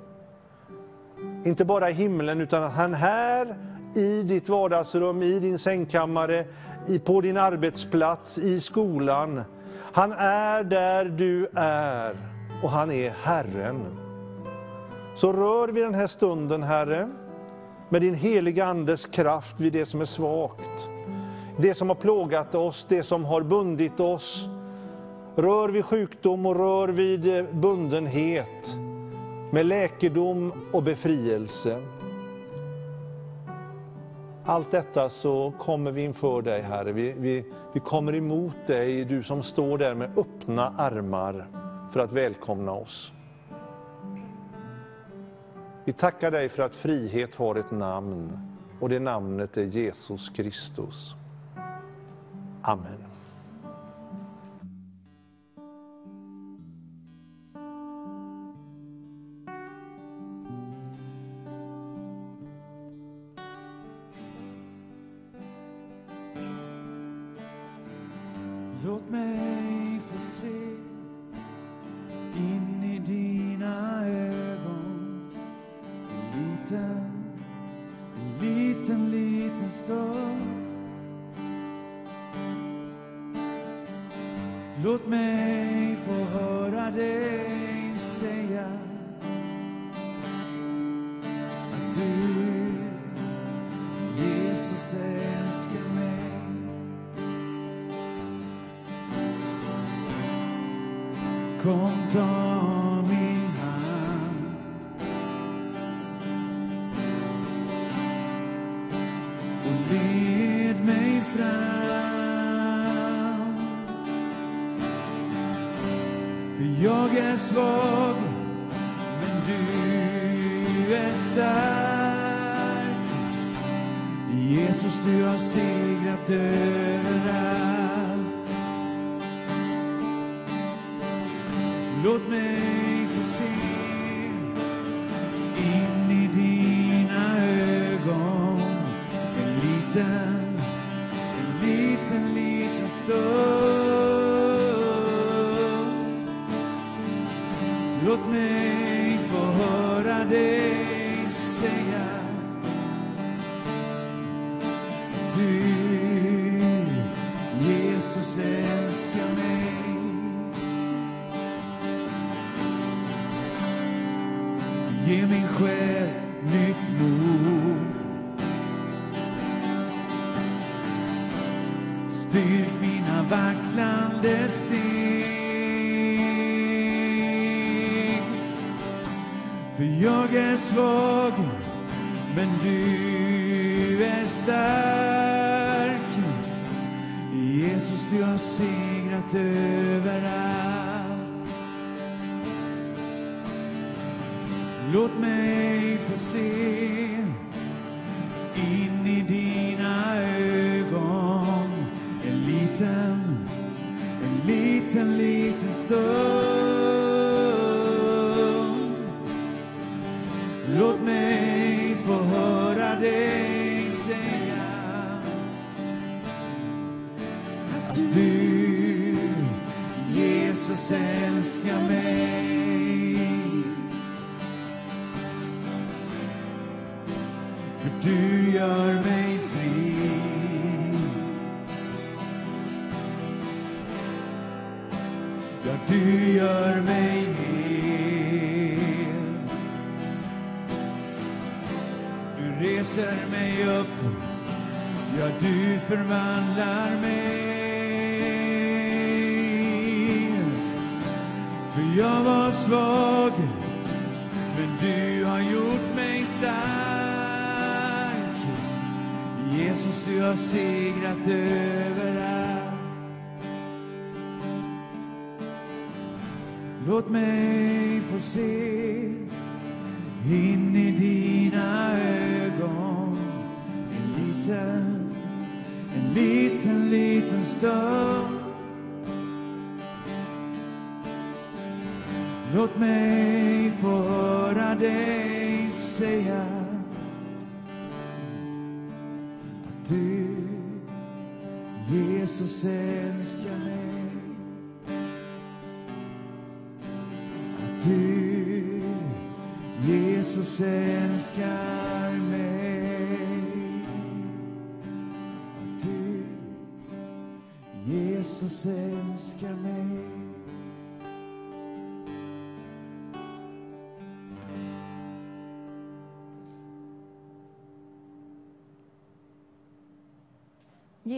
[1.44, 3.56] Inte bara i himlen utan att han här
[3.94, 6.44] i ditt vardagsrum, i din sängkammare,
[7.04, 9.42] på din arbetsplats, i skolan.
[9.92, 12.27] Han är där du är
[12.62, 13.98] och han är Herren.
[15.14, 17.08] Så rör vid den här stunden, Herre,
[17.88, 20.88] med din heliga Andes kraft vid det som är svagt.
[21.56, 24.48] Det som har plågat oss, det som har bundit oss.
[25.36, 28.76] Rör vid sjukdom och rör vid eh, bundenhet
[29.50, 31.80] med läkedom och befrielse.
[34.44, 36.92] Allt detta så kommer vi inför dig, Herre.
[36.92, 41.57] Vi, vi, vi kommer emot dig, du som står där med öppna armar
[41.90, 43.12] för att välkomna oss.
[45.84, 48.38] Vi tackar dig för att frihet har ett namn
[48.80, 51.14] och det namnet är Jesus Kristus.
[52.62, 53.04] Amen.
[68.84, 69.47] Låt mig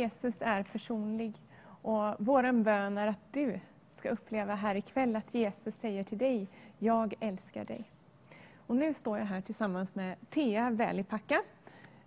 [0.00, 1.34] Jesus är personlig
[1.82, 3.60] och vår bön är att du
[3.96, 6.48] ska uppleva här ikväll att Jesus säger till dig,
[6.78, 7.84] jag älskar dig.
[8.66, 11.42] Och nu står jag här tillsammans med Thea Välipacka.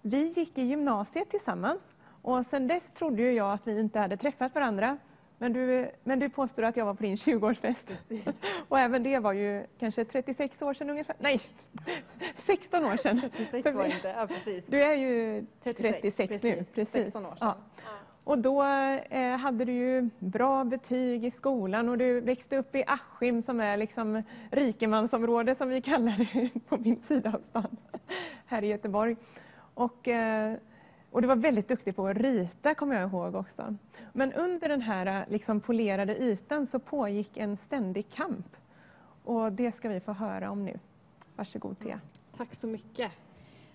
[0.02, 1.82] Vi gick i gymnasiet tillsammans
[2.22, 4.98] och sedan dess trodde ju jag att vi inte hade träffat varandra.
[5.38, 7.91] Men du, men du påstår att jag var på din 20-årsfest.
[8.70, 11.15] Och även det var ju kanske 36 år sedan ungefär.
[11.20, 11.41] Nej,
[12.38, 13.22] 16 år sedan.
[13.38, 14.65] 36 var inte, ja precis.
[14.68, 16.56] Du är ju 36, nu.
[16.56, 16.74] precis.
[16.74, 16.91] Precis.
[16.91, 17.38] 16 år sedan.
[17.41, 17.56] Ja.
[18.24, 22.84] Och då eh, hade du ju bra betyg i skolan och du växte upp i
[22.88, 27.78] Askim som är liksom rikemansområde som vi kallar det på min sida av stan
[28.45, 29.16] här i Göteborg.
[29.74, 30.58] Och, eh,
[31.12, 33.76] och du var väldigt duktig på att rita kommer jag ihåg också.
[34.14, 38.56] Men under den här eh, liksom polerade ytan så pågick en ständig kamp.
[39.24, 40.80] Och det ska vi få höra om nu.
[41.36, 42.00] Varsågod Thea.
[42.38, 43.12] Tack så mycket.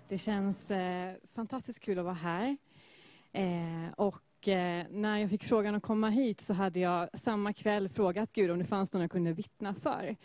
[0.08, 2.56] Det känns eh, fantastiskt kul att vara här.
[3.32, 7.88] Eh, och eh, när jag fick frågan att komma hit så hade jag samma kväll
[7.88, 10.16] frågat Gud om det fanns någon jag kunde vittna för.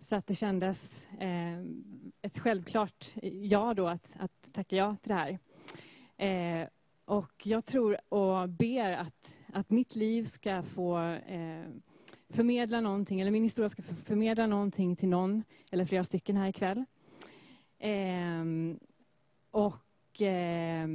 [0.00, 1.60] Så att det kändes eh,
[2.22, 5.38] ett självklart ja då att, att tacka ja till det här.
[6.16, 6.68] Eh,
[7.04, 11.64] och jag tror och ber att, att mitt liv ska få eh,
[12.28, 16.48] förmedla någonting, eller min historia ska få förmedla någonting till någon, eller flera stycken här
[16.48, 16.84] ikväll.
[17.78, 18.44] Eh,
[19.50, 20.88] och eh,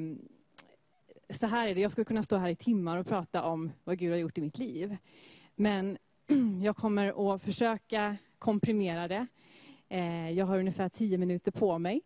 [1.29, 3.97] så här är det, jag skulle kunna stå här i timmar och prata om vad
[3.97, 4.97] Gud har gjort i mitt liv.
[5.55, 5.97] Men
[6.63, 9.27] jag kommer att försöka komprimera det.
[9.89, 12.01] Eh, jag har ungefär tio minuter på mig.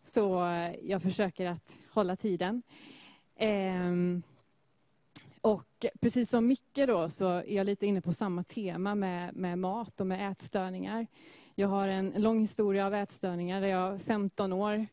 [0.00, 0.42] Så
[0.82, 2.62] jag försöker att hålla tiden.
[3.36, 4.22] Ehm,
[5.40, 9.58] och precis som Micke då så är jag lite inne på samma tema med, med
[9.58, 11.06] mat och med ätstörningar.
[11.54, 14.86] Jag har en lång historia av ätstörningar där jag 15 år,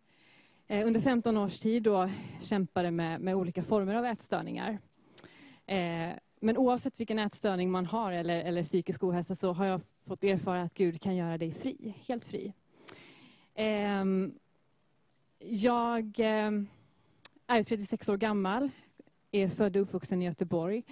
[0.74, 2.10] Eh, under 15 års tid då
[2.42, 4.80] kämpade med, med olika former av ätstörningar.
[5.66, 6.10] Eh,
[6.40, 10.62] men oavsett vilken ätstörning man har eller, eller psykisk ohälsa så har jag fått erfara
[10.62, 12.54] att Gud kan göra dig fri, helt fri.
[13.56, 14.34] Ehm,
[15.40, 16.52] jag eh,
[17.48, 18.70] är 36 år gammal,
[19.32, 20.84] är född och uppvuxen i Göteborg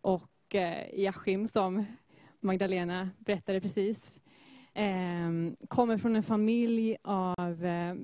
[0.00, 0.54] och
[0.92, 1.84] i Askim som
[2.40, 4.20] Magdalena berättade precis.
[4.74, 5.30] Eh,
[5.68, 7.94] kommer från en familj av eh,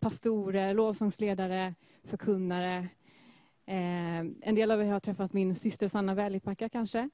[0.00, 1.74] pastorer, lovsångsledare,
[2.04, 2.88] förkunnare.
[3.66, 7.08] Eh, en del av er har träffat min syster Sanna Välipacka kanske,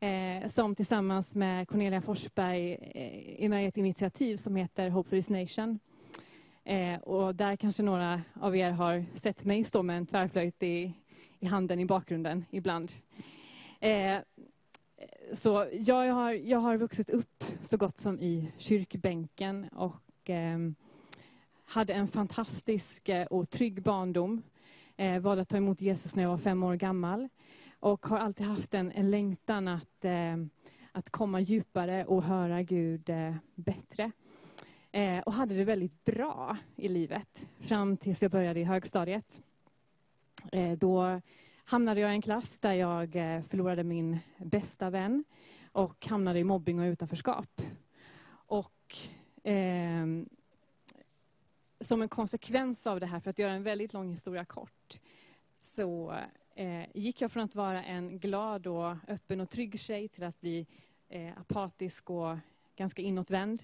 [0.00, 5.08] eh, som tillsammans med Cornelia Forsberg eh, är med i ett initiativ som heter Hope
[5.08, 5.78] for this nation.
[6.64, 10.92] Eh, och där kanske några av er har sett mig stå med en tvärflöjt i,
[11.40, 12.92] i handen i bakgrunden ibland.
[13.80, 14.18] Eh,
[15.32, 20.58] så jag har, jag har vuxit upp så gott som i kyrkbänken och eh,
[21.64, 24.42] hade en fantastisk eh, och trygg barndom.
[24.96, 27.28] Eh, valde att ta emot Jesus när jag var fem år gammal
[27.80, 30.36] och har alltid haft en, en längtan att, eh,
[30.92, 34.10] att komma djupare och höra Gud eh, bättre.
[34.92, 39.42] Eh, och hade det väldigt bra i livet fram tills jag började i högstadiet.
[40.52, 41.20] Eh, då
[41.72, 45.24] hamnade jag i en klass där jag eh, förlorade min bästa vän
[45.72, 47.62] och hamnade i mobbing och utanförskap.
[48.32, 48.96] Och
[49.44, 50.06] eh,
[51.80, 55.00] som en konsekvens av det här, för att göra en väldigt lång historia kort,
[55.56, 56.14] så
[56.54, 60.40] eh, gick jag från att vara en glad och öppen och trygg tjej till att
[60.40, 60.66] bli
[61.08, 62.38] eh, apatisk och
[62.76, 63.62] ganska inåtvänd.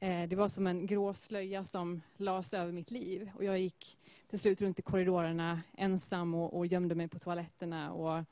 [0.00, 3.30] Eh, det var som en grå slöja som lades över mitt liv.
[3.34, 3.98] Och jag gick
[4.28, 8.24] till slut runt i korridorerna ensam och, och gömde mig på toaletterna och,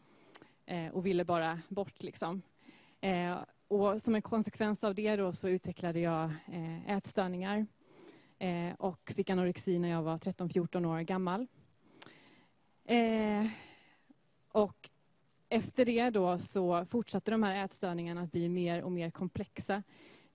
[0.67, 2.03] eh, och ville bara bort.
[2.03, 2.43] Liksom.
[3.01, 3.39] Eh,
[3.69, 6.33] och som en konsekvens av det då så utvecklade jag
[6.87, 7.67] ätstörningar
[8.79, 11.47] och fick anorexi när jag var 13-14 år gammal.
[14.53, 14.91] Och
[15.49, 19.83] efter det då så fortsatte de här ätstörningarna att bli mer och mer komplexa.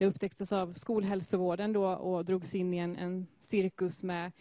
[0.01, 4.31] Jag upptäcktes av skolhälsovården då och drogs in i en, en cirkus med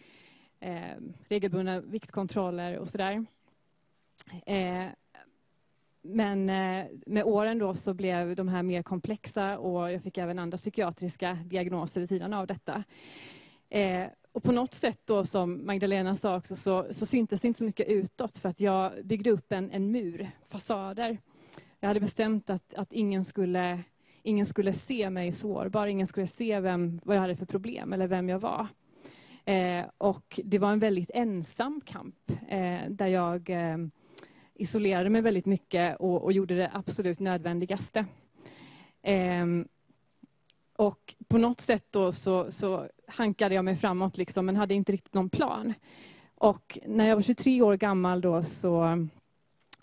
[0.59, 3.25] eh, regelbundna viktkontroller och sådär.
[4.45, 4.85] Eh,
[6.01, 10.39] men eh, med åren då så blev de här mer komplexa och jag fick även
[10.39, 12.83] andra psykiatriska diagnoser vid sidan av detta.
[13.69, 17.57] Eh, och på något sätt då, som Magdalena sa också, så, så syntes det inte
[17.57, 21.17] så mycket utåt för att jag byggde upp en, en mur, fasader.
[21.79, 23.83] Jag hade bestämt att, att ingen, skulle,
[24.29, 28.07] ingen skulle se mig sårbar, ingen skulle se vem, vad jag hade för problem eller
[28.07, 28.67] vem jag var.
[29.45, 33.77] Eh, och det var en väldigt ensam kamp eh, där jag eh,
[34.53, 38.05] isolerade mig väldigt mycket och, och gjorde det absolut nödvändigaste.
[39.01, 39.45] Eh,
[40.75, 44.91] och på något sätt då så, så hankade jag mig framåt liksom, men hade inte
[44.91, 45.73] riktigt någon plan.
[46.35, 49.07] Och när jag var 23 år gammal då så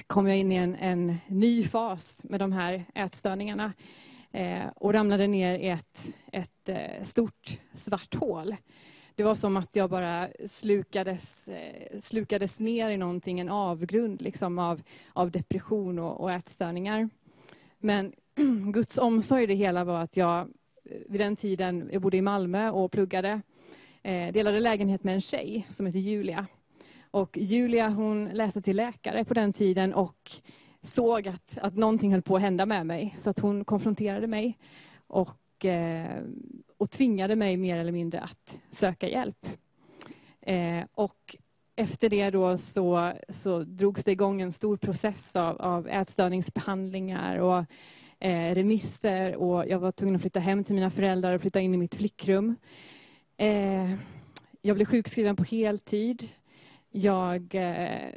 [0.06, 3.72] kom jag in i en, en ny fas med de här ätstörningarna
[4.36, 8.56] Eh, och ramlade ner i ett, ett eh, stort svart hål.
[9.14, 14.58] Det var som att jag bara slukades, eh, slukades ner i någonting, en avgrund liksom
[14.58, 14.82] av,
[15.12, 17.08] av depression och, och ätstörningar.
[17.78, 18.12] Men
[18.72, 22.22] Guds omsorg i det hela var att jag eh, vid den tiden, jag bodde i
[22.22, 23.40] Malmö och pluggade,
[24.02, 26.46] eh, delade lägenhet med en tjej som heter Julia.
[27.10, 30.30] Och Julia hon läste till läkare på den tiden och
[30.86, 33.14] såg att, att någonting höll på att hända med mig.
[33.18, 34.58] Så att hon konfronterade mig
[35.06, 36.22] och, eh,
[36.76, 39.46] och tvingade mig mer eller mindre att söka hjälp.
[40.40, 41.36] Eh, och
[41.76, 47.64] efter det då så, så drogs det igång en stor process av, av ätstörningsbehandlingar och
[48.18, 51.74] eh, remisser och jag var tvungen att flytta hem till mina föräldrar och flytta in
[51.74, 52.56] i mitt flickrum.
[53.36, 53.94] Eh,
[54.62, 56.28] jag blev sjukskriven på heltid.
[56.90, 58.10] Jag eh,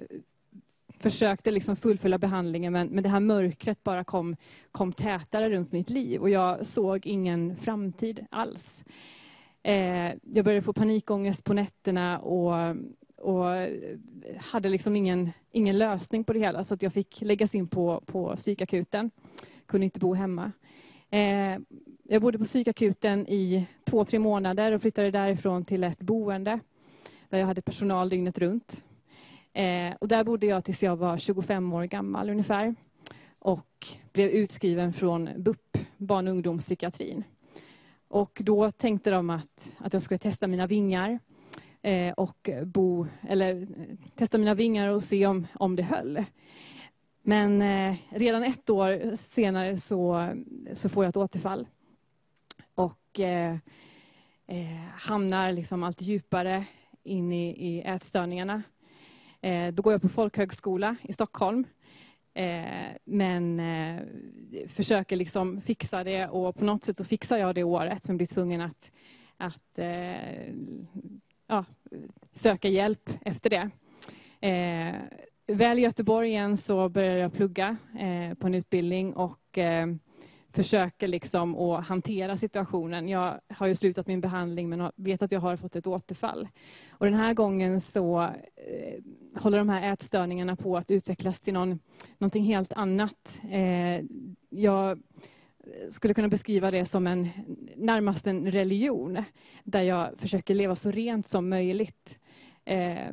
[0.99, 4.35] försökte liksom fullfölja behandlingen men, men det här mörkret bara kom,
[4.71, 8.83] kom tätare runt mitt liv och jag såg ingen framtid alls.
[9.63, 12.75] Eh, jag började få panikångest på nätterna och,
[13.17, 13.45] och
[14.37, 18.03] hade liksom ingen, ingen lösning på det hela så att jag fick läggas in på,
[18.05, 19.11] på psykakuten.
[19.65, 20.51] Kunde inte bo hemma.
[21.09, 21.57] Eh,
[22.03, 26.59] jag bodde på psykakuten i två, tre månader och flyttade därifrån till ett boende
[27.29, 28.85] där jag hade personal dygnet runt.
[29.53, 32.75] Eh, och där bodde jag tills jag var 25 år gammal ungefär
[33.39, 37.23] och blev utskriven från BUP, barn och ungdomspsykiatrin.
[38.07, 41.19] Och då tänkte de att, att jag skulle testa mina vingar
[41.81, 43.67] eh, och bo, eller
[44.15, 46.25] testa mina vingar och se om, om det höll.
[47.21, 50.33] Men eh, redan ett år senare så,
[50.73, 51.67] så får jag ett återfall.
[52.75, 53.57] Och eh,
[54.47, 56.65] eh, hamnar liksom allt djupare
[57.03, 58.63] in i, i ätstörningarna.
[59.41, 61.65] Eh, då går jag på folkhögskola i Stockholm.
[62.33, 64.01] Eh, men eh,
[64.67, 68.27] försöker liksom fixa det och på något sätt så fixar jag det året men blir
[68.27, 68.91] tvungen att,
[69.37, 70.53] att eh,
[71.47, 71.65] ja,
[72.33, 73.69] söka hjälp efter det.
[74.47, 74.95] Eh,
[75.47, 79.87] väl i Göteborg igen så börjar jag plugga eh, på en utbildning och eh,
[80.51, 83.07] försöker liksom att hantera situationen.
[83.07, 86.47] Jag har ju slutat min behandling men vet att jag har fått ett återfall.
[86.91, 89.03] Och den här gången så eh,
[89.41, 91.79] håller de här ätstörningarna på att utvecklas till någon,
[92.17, 93.41] någonting helt annat.
[93.51, 94.03] Eh,
[94.49, 94.99] jag
[95.89, 97.29] skulle kunna beskriva det som en
[97.75, 99.23] närmast en religion
[99.63, 102.19] där jag försöker leva så rent som möjligt.
[102.65, 103.09] Eh,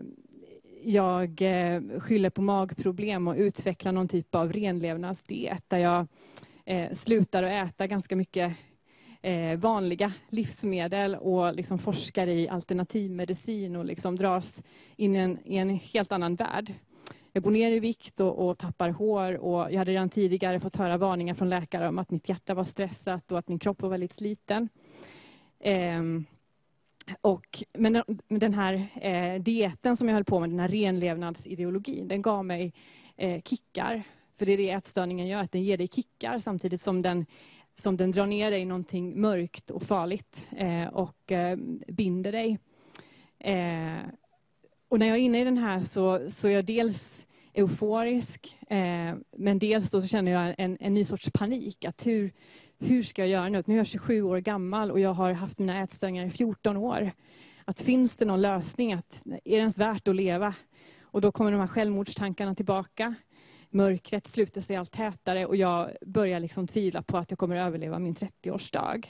[0.83, 6.07] jag eh, skyller på magproblem och utvecklar någon typ av renlevnadsdiet där jag
[6.67, 8.57] eh, slutar att äta ganska mycket
[9.23, 14.63] eh, vanliga livsmedel och liksom forskar i alternativmedicin och liksom dras
[14.97, 16.75] in i en, i en helt annan värld.
[17.33, 20.77] Jag går ner i vikt och, och, tappar hår och jag hade redan tidigare fått
[20.77, 23.89] höra varningar från läkare om att mitt hjärta var stressat och att min kropp var
[23.89, 24.69] väldigt sliten.
[25.61, 26.03] Eh,
[27.21, 32.23] och, men den här eh, dieten som jag höll på med, den här renlevnadsideologin, den
[32.23, 32.73] gav mig
[33.17, 34.03] eh, kickar
[34.37, 37.27] för det är det ätstörningen gör, att den ger dig kickar samtidigt som den,
[37.79, 41.57] som den drar ner dig i någonting mörkt och farligt eh, och eh,
[41.89, 42.59] binder dig.
[43.39, 43.99] Eh,
[44.89, 49.15] och när jag är inne i den här så, så är jag dels euforisk, eh,
[49.37, 51.85] men dels då så känner jag en, en ny sorts panik.
[51.85, 52.33] Att hur,
[52.79, 53.63] hur ska jag göra nu?
[53.67, 57.13] Nu är jag 27 år gammal och jag har haft mina ätstörningar i 14 år.
[57.65, 58.93] Att finns det någon lösning?
[58.93, 60.55] Att, är det ens värt att leva?
[61.01, 63.15] Och då kommer de här självmordstankarna tillbaka
[63.71, 67.67] mörkret sluter sig allt tätare och jag börjar liksom tvivla på att jag kommer att
[67.67, 69.07] överleva min 30-årsdag.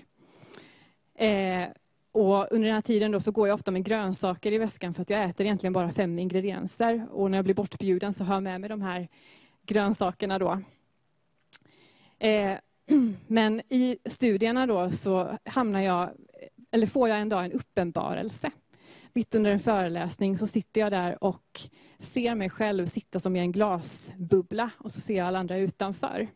[1.15, 1.69] Eh,
[2.13, 5.03] och under den här tiden då så går jag ofta med grönsaker i väskan för
[5.03, 7.07] att jag äter egentligen bara fem ingredienser.
[7.11, 9.09] Och när jag blir bortbjuden så har jag med mig de här
[9.67, 10.61] grönsakerna då.
[12.19, 12.59] Eh,
[13.27, 16.11] men i studierna då så hamnar jag,
[16.71, 18.51] eller får jag en dag en uppenbarelse
[19.17, 21.61] mitt under en föreläsning så sitter jag där och
[21.99, 26.29] ser mig själv sitta som i en glasbubbla och så ser jag alla andra utanför.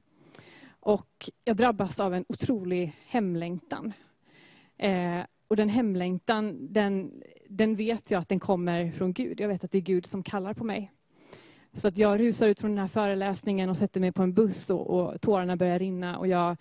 [0.81, 3.93] Och jag drabbas av en otrolig hemlängtan.
[4.77, 9.41] Eh, och den hemlängtan, den, den vet jag att den kommer från Gud.
[9.41, 10.93] Jag vet att det är Gud som kallar på mig.
[11.73, 14.71] Så att jag rusar ut från den här föreläsningen och sätter mig på en buss
[14.71, 16.57] och, och tårarna börjar rinna och jag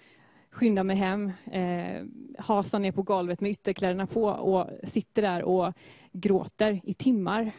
[0.52, 2.06] skyndar mig hem, eh,
[2.38, 5.74] hasar ner på golvet med ytterkläderna på och sitter där och
[6.12, 7.52] gråter i timmar.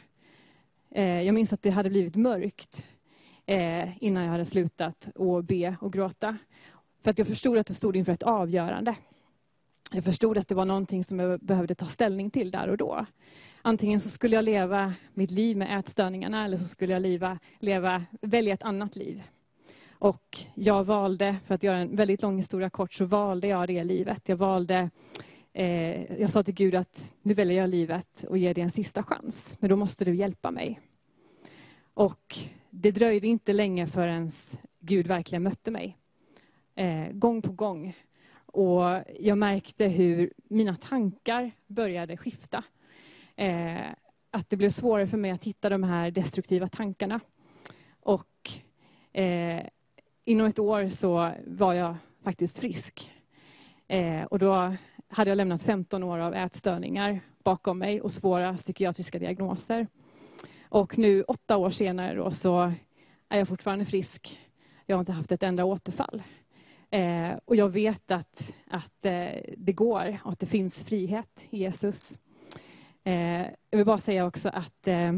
[0.90, 2.88] Eh, jag minns att det hade blivit mörkt
[3.46, 6.36] eh, innan jag hade slutat att be och gråta.
[7.02, 8.96] För att jag förstod att jag stod inför ett avgörande.
[9.92, 13.06] Jag förstod att det var någonting som jag behövde ta ställning till där och då.
[13.62, 18.04] Antingen så skulle jag leva mitt liv med ätstörningarna eller så skulle jag leva, leva,
[18.20, 19.22] välja ett annat liv.
[20.00, 23.84] Och jag valde, för att göra en väldigt lång historia kort, så valde jag det
[23.84, 24.28] livet.
[24.28, 24.90] Jag valde,
[25.52, 29.02] eh, jag sa till Gud att nu väljer jag livet och ger dig en sista
[29.02, 29.56] chans.
[29.60, 30.80] Men då måste du hjälpa mig.
[31.94, 32.36] Och
[32.70, 34.30] det dröjde inte länge förrän
[34.78, 35.96] Gud verkligen mötte mig.
[36.74, 37.96] Eh, gång på gång.
[38.46, 38.82] Och
[39.18, 42.64] jag märkte hur mina tankar började skifta.
[43.36, 43.90] Eh,
[44.30, 47.20] att det blev svårare för mig att hitta de här destruktiva tankarna.
[48.00, 48.50] Och
[49.12, 49.62] eh,
[50.30, 53.12] inom ett år så var jag faktiskt frisk.
[53.88, 54.74] Eh, och då
[55.08, 59.86] hade jag lämnat 15 år av ätstörningar bakom mig och svåra psykiatriska diagnoser.
[60.68, 62.72] Och nu åtta år senare då, så
[63.28, 64.40] är jag fortfarande frisk.
[64.86, 66.22] Jag har inte haft ett enda återfall.
[66.90, 71.58] Eh, och jag vet att, att eh, det går och att det finns frihet i
[71.58, 72.18] Jesus.
[73.04, 73.40] Eh,
[73.70, 75.12] jag vill bara säga också att eh,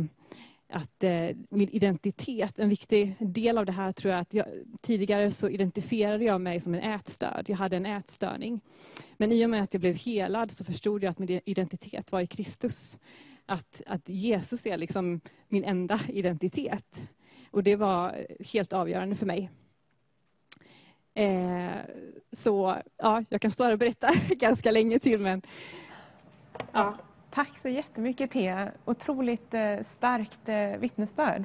[0.72, 4.46] att eh, min identitet, en viktig del av det här tror jag att jag,
[4.80, 7.44] tidigare så identifierade jag mig som en ätstörd.
[7.48, 8.60] Jag hade en ätstörning.
[9.16, 12.20] Men i och med att jag blev helad så förstod jag att min identitet var
[12.20, 12.98] i Kristus.
[13.46, 17.10] Att, att Jesus är liksom min enda identitet.
[17.50, 19.50] Och det var helt avgörande för mig.
[21.14, 21.80] Eh,
[22.32, 25.42] så ja, jag kan stå här och berätta ganska länge till men
[26.72, 26.96] ja.
[27.34, 28.70] Tack så jättemycket Thea.
[28.84, 31.44] Otroligt eh, starkt eh, vittnesbörd.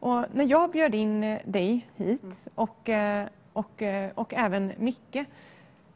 [0.00, 2.36] Och när jag bjöd in eh, dig hit mm.
[2.54, 2.90] och,
[3.52, 3.82] och,
[4.14, 5.24] och även Micke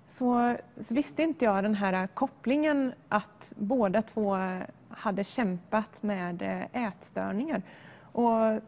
[0.08, 4.36] så, så, visste inte jag den här kopplingen att båda två
[4.88, 7.62] hade kämpat med ätstörningar.
[8.12, 8.60] Och,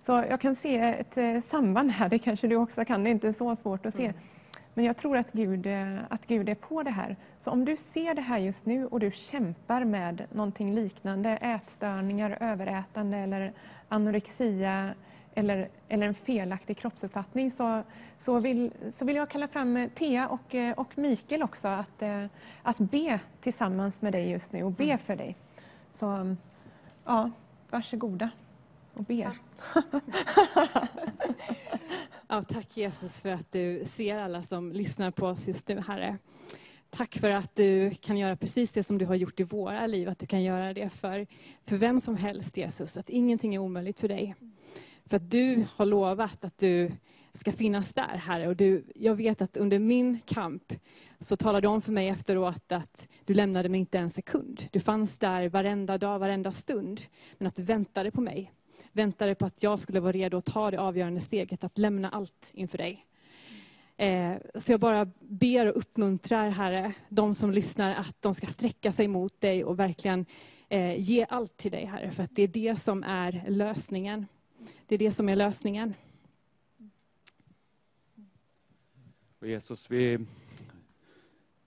[0.00, 3.32] så jag kan se ett samband här, det kanske du också kan, det är inte
[3.32, 4.04] så svårt att se.
[4.04, 4.16] Mm.
[4.74, 7.16] Men jag tror att Gud, eh, att Gud är på det här.
[7.40, 12.38] Så om du ser det här just nu och du kämpar med någonting liknande, ätstörningar,
[12.40, 13.52] överätande eller
[13.88, 14.94] anorexia
[15.34, 17.82] eller, eller en felaktig kroppsuppfattning så,
[18.18, 22.24] så, vill, så vill jag kalla fram Thea och, eh, och Mikael också att, eh,
[22.62, 24.98] att be tillsammans med dig just nu och be mm.
[24.98, 25.36] för dig.
[25.94, 26.36] Så
[27.04, 27.30] ja,
[27.70, 28.30] varsågoda
[28.94, 29.30] och be.
[32.28, 36.18] Ja, tack Jesus för att du ser alla som lyssnar på oss just nu, Herre.
[36.90, 40.08] Tack för att du kan göra precis det som du har gjort i våra liv,
[40.08, 41.26] att du kan göra det för,
[41.66, 42.96] för vem som helst, Jesus.
[42.96, 44.34] Att ingenting är omöjligt för dig.
[45.06, 46.92] För att du har lovat att du
[47.32, 48.48] ska finnas där, Herre.
[48.48, 50.72] Och du, jag vet att under min kamp
[51.18, 54.62] så talade du om för mig efteråt att du lämnade mig inte en sekund.
[54.70, 57.00] Du fanns där varenda dag, varenda stund.
[57.38, 58.52] Men att du väntade på mig
[58.92, 62.50] väntade på att jag skulle vara redo att ta det avgörande steget, att lämna allt
[62.54, 63.06] inför dig.
[63.96, 68.92] Eh, så jag bara ber och uppmuntrar, Herre, de som lyssnar, att de ska sträcka
[68.92, 70.26] sig mot dig och verkligen
[70.68, 72.10] eh, ge allt till dig, Herre.
[72.10, 74.26] För att det är det som är lösningen.
[74.86, 75.94] Det är det som är lösningen.
[79.38, 80.18] Och Jesus, vi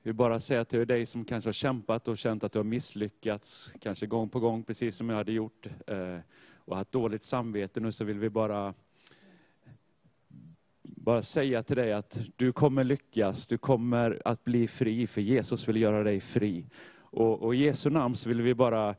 [0.04, 3.74] vill bara säga till dig som kanske har kämpat och känt att du har misslyckats,
[3.80, 5.68] kanske gång på gång, precis som jag hade gjort.
[5.88, 6.18] Eh,
[6.66, 8.74] och haft dåligt samvete nu så vill vi bara
[10.82, 15.68] bara säga till dig att du kommer lyckas, du kommer att bli fri, för Jesus
[15.68, 16.66] vill göra dig fri.
[16.98, 18.96] Och, och i Jesu namn så vill vi bara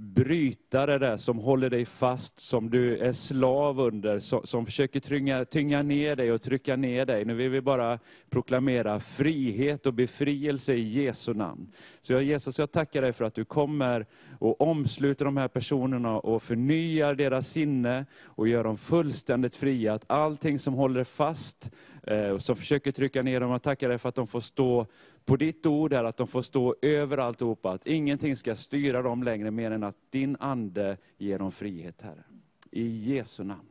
[0.00, 5.00] bryta det där som håller dig fast, som du är slav under, som, som försöker
[5.00, 7.24] tynga, tynga ner dig och trycka ner dig.
[7.24, 7.98] Nu vill vi bara
[8.30, 11.72] proklamera frihet och befrielse i Jesu namn.
[12.00, 14.06] Så jag, Jesus, jag tackar dig för att du kommer
[14.38, 19.94] och omsluter de här personerna och förnyar deras sinne och gör dem fullständigt fria.
[19.94, 21.70] Att allting som håller fast,
[22.02, 24.86] eh, som försöker trycka ner dem, jag tackar dig för att de får stå
[25.30, 27.70] på ditt ord, är att de får stå över alltihopa.
[27.72, 32.22] Att ingenting ska styra dem längre mer än att din ande ger dem frihet, Herre.
[32.70, 33.68] I Jesu namn.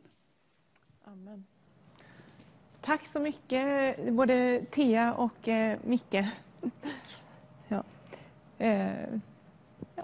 [1.04, 1.46] Amen.
[2.82, 6.16] Tack så mycket, både Thea och eh, Micke.
[7.68, 7.84] Ja.
[8.58, 8.92] Eh,
[9.96, 10.04] ja.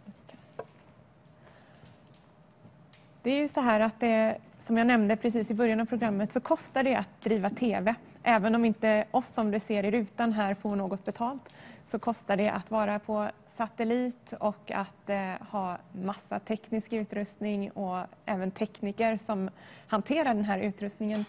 [3.23, 6.33] Det är ju så här att det, som jag nämnde precis i början av programmet,
[6.33, 7.95] så kostar det att driva TV.
[8.27, 11.53] Även om inte oss som du ser i rutan här får något betalt,
[11.85, 17.99] så kostar det att vara på satellit och att eh, ha massa teknisk utrustning och
[18.25, 19.49] även tekniker som
[19.87, 21.25] hanterar den här utrustningen.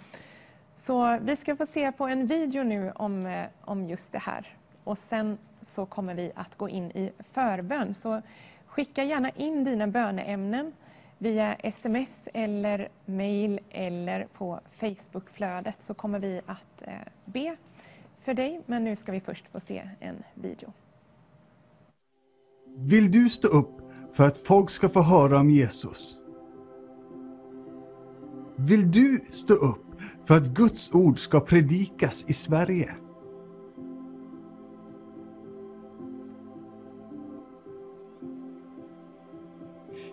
[0.77, 4.57] Så vi ska få se på en video nu om, eh, om just det här.
[4.85, 7.95] Och sen så kommer vi att gå in i förbön.
[7.95, 8.23] Så
[8.67, 10.73] skicka gärna in dina böneämnen
[11.19, 16.95] via sms eller mail eller på Facebookflödet så kommer vi att eh,
[17.25, 17.57] be
[18.25, 18.61] för dig.
[18.67, 20.73] Men nu ska vi först få se en video.
[22.77, 23.81] Vill du stå upp
[24.13, 26.19] för att folk ska få höra om Jesus?
[28.57, 29.87] Vill du stå upp
[30.25, 32.95] för att Guds ord ska predikas i Sverige?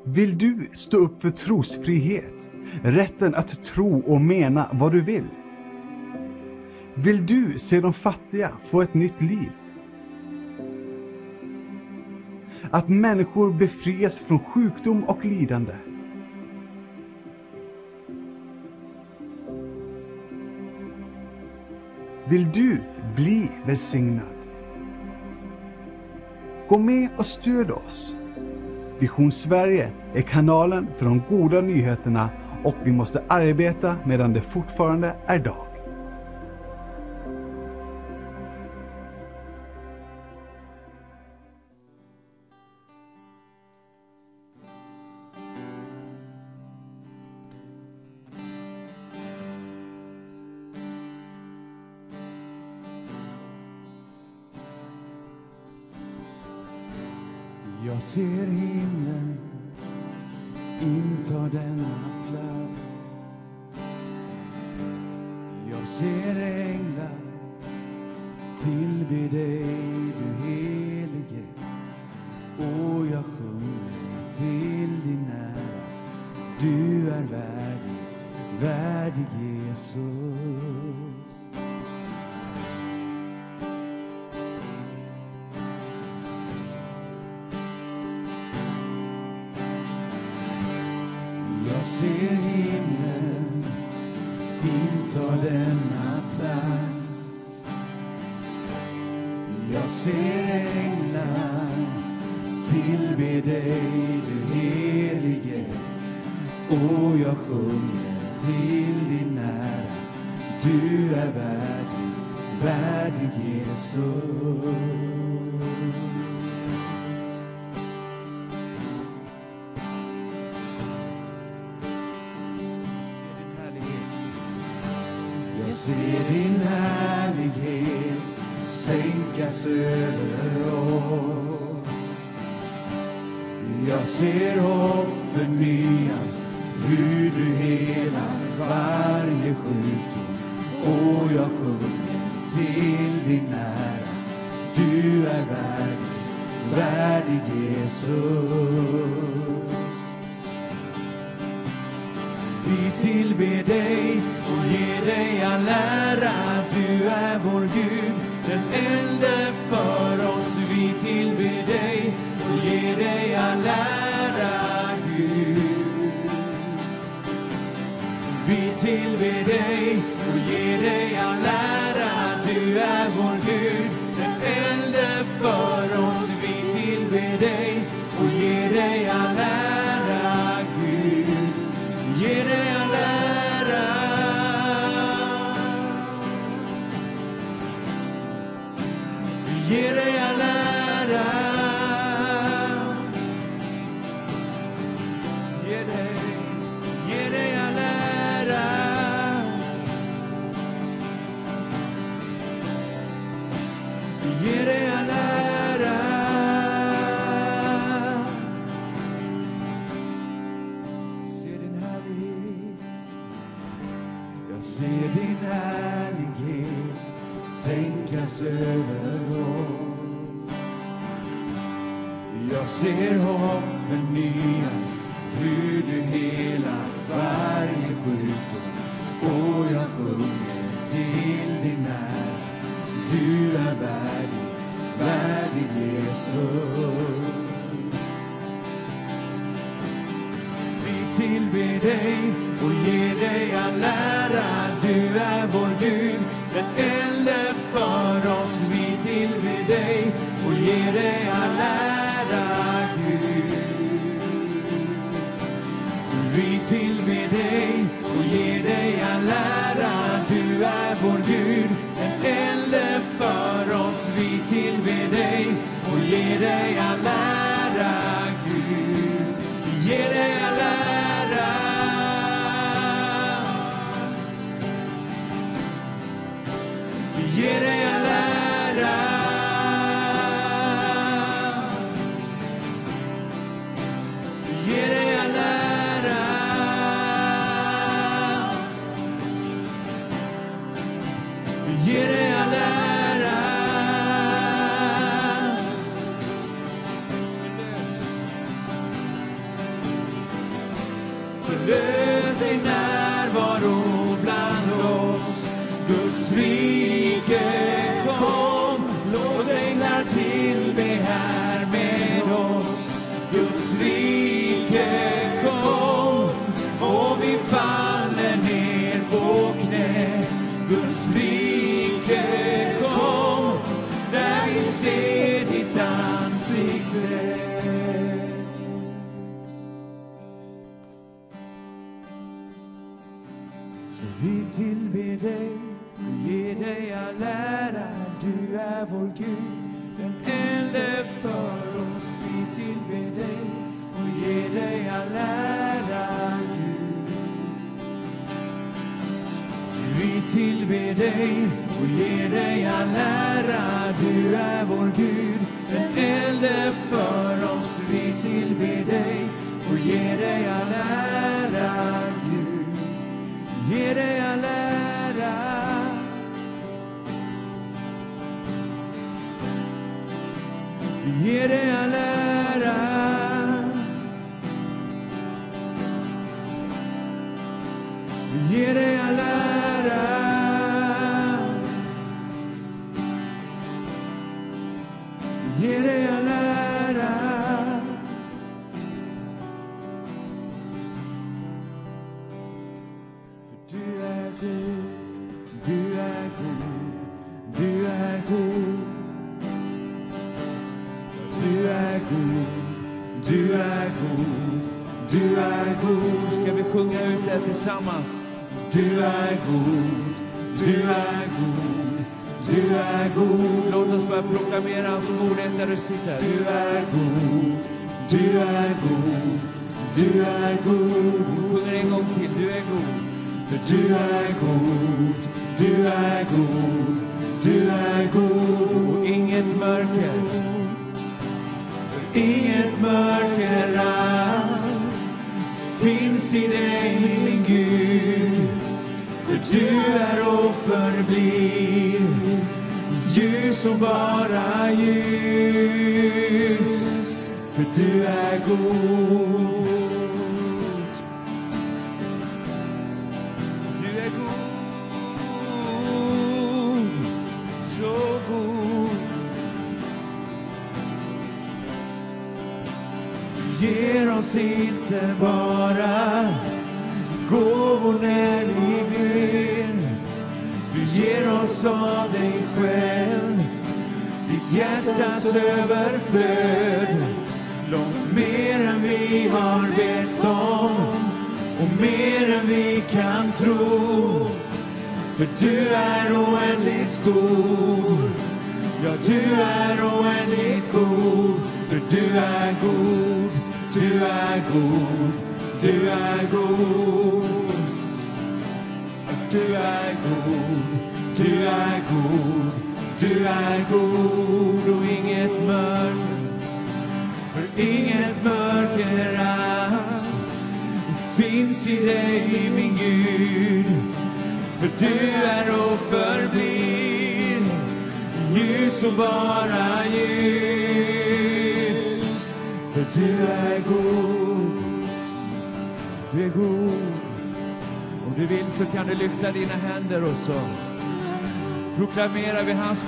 [0.06, 2.52] Vill du stå upp för trosfrihet?
[2.84, 5.28] Rätten att tro och mena vad du vill?
[6.96, 9.52] Vill du se de fattiga få ett nytt liv?
[12.72, 15.74] Att människor befrias från sjukdom och lidande?
[22.30, 22.84] Vill du
[23.16, 24.36] bli välsignad?
[26.68, 28.18] Gå med och stöd oss.
[29.04, 32.30] Vision Sverige är kanalen för de goda nyheterna
[32.64, 35.73] och vi måste arbeta medan det fortfarande är dag.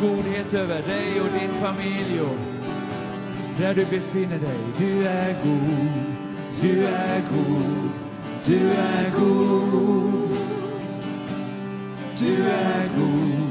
[0.01, 2.37] Godhet över dig och din familj och
[3.59, 4.59] där du befinner dig.
[4.77, 6.15] Du är god,
[6.61, 7.91] du är god,
[8.45, 10.15] du är god.
[12.19, 13.49] Du är god,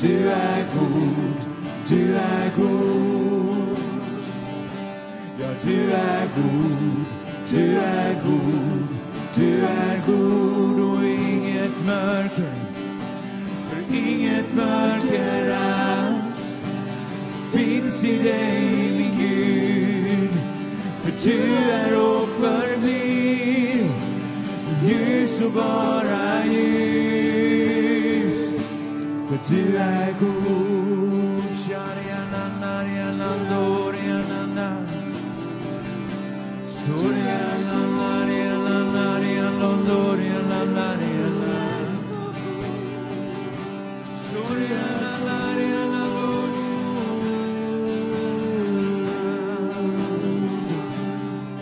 [0.00, 1.34] du är god,
[1.88, 3.76] du är god.
[5.40, 7.04] Ja, du är god,
[7.50, 8.63] du är god,
[29.48, 30.44] du är god.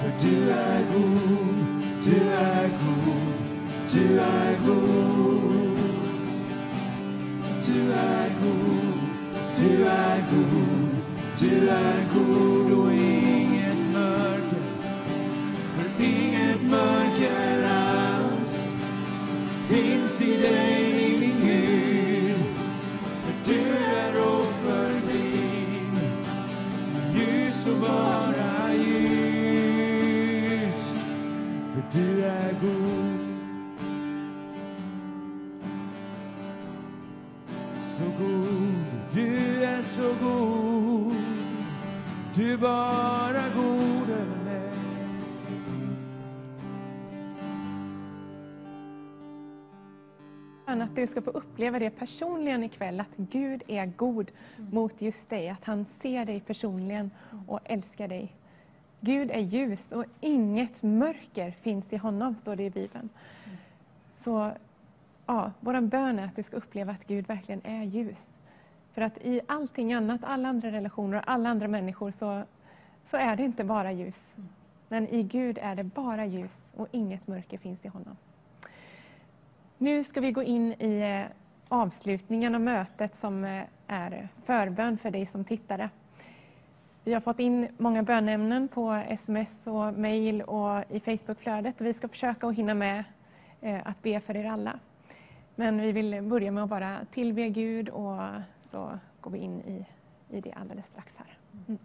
[0.03, 1.67] För du är god,
[2.05, 3.33] du är god,
[3.91, 5.02] du är god.
[11.39, 12.82] God, du är
[51.13, 55.87] ska få uppleva det personligen ikväll, att Gud är god mot just dig, att han
[56.03, 57.11] ser dig personligen
[57.47, 58.33] och älskar dig.
[59.01, 63.09] Gud är ljus och inget mörker finns i honom, står det i Bibeln.
[64.25, 64.53] Så
[65.27, 68.39] ja, vår bön är att du ska uppleva att Gud verkligen är ljus.
[68.93, 72.43] För att i allting annat, alla andra relationer och alla andra människor så,
[73.11, 74.35] så är det inte bara ljus.
[74.89, 78.17] Men i Gud är det bara ljus och inget mörker finns i honom.
[79.83, 81.37] Nu ska vi gå in i eh,
[81.69, 85.91] avslutningen av mötet som eh, är förbön för dig som tittare.
[87.05, 91.75] Vi har fått in många bönämnen på sms och mejl och i Facebookflödet.
[91.79, 93.05] Vi ska försöka att hinna med
[93.61, 94.79] eh, att be för er alla.
[95.55, 98.19] Men vi vill börja med att bara tillbe Gud och
[98.71, 99.87] så går vi in i,
[100.37, 101.37] i det alldeles strax här.
[101.69, 101.79] Mm.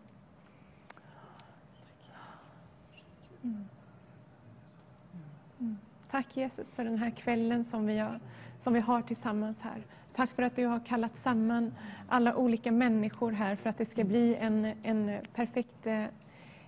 [6.18, 8.20] Tack Jesus för den här kvällen som vi, har,
[8.60, 9.82] som vi har tillsammans här.
[10.16, 11.74] Tack för att du har kallat samman
[12.08, 16.06] alla olika människor här för att det ska bli en, en perfekt eh,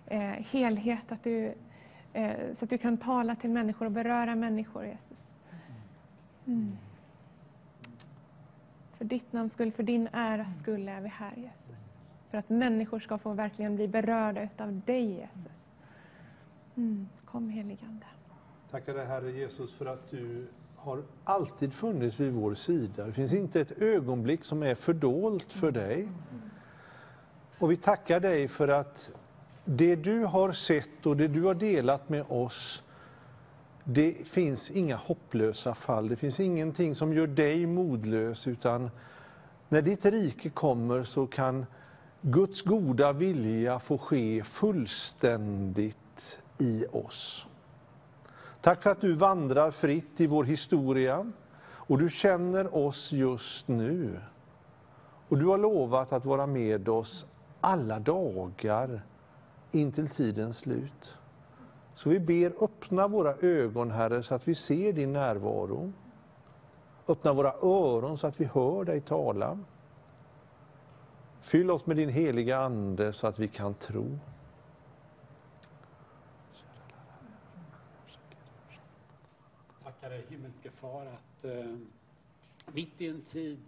[0.06, 1.12] eh, helhet.
[1.12, 1.54] Att du,
[2.14, 5.34] eh, så att du kan tala till människor och beröra människor, Jesus.
[6.46, 6.78] Mm.
[8.98, 11.94] För ditt namns skull, för din äras skull är vi här, Jesus.
[12.32, 15.72] För att människor ska få verkligen bli berörda av dig, Jesus.
[16.76, 17.08] Mm.
[17.26, 18.06] Kom heligande.
[18.72, 23.06] Tackar dig Herre Jesus för att du har alltid funnits vid vår sida.
[23.06, 26.08] Det finns inte ett ögonblick som är fördolt för dig.
[27.60, 29.10] Och vi tackar dig för att
[29.66, 32.84] det du har sett och det du har delat med oss,
[33.84, 36.08] det finns inga hopplösa fall.
[36.08, 38.92] Det finns ingenting som gör dig modlös, utan
[39.70, 41.66] när ditt rike kommer så kan
[42.22, 45.96] Guds goda vilja få ske fullständigt
[46.58, 47.46] i oss.
[48.62, 51.32] Tack för att du vandrar fritt i vår historia
[51.62, 54.20] och du känner oss just nu.
[55.30, 57.26] Och du har lovat att vara med oss
[57.62, 59.02] alla dagar
[59.72, 61.16] intill tidens slut.
[61.96, 65.94] Så vi ber öppna våra ögon Herre så att vi ser din närvaro.
[67.08, 69.60] Öppna våra öron så att vi hör dig tala.
[71.42, 74.20] Fyll oss med din heliga Ande så att vi kan tro.
[80.10, 81.76] Herre dig himmelske far att eh,
[82.74, 83.60] mitt i en tid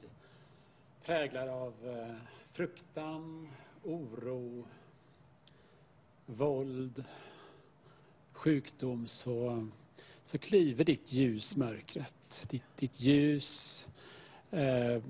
[1.06, 2.16] präglad av eh,
[2.52, 3.50] fruktan,
[3.84, 4.68] oro,
[6.26, 7.04] våld,
[8.32, 9.68] sjukdom så,
[10.24, 12.48] så klyver ditt ljus mörkret.
[12.50, 13.88] Ditt, ditt ljus
[14.52, 15.02] eh,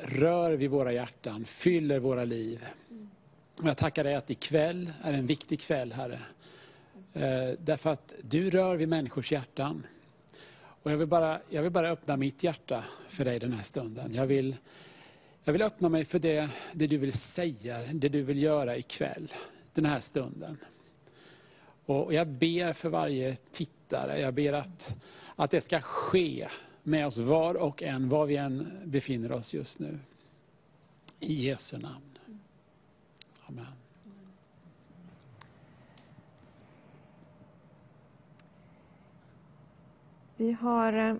[0.00, 2.66] rör vid våra hjärtan, fyller våra liv.
[3.62, 6.20] Och jag tackar dig att ikväll är en viktig kväll, Herre.
[7.12, 9.86] Eh, därför att du rör vid människors hjärtan.
[10.86, 14.14] Och jag, vill bara, jag vill bara öppna mitt hjärta för dig den här stunden.
[14.14, 14.56] Jag vill,
[15.44, 19.32] jag vill öppna mig för det, det du vill säga, det du vill göra ikväll,
[19.74, 20.58] den här stunden.
[21.86, 24.96] Och jag ber för varje tittare, jag ber att,
[25.36, 26.48] att det ska ske
[26.82, 29.98] med oss var och en, var vi än befinner oss just nu.
[31.20, 32.18] I Jesu namn.
[33.46, 33.85] Amen.
[40.36, 41.14] Vi har eh,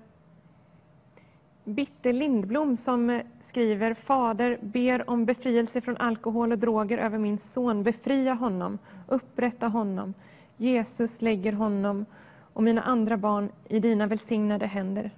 [1.64, 7.38] Bitte Lindblom som eh, skriver Fader ber om befrielse från alkohol och droger över min
[7.38, 7.82] son.
[7.82, 8.78] Befria honom,
[9.08, 10.14] upprätta honom.
[10.56, 12.06] Jesus lägger honom
[12.52, 15.10] och mina andra barn i dina välsignade händer.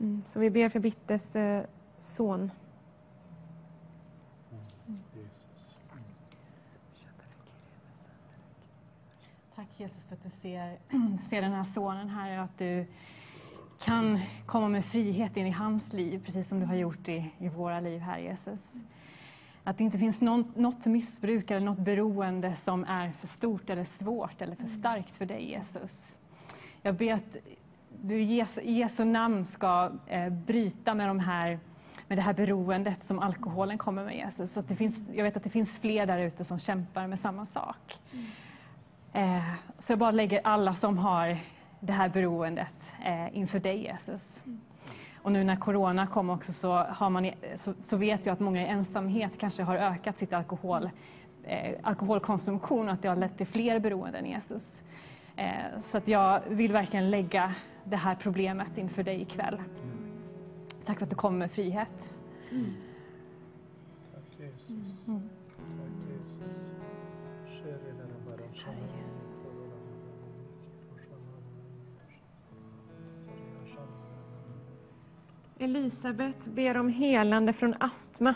[0.00, 1.64] Mm, så vi ber för Bittes eh,
[1.98, 2.50] son.
[9.54, 10.78] Tack Jesus för att du ser,
[11.30, 12.86] ser den här sonen här och att du
[13.84, 17.48] kan komma med frihet in i hans liv, precis som du har gjort i, i
[17.48, 18.74] våra liv här Jesus.
[19.64, 23.84] Att det inte finns någon, något missbruk eller något beroende som är för stort eller
[23.84, 26.16] svårt eller för starkt för dig Jesus.
[26.82, 27.36] Jag ber att
[28.02, 31.58] du i Jesu, i Jesu namn ska eh, bryta med, de här,
[32.08, 34.52] med det här beroendet som alkoholen kommer med Jesus.
[34.52, 37.20] Så att det finns, jag vet att det finns fler där ute som kämpar med
[37.20, 37.98] samma sak.
[38.12, 38.26] Mm.
[39.14, 41.38] Eh, så jag bara lägger alla som har
[41.80, 44.42] det här beroendet eh, inför dig Jesus.
[45.22, 48.62] Och nu när corona kom också så, har man, så, så vet jag att många
[48.62, 50.90] i ensamhet kanske har ökat sitt alkohol,
[51.44, 54.82] eh, alkoholkonsumtion och att det har lett till fler beroenden Jesus.
[55.36, 57.54] Eh, så att jag vill verkligen lägga
[57.84, 59.62] det här problemet inför dig ikväll.
[60.84, 62.14] Tack för att du kommer med frihet.
[62.50, 62.74] Mm.
[75.64, 78.34] Elisabet ber om helande från astma.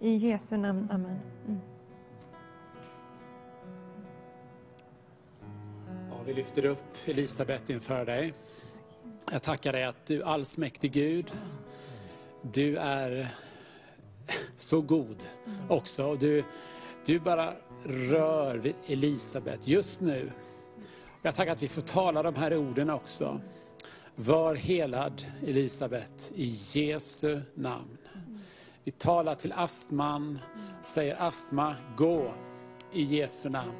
[0.00, 0.88] I Jesu namn.
[0.90, 1.18] Amen.
[1.46, 1.60] Mm.
[6.10, 8.34] Ja, vi lyfter upp Elisabet inför dig.
[9.32, 11.32] Jag tackar dig att du allsmäktig Gud,
[12.42, 13.28] du är
[14.56, 15.24] så god
[15.68, 16.14] också.
[16.14, 16.44] Du,
[17.06, 17.54] du bara
[17.84, 20.32] rör vid Elisabet just nu.
[21.22, 23.40] Jag tackar att vi får tala de här orden också.
[24.26, 26.44] Var helad Elisabet i
[26.74, 27.98] Jesu namn.
[28.84, 30.38] Vi talar till astman,
[30.82, 32.32] säger astma, gå
[32.92, 33.72] i Jesu namn.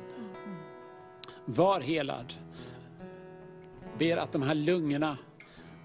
[1.45, 2.35] Var helad.
[3.99, 5.19] Ber att de här lungorna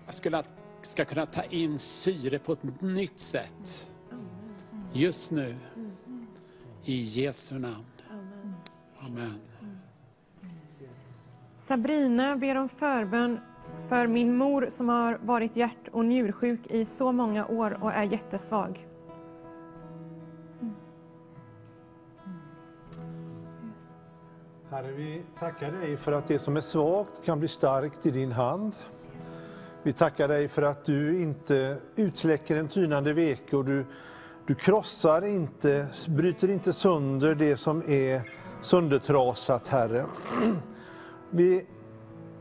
[0.10, 0.44] ska,
[0.82, 3.92] ska kunna ta in syre på ett nytt sätt.
[4.94, 5.56] Just nu.
[6.84, 7.86] I Jesu namn.
[9.00, 9.40] Amen.
[11.58, 13.40] Sabrina ber om förbön
[13.90, 18.04] för min mor som har varit hjärt och njursjuk i så många år och är
[18.04, 18.88] jättesvag.
[24.70, 28.32] Herre, vi tackar dig för att det som är svagt kan bli starkt i din
[28.32, 28.74] hand.
[29.84, 33.86] Vi tackar dig för att du inte utsläcker en tynande veke och du,
[34.48, 38.22] du krossar inte, bryter inte sönder det som är
[38.62, 40.06] söndertrasat, Herre.
[41.30, 41.66] Vi,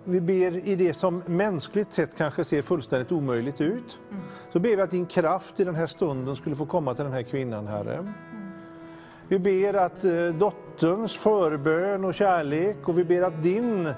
[0.05, 3.99] vi ber i det som mänskligt sett kanske ser fullständigt omöjligt ut.
[4.53, 7.13] Så ber vi att din kraft i den här stunden skulle få komma till den
[7.13, 8.13] här kvinnan, Herre.
[9.29, 13.89] Vi ber att eh, dotterns förbön och kärlek och vi ber att din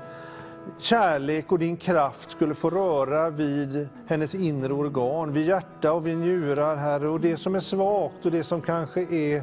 [0.79, 6.17] kärlek och din kraft skulle få röra vid hennes inre organ, vid hjärta och vid
[6.17, 7.09] njurar, Herre.
[7.09, 9.43] Och det som är svagt och det som kanske är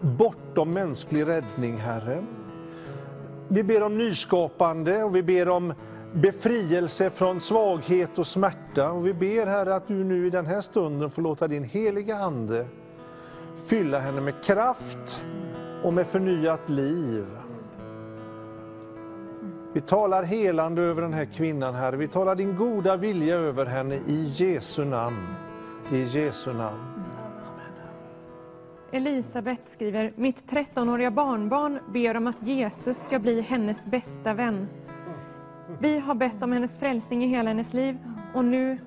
[0.00, 2.24] bortom mänsklig räddning, Herre.
[3.48, 5.74] Vi ber om nyskapande och vi ber om
[6.12, 8.92] befrielse från svaghet och smärta.
[8.92, 12.16] Och vi ber, Herre, att du nu i den här stunden får låta din heliga
[12.16, 12.66] Ande
[13.66, 15.20] fylla henne med kraft
[15.82, 17.26] och med förnyat liv.
[19.72, 21.96] Vi talar helande över den här kvinnan, Herre.
[21.96, 25.26] Vi talar din goda vilja över henne i Jesu namn.
[25.92, 26.93] I Jesu namn.
[28.94, 34.68] Elisabet skriver, mitt 13-åriga barnbarn ber om att Jesus ska bli hennes bästa vän.
[35.80, 37.98] Vi har bett om hennes frälsning i hela hennes liv
[38.34, 38.78] och nu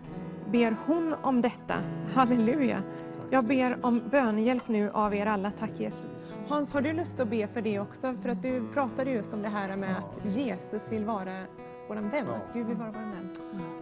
[0.52, 1.76] ber hon om detta.
[2.14, 2.84] Halleluja!
[3.30, 5.52] Jag ber om bönehjälp nu av er alla.
[5.60, 6.10] Tack Jesus.
[6.48, 8.16] Hans, har du lust att be för det också?
[8.22, 11.44] För att du pratade just om det här med att Jesus vill vara
[11.88, 13.30] vår vän, att Gud vill vara vår vän.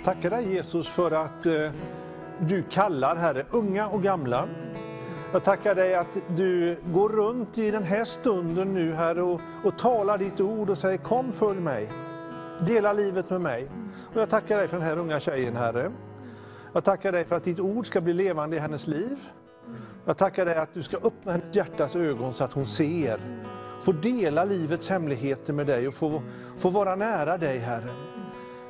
[0.04, 1.72] Tackar dig Jesus för att eh,
[2.40, 4.48] du kallar, Herre, unga och gamla.
[5.36, 9.78] Jag tackar dig att du går runt i den här stunden nu, Herre, och, och
[9.78, 11.92] talar ditt ord och säger kom följ mig.
[12.68, 13.70] Dela livet med mig.
[14.14, 15.92] Och jag tackar dig för den här unga tjejen, Herre.
[16.74, 19.18] Jag tackar dig för att ditt ord ska bli levande i hennes liv.
[20.06, 23.20] Jag tackar dig att du ska öppna hennes hjärtas ögon så att hon ser.
[23.82, 26.22] få dela livets hemligheter med dig och få,
[26.58, 27.90] få vara nära dig Herre.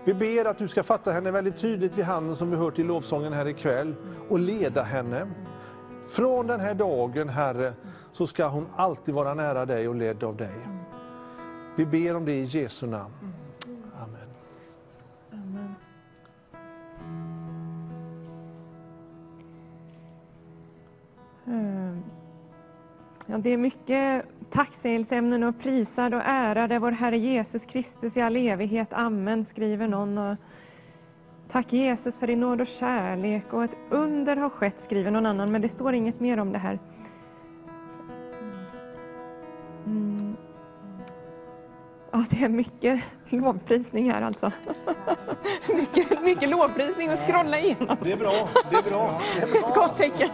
[0.03, 2.83] Vi ber att du ska fatta henne väldigt tydligt vid handen som vi hört i
[2.83, 3.95] lovsången här ikväll
[4.29, 5.27] och leda henne.
[6.15, 7.73] Från den här dagen Herre
[8.11, 10.55] så ska hon alltid vara nära dig och ledd av dig.
[11.75, 13.13] Vi ber om det i Jesu namn.
[14.03, 14.29] Amen.
[15.31, 15.75] Amen.
[21.45, 22.03] Mm.
[23.25, 28.35] Ja, det är mycket tacksägelseämnen och prisad och ärade vår Herre Jesus Kristus i all
[28.35, 28.93] evighet.
[28.93, 30.17] Amen, skriver någon.
[30.17, 30.37] Och
[31.51, 35.51] Tack Jesus för din nåd och kärlek och ett under har skett, skriver någon annan,
[35.51, 36.79] men det står inget mer om det här.
[39.85, 40.35] Mm.
[42.11, 44.51] Ja, det är mycket lovprisning här alltså.
[45.75, 47.97] mycket, mycket lovprisning att scrolla igenom.
[48.03, 49.21] Det är bra, det är bra.
[49.35, 49.69] Det är bra.
[49.69, 50.29] Ett gott tecken.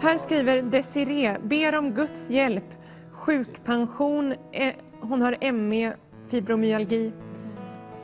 [0.00, 2.64] Här skriver Desiree, ber om Guds hjälp.
[3.12, 5.96] Sjukpension, eh, hon har ME,
[6.30, 7.12] fibromyalgi.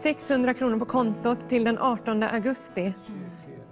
[0.03, 2.95] 600 kronor på kontot till den 18 augusti.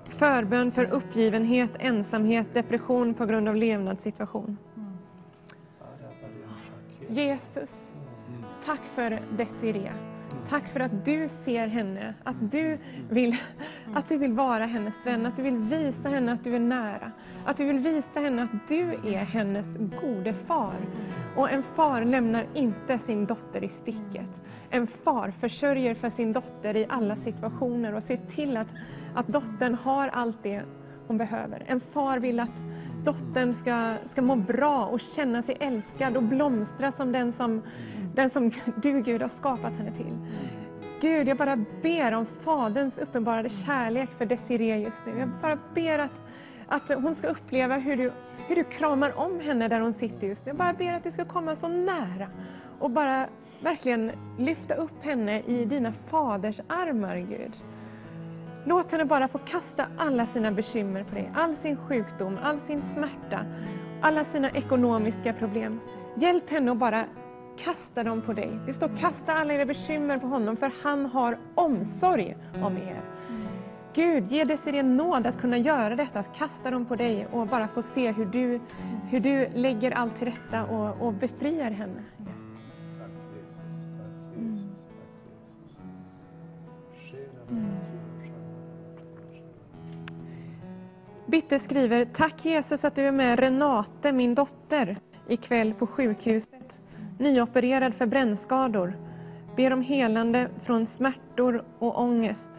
[0.05, 4.59] Förbön för uppgivenhet, ensamhet, depression på grund av levnadssituation.
[7.09, 7.71] Jesus,
[8.65, 9.93] tack för Desiree.
[10.49, 12.79] Tack för att du ser henne, att du,
[13.11, 13.37] vill,
[13.95, 17.13] att du vill vara hennes vän, att du vill visa henne att du är nära.
[17.45, 19.67] Att du vill visa henne att du är hennes
[20.03, 20.77] gode far.
[21.37, 24.29] Och en far lämnar inte sin dotter i sticket.
[24.71, 28.69] En far försörjer för sin dotter i alla situationer och ser till att,
[29.15, 30.63] att dottern har allt det
[31.07, 31.63] hon behöver.
[31.67, 32.51] En far vill att
[33.05, 37.63] dottern ska, ska må bra och känna sig älskad och blomstra som den som,
[38.15, 40.17] den som du Gud har skapat henne till.
[41.01, 45.19] Gud, jag bara ber om Faderns uppenbarade kärlek för Desiree just nu.
[45.19, 46.13] Jag bara ber att,
[46.67, 48.13] att hon ska uppleva hur du,
[48.49, 50.51] hur du kramar om henne där hon sitter just nu.
[50.51, 52.29] Jag bara ber att du ska komma så nära
[52.79, 53.29] och bara
[53.61, 57.53] verkligen lyfta upp henne i dina faders armar, Gud.
[58.65, 62.83] Låt henne bara få kasta alla sina bekymmer på dig, all sin sjukdom, all sin
[62.95, 63.45] smärta,
[64.01, 65.81] alla sina ekonomiska problem.
[66.17, 67.05] Hjälp henne att bara
[67.59, 68.59] kasta dem på dig.
[68.67, 73.01] Det står kasta alla era bekymmer på honom, för han har omsorg om er.
[73.95, 77.69] Gud, ge Desirée nåd att kunna göra detta, att kasta dem på dig och bara
[77.69, 78.61] få se hur du,
[79.11, 82.05] hur du lägger allt till rätta och, och befriar henne.
[91.29, 94.99] Bitte skriver, tack Jesus att du är med Renate, min dotter,
[95.29, 96.83] ikväll på sjukhuset.
[97.19, 98.97] Nyopererad för brännskador.
[99.57, 102.51] Ber om helande från smärtor och ångest.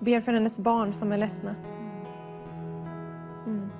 [0.00, 1.54] Ber för hennes barn som är ledsna.
[3.46, 3.70] Mm.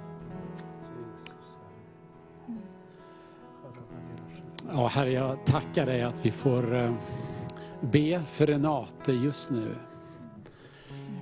[4.72, 6.94] Ja, Herre, jag tackar dig att vi får eh,
[7.80, 9.74] be för Renate just nu.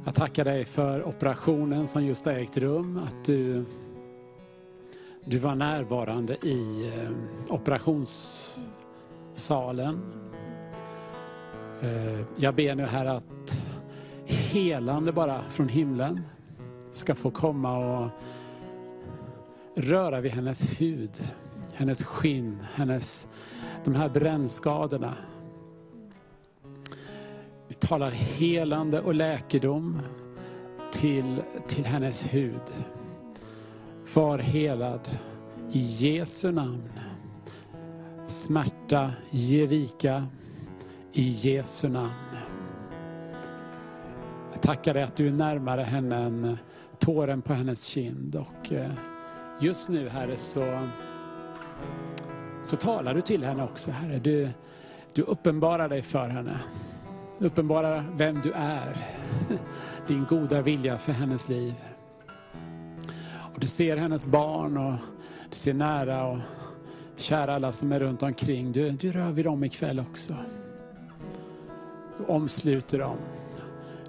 [0.05, 3.65] Jag tackar dig för operationen som just har ägt rum, att du,
[5.25, 7.11] du var närvarande i eh,
[7.55, 10.01] operationssalen.
[11.83, 13.67] Eh, jag ber nu här att
[14.27, 16.20] helande bara från himlen
[16.91, 18.11] ska få komma och
[19.75, 21.25] röra vid hennes hud,
[21.75, 23.29] hennes skinn, hennes,
[23.85, 25.15] de här brännskadorna.
[27.71, 30.01] Vi talar helande och läkedom
[30.93, 32.75] till, till hennes hud.
[34.15, 35.09] Var helad
[35.73, 36.89] i Jesu namn.
[38.27, 40.27] Smärta, ge vika
[41.13, 42.37] i Jesu namn.
[44.53, 46.59] Jag tackar dig att du är närmare henne än
[46.99, 48.37] tåren på hennes kind.
[48.37, 48.91] Och eh,
[49.61, 50.89] just nu Herre så,
[52.63, 54.19] så talar du till henne också Herre.
[54.19, 54.49] Du,
[55.13, 56.61] du uppenbarar dig för henne.
[57.41, 58.97] Uppenbarar vem du är.
[60.07, 61.75] Din goda vilja för hennes liv.
[63.55, 64.94] Och du ser hennes barn och
[65.49, 66.39] du ser nära och
[67.17, 68.73] kära alla som är runt omkring.
[68.73, 70.36] Du, du rör vid dem ikväll också.
[72.19, 73.17] Du omsluter dem.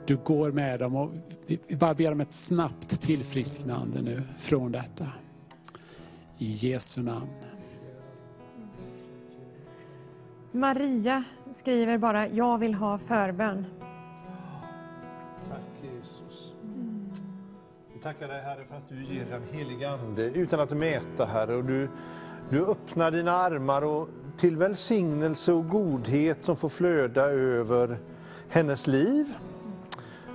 [0.06, 1.11] Du går med dem och
[1.45, 5.08] vi vi bara ber om ett snabbt tillfrisknande nu från detta.
[6.38, 7.30] I Jesu namn.
[10.51, 11.24] Maria
[11.62, 13.66] skriver bara, jag vill ha förbön.
[15.50, 16.54] Tack Jesus.
[17.94, 21.56] Vi tackar dig Herre för att du ger den heliga Ande utan att mäta Herre.
[21.56, 21.90] Och du,
[22.50, 27.98] du öppnar dina armar och till välsignelse och godhet som får flöda över
[28.50, 29.34] hennes liv.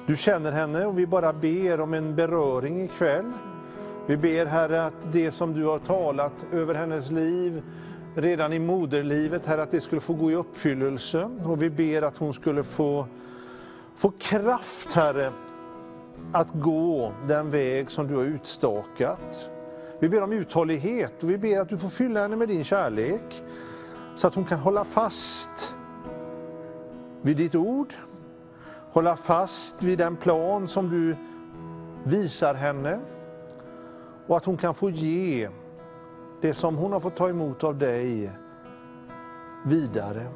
[0.07, 3.33] Du känner henne och vi bara ber om en beröring ikväll.
[4.07, 7.63] Vi ber Herre att det som du har talat över hennes liv
[8.17, 11.31] redan i moderlivet, Herre, att det skulle få gå i uppfyllelse.
[11.45, 13.07] Och vi ber att hon skulle få,
[13.97, 15.33] få kraft, Herre,
[16.33, 19.51] att gå den väg som du har utstakat.
[19.99, 23.43] Vi ber om uthållighet och vi ber att du får fylla henne med din kärlek
[24.17, 25.75] så att hon kan hålla fast
[27.23, 27.95] vid ditt ord,
[28.93, 31.17] hålla fast vid den plan som du
[32.05, 33.01] visar henne
[34.27, 35.49] och att hon kan få ge
[36.41, 38.31] det som hon har fått ta emot av dig
[39.65, 40.27] vidare.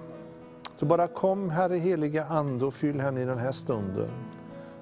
[0.76, 4.10] Så bara kom Herre heliga Ande och fyll henne i den här stunden.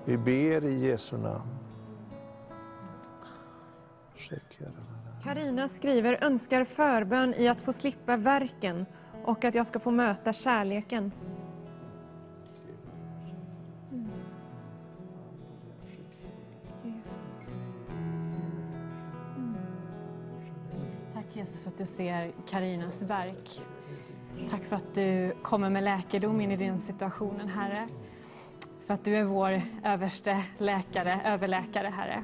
[0.04, 1.58] Vi ber i Jesu namn.
[5.24, 8.86] Karina skriver önskar förbön i att få slippa verken
[9.24, 11.12] och att jag ska få möta kärleken.
[21.38, 23.62] Jesus för att du ser Karinas verk.
[24.50, 27.88] Tack för att du kommer med läkedom in i den situationen, Herre.
[28.86, 32.22] För att du är vår överste läkare, överläkare, Herre.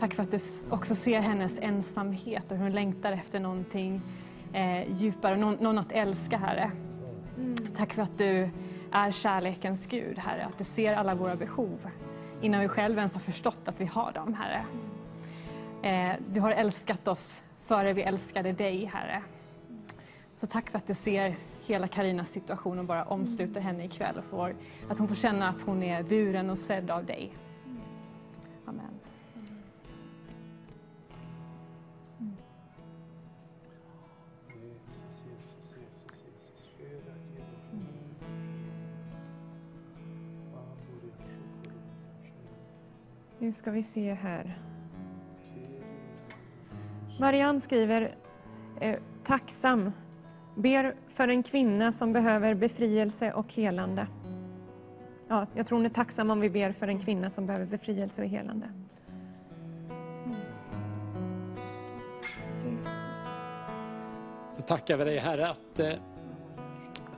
[0.00, 0.38] Tack för att du
[0.70, 4.00] också ser hennes ensamhet och hur hon längtar efter någonting
[4.52, 6.70] eh, djupare, någon, någon att älska, Herre.
[7.76, 8.50] Tack för att du
[8.92, 10.44] är kärlekens Gud, Herre.
[10.44, 11.90] Att du ser alla våra behov
[12.42, 14.66] innan vi själva ens har förstått att vi har dem, Herre.
[15.82, 19.22] Eh, du har älskat oss före vi älskade dig, Herre.
[20.40, 21.36] Så tack för att du ser
[21.66, 24.18] hela Karinas situation och bara omsluter henne ikväll.
[24.18, 24.56] Och får,
[24.88, 27.32] att hon får känna att hon är buren och sedd av dig.
[28.64, 29.00] Amen.
[43.38, 44.58] Nu ska vi se här.
[47.18, 48.14] Marianne skriver
[48.80, 49.92] eh, tacksam.
[50.54, 54.06] Ber för en kvinna som behöver befrielse och helande.
[55.28, 58.22] Ja, jag tror hon är tacksam om vi ber för en kvinna som behöver befrielse
[58.22, 58.68] och helande.
[64.52, 65.92] Så tackar vi dig Herre att eh,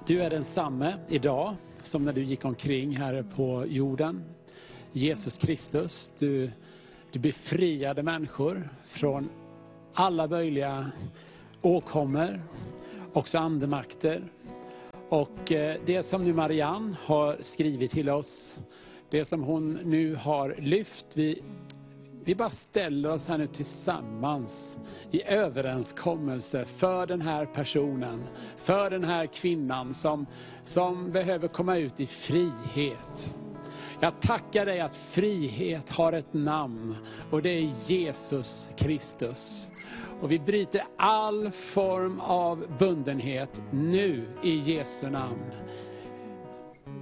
[0.06, 4.24] du är densamme idag som när du gick omkring här på jorden.
[4.92, 6.50] Jesus Kristus, du,
[7.12, 9.28] du befriade människor från
[9.98, 10.90] alla möjliga
[11.62, 12.42] åkommor,
[13.12, 14.22] också andemakter.
[15.08, 18.60] Och eh, det som nu Marianne har skrivit till oss,
[19.10, 21.42] det som hon nu har lyft, vi,
[22.24, 24.78] vi bara ställer oss här nu tillsammans
[25.10, 28.24] i överenskommelse för den här personen,
[28.56, 30.26] för den här kvinnan som,
[30.64, 33.34] som behöver komma ut i frihet.
[34.00, 36.96] Jag tackar dig att frihet har ett namn
[37.30, 39.70] och det är Jesus Kristus.
[40.20, 45.52] Och vi bryter all form av bundenhet nu i Jesu namn.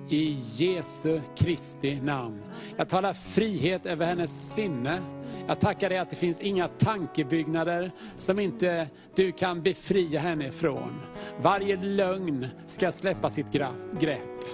[0.08, 2.42] I Jesu Kristi namn.
[2.76, 5.02] Jag talar frihet över hennes sinne.
[5.46, 11.00] Jag tackar dig att det finns inga tankebyggnader som inte du kan befria henne ifrån.
[11.42, 13.52] Varje lögn ska släppa sitt
[14.00, 14.44] grepp.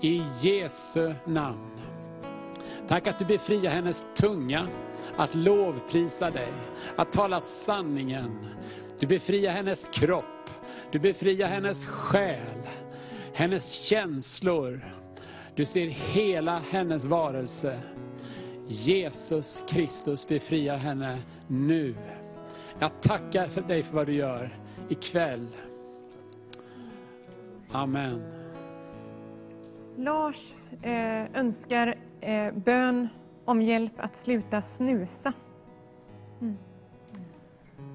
[0.00, 1.69] I Jesu namn.
[2.90, 4.68] Tack att du befriar hennes tunga
[5.16, 6.52] att lovprisa dig,
[6.96, 8.38] att tala sanningen.
[8.98, 10.50] Du befriar hennes kropp,
[10.92, 12.68] du befriar hennes själ,
[13.34, 14.80] hennes känslor.
[15.54, 17.80] Du ser hela hennes varelse.
[18.66, 21.94] Jesus Kristus befriar henne nu.
[22.78, 25.46] Jag tackar för dig för vad du gör ikväll.
[27.72, 28.22] Amen.
[29.96, 33.08] Lars eh, önskar eh, bön
[33.44, 35.32] om hjälp att sluta snusa.
[36.40, 36.56] Mm.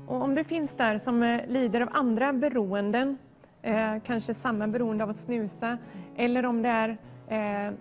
[0.08, 3.18] Och om du finns där som eh, lider av andra beroenden,
[3.62, 5.78] eh, kanske samma beroende av att snusa,
[6.16, 6.98] eller om det är
[7.28, 7.74] eh,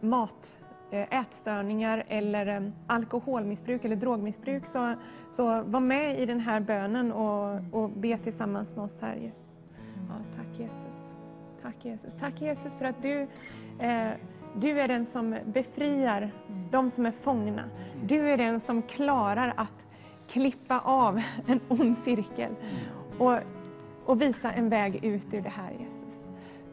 [0.00, 4.94] mat, eh, ätstörningar eller eh, alkoholmissbruk eller drogmissbruk, så,
[5.32, 9.16] så var med i den här bönen och, och be tillsammans med oss här.
[9.16, 9.62] Jesus.
[10.08, 11.16] Ja, tack Jesus.
[11.62, 12.14] Tack Jesus.
[12.20, 13.26] Tack Jesus för att du
[13.78, 14.10] eh,
[14.54, 16.30] du är den som befriar
[16.70, 17.64] de som är fångna.
[18.04, 19.86] Du är den som klarar att
[20.28, 22.52] klippa av en ond cirkel
[23.18, 23.38] och,
[24.04, 25.96] och visa en väg ut ur det här, Jesus.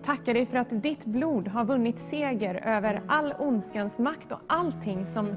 [0.06, 5.06] Tackar dig för att ditt blod har vunnit seger över all ondskans makt och allting
[5.14, 5.28] som,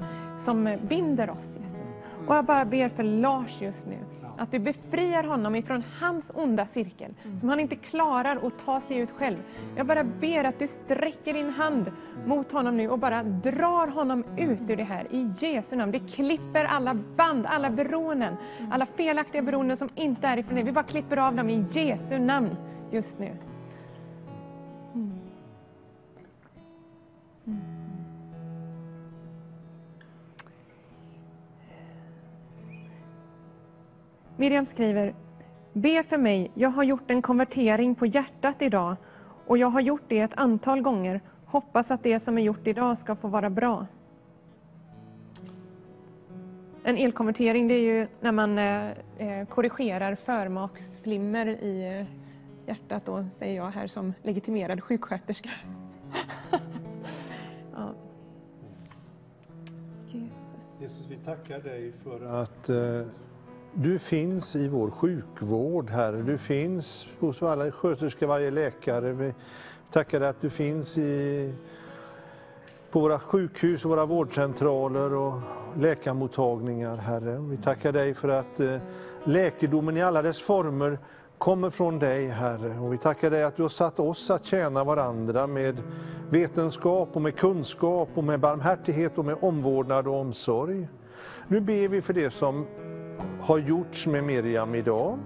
[0.45, 1.97] som binder oss, Jesus.
[2.27, 3.97] Och jag bara ber för Lars just nu,
[4.41, 8.97] Att du befriar honom ifrån hans onda cirkel, som han inte klarar att ta sig
[8.97, 9.37] ut själv.
[9.75, 11.91] Jag bara ber att du sträcker din hand
[12.25, 15.91] mot honom nu och bara drar honom ut ur det här i Jesu namn.
[15.91, 18.35] Det klipper alla band, alla beroenden,
[18.71, 20.63] alla felaktiga beroenden som inte är ifrån dig.
[20.63, 22.55] Vi bara klipper av dem i Jesu namn
[22.91, 23.31] just nu.
[34.37, 35.13] Miriam skriver,
[35.73, 38.95] be för mig, jag har gjort en konvertering på hjärtat idag
[39.47, 41.21] och jag har gjort det ett antal gånger.
[41.45, 43.85] Hoppas att det som är gjort idag ska få vara bra.
[46.83, 52.05] En elkonvertering det är ju när man eh, eh, korrigerar förmaksflimmer i eh,
[52.67, 55.49] hjärtat, då, säger jag här som legitimerad sjuksköterska.
[57.75, 57.93] ja.
[60.07, 60.81] Jesus.
[60.81, 63.07] Jesus, vi tackar dig för att eh,
[63.73, 66.21] du finns i vår sjukvård, Herre.
[66.21, 69.13] Du finns hos alla sköterskor, varje läkare.
[69.13, 69.33] Vi
[69.91, 71.53] tackar dig att du finns i,
[72.91, 75.33] på våra sjukhus, våra vårdcentraler och
[75.77, 77.37] läkarmottagningar, Herre.
[77.49, 78.77] Vi tackar dig för att eh,
[79.23, 80.99] läkedomen i alla dess former
[81.37, 82.79] kommer från dig, Herre.
[82.79, 85.77] Och vi tackar dig att du har satt oss att tjäna varandra med
[86.29, 90.87] vetenskap och med kunskap och med barmhärtighet och med omvårdnad och omsorg.
[91.47, 92.65] Nu ber vi för det som
[93.41, 95.19] har gjorts med Miriam idag.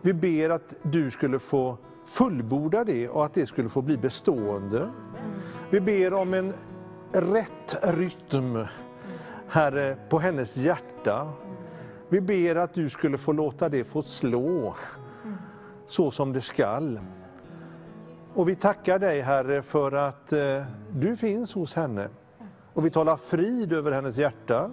[0.00, 4.88] Vi ber att du skulle få fullborda det och att det skulle få bli bestående.
[5.70, 6.52] Vi ber om en
[7.12, 8.66] rätt rytm,
[9.48, 11.32] Herre, på hennes hjärta.
[12.08, 14.74] Vi ber att du skulle få låta det få slå
[15.86, 17.00] så som det skall.
[18.34, 22.08] Och vi tackar dig Herre för att eh, du finns hos henne.
[22.72, 24.70] Och vi talar frid över hennes hjärta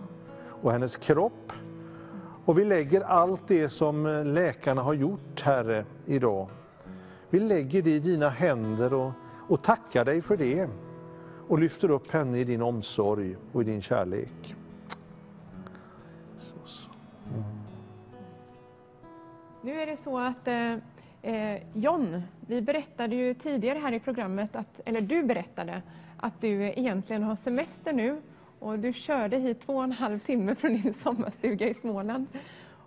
[0.62, 1.47] och hennes kropp.
[2.48, 6.50] Och vi lägger allt det som eh, läkarna har gjort Herre idag.
[7.30, 9.12] Vi lägger det i dina händer och,
[9.50, 10.70] och tackar dig för det.
[11.48, 14.56] Och lyfter upp henne i din omsorg och i din kärlek.
[16.38, 16.90] Så, så.
[17.34, 17.44] Mm.
[19.62, 20.74] Nu är det så att eh,
[21.22, 25.82] eh, John, vi berättade ju tidigare här i programmet, att, eller du berättade,
[26.18, 28.22] att du egentligen har semester nu
[28.60, 32.28] och du körde hit två och en halv timme från din sommarstuga i Småland.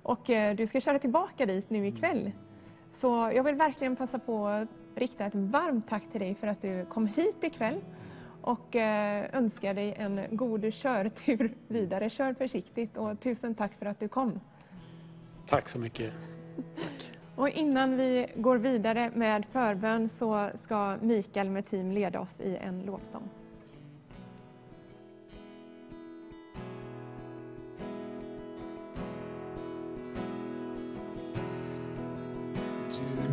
[0.02, 2.32] Och eh, du ska köra tillbaka dit nu ikväll.
[3.00, 6.62] Så jag vill verkligen passa på att rikta ett varmt tack till dig för att
[6.62, 7.80] du kom hit ikväll
[8.42, 12.10] och eh, önskar dig en god körtur vidare.
[12.10, 14.40] Kör försiktigt och tusen tack för att du kom.
[15.46, 16.12] Tack så mycket.
[17.36, 22.56] Och innan vi går vidare med förbön så ska Mikael med team leda oss i
[22.56, 23.28] en lovsång.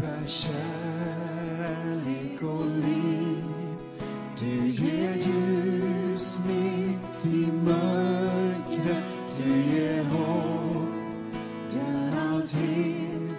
[0.07, 1.97] Är kärlek
[2.41, 3.43] och liv.
[4.39, 9.03] Du ger ljus mitt i mörkret.
[9.43, 10.87] Du ger hopp.
[11.71, 13.35] Du är allting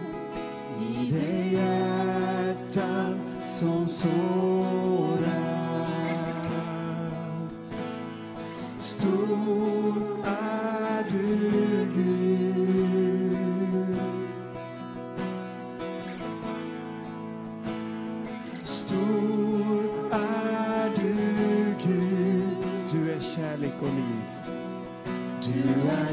[0.80, 4.77] i det hjärtan som sår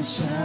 [0.06, 0.44] är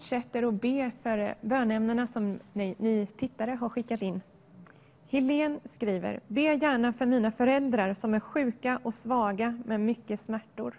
[0.00, 4.20] fortsätter att be för eh, bönämnena som ni, ni tittare har skickat in.
[5.08, 10.78] Helene skriver, be gärna för mina föräldrar som är sjuka och svaga med mycket smärtor.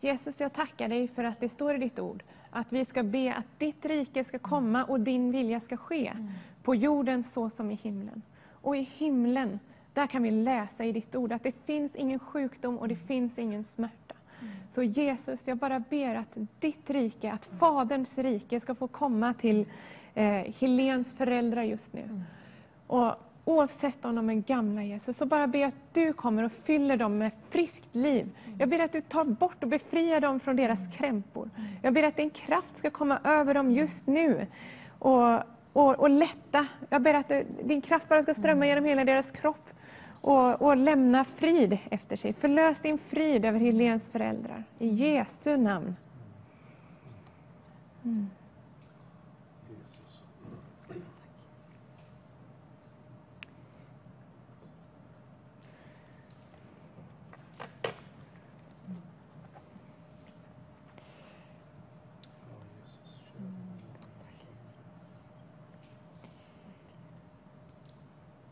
[0.00, 3.34] Jesus, jag tackar dig för att det står i ditt ord att vi ska be
[3.34, 6.12] att ditt rike ska komma och din vilja ska ske
[6.62, 8.22] på jorden så som i himlen.
[8.50, 9.58] Och i himlen,
[9.92, 13.38] där kan vi läsa i ditt ord att det finns ingen sjukdom och det finns
[13.38, 14.13] ingen smärta.
[14.74, 19.66] Så Jesus, jag bara ber att ditt rike, att Faderns rike ska få komma till
[20.14, 20.24] eh,
[20.60, 22.22] Helens föräldrar just nu.
[22.86, 26.96] Och oavsett om de är gamla Jesus, så bara ber att du kommer och fyller
[26.96, 28.30] dem med friskt liv.
[28.58, 31.50] Jag ber att du tar bort och befriar dem från deras krämpor.
[31.82, 34.46] Jag ber att din kraft ska komma över dem just nu
[34.98, 35.34] och,
[35.72, 36.66] och, och lätta.
[36.88, 37.32] Jag ber att
[37.64, 39.73] din kraft bara ska strömma genom hela deras kropp
[40.24, 42.32] och, och lämna frid efter sig.
[42.32, 44.64] Förlös din frid över Helens föräldrar.
[44.78, 45.96] I Jesu namn.
[48.04, 48.30] Mm.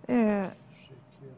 [0.09, 0.47] Eh,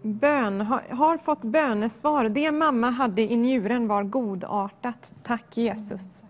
[0.04, 2.28] bön, har, har fått bönesvar.
[2.28, 5.12] Det mamma hade i njuren var godartat.
[5.22, 6.22] Tack Jesus.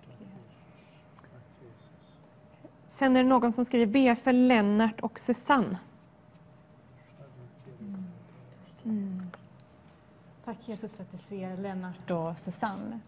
[2.91, 5.79] Sen är det någon som skriver be för Lennart och Susanne.
[8.85, 9.23] Mm.
[10.45, 13.01] Tack Jesus för att du ser Lennart och Susanne.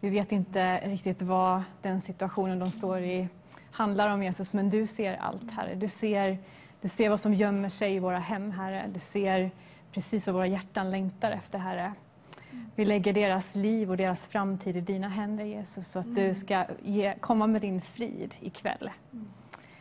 [0.00, 3.28] Vi vet inte riktigt vad den situationen de står i
[3.70, 5.74] handlar om Jesus, men du ser allt Herre.
[5.74, 6.38] Du ser,
[6.80, 8.90] du ser vad som gömmer sig i våra hem Herre.
[8.94, 9.50] Du ser
[9.94, 11.92] precis vad våra hjärtan längtar efter Herre.
[12.74, 16.66] Vi lägger deras liv och deras framtid i dina händer Jesus, så att du ska
[16.82, 18.90] ge, komma med din frid ikväll.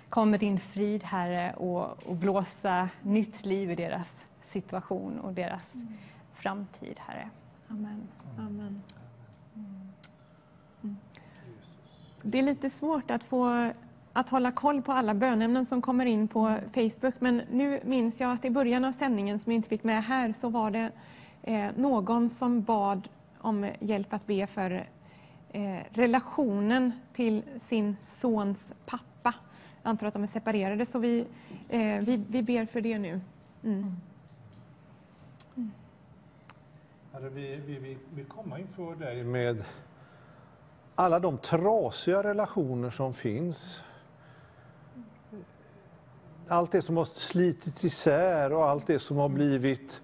[0.10, 5.74] Kom med din frid Herre och, och blåsa nytt liv i deras situation och deras
[6.34, 7.30] framtid, Herre.
[7.68, 8.08] Amen.
[8.38, 8.82] Amen.
[12.22, 13.74] Det är lite svårt att få
[14.14, 18.32] att hålla koll på alla bönämnen som kommer in på Facebook, men nu minns jag
[18.32, 20.92] att i början av sändningen som jag inte fick med här så var det
[21.42, 24.88] eh, någon som bad om hjälp att be för
[25.52, 29.34] eh, relationen till sin sons pappa.
[29.84, 31.26] Jag antar att de är separerade, så vi,
[31.70, 33.22] eh, vi, vi ber för det nu.
[33.64, 33.96] Mm.
[37.14, 39.64] Herre, vi, vi, vi vill komma inför dig med
[40.96, 43.82] alla de trasiga relationer som finns.
[46.48, 50.02] Allt det som har slitits isär och allt det som har blivit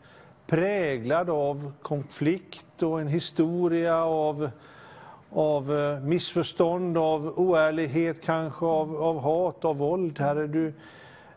[0.48, 4.50] präglad av konflikt och en historia av,
[5.30, 10.20] av eh, missförstånd, av oärlighet kanske, av, av hat, av våld.
[10.20, 10.74] Herre, du,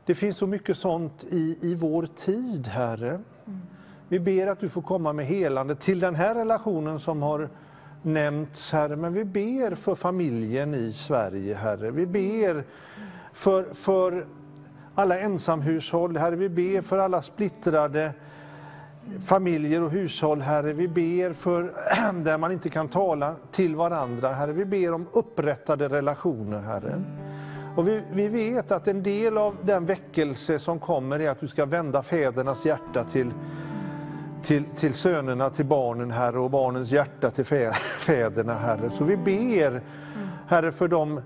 [0.07, 3.21] det finns så mycket sånt i, i vår tid, Herre.
[4.09, 7.49] Vi ber att du får komma med helande till den här relationen som har
[8.03, 8.97] nämnts, Herre.
[8.97, 11.91] Men vi ber för familjen i Sverige, Herre.
[11.91, 12.65] Vi ber
[13.33, 14.27] för, för
[14.95, 16.37] alla ensamhushåll, Herre.
[16.37, 18.12] Vi ber för alla splittrade
[19.27, 20.73] familjer och hushåll, Herre.
[20.73, 21.62] Vi ber för
[22.25, 24.53] där man inte kan tala till varandra, Herre.
[24.53, 27.03] Vi ber om upprättade relationer, Herre.
[27.77, 31.49] Och vi, vi vet att en del av den väckelse som kommer är att du
[31.49, 33.33] ska vända fädernas hjärta till,
[34.43, 37.45] till, till sönerna, till barnen, Herre, och barnens hjärta till
[38.07, 38.91] fäderna, Herre.
[38.99, 39.83] Så vi ber,
[40.47, 41.21] Herre, för dem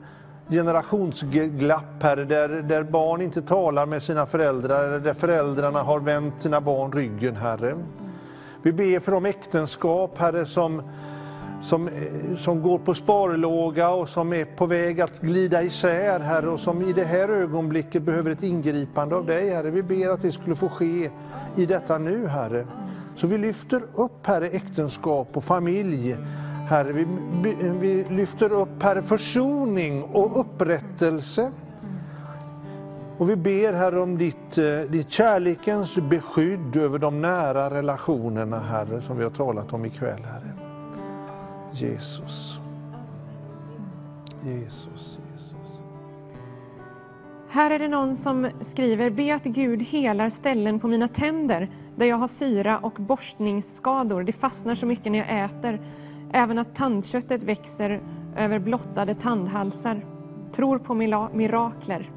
[0.49, 6.43] generationsglapp, här där, där barn inte talar med sina föräldrar, eller där föräldrarna har vänt
[6.43, 7.77] sina barn ryggen, Herre.
[8.63, 10.83] Vi ber för de äktenskap, Herre, som,
[11.63, 16.49] som, eh, som går på sparlåga och som är på väg att glida isär, Herre,
[16.49, 19.71] och som i det här ögonblicket behöver ett ingripande av dig, Herre.
[19.71, 21.11] Vi ber att det skulle få ske
[21.57, 22.67] i detta nu, Herre.
[23.17, 26.17] Så vi lyfter upp, Herre, äktenskap och familj.
[26.67, 27.07] Herre, vi,
[27.81, 31.53] vi lyfter upp, Herre, försoning och upprättelse.
[33.19, 39.03] Och vi ber, Herre, om ditt, eh, ditt kärlekens beskydd över de nära relationerna, Herre,
[39.03, 40.53] som vi har talat om ikväll, Herre.
[41.73, 42.59] Jesus.
[44.45, 45.81] Jesus, Jesus.
[47.49, 52.07] Här är det någon som skriver, be att Gud helar ställen på mina tänder där
[52.07, 54.23] jag har syra och borstningsskador.
[54.23, 55.81] Det fastnar så mycket när jag äter.
[56.33, 58.01] Även att tandköttet växer
[58.37, 60.05] över blottade tandhalsar.
[60.53, 60.95] Tror på
[61.35, 62.11] mirakler.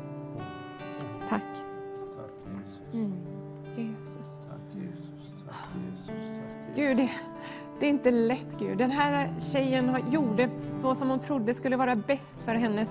[1.30, 1.44] Tack.
[2.94, 3.14] Mm.
[3.76, 4.36] Jesus.
[6.76, 7.10] Gud, det,
[7.80, 8.78] det är inte lätt Gud.
[8.78, 12.90] Den här tjejen har- gjorde så som hon trodde skulle vara bäst för hennes,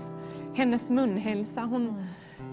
[0.54, 1.60] hennes munhälsa.
[1.60, 2.02] Hon,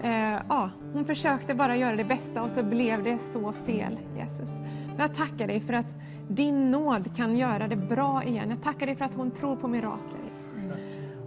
[0.02, 4.50] eh, ja, hon försökte bara göra det bästa och så blev det så fel, Jesus.
[4.86, 5.86] Men jag tackar dig för att
[6.28, 8.50] din nåd kan göra det bra igen.
[8.50, 10.18] Jag tackar dig för att hon tror på mirakler,
[10.56, 10.76] Jesus.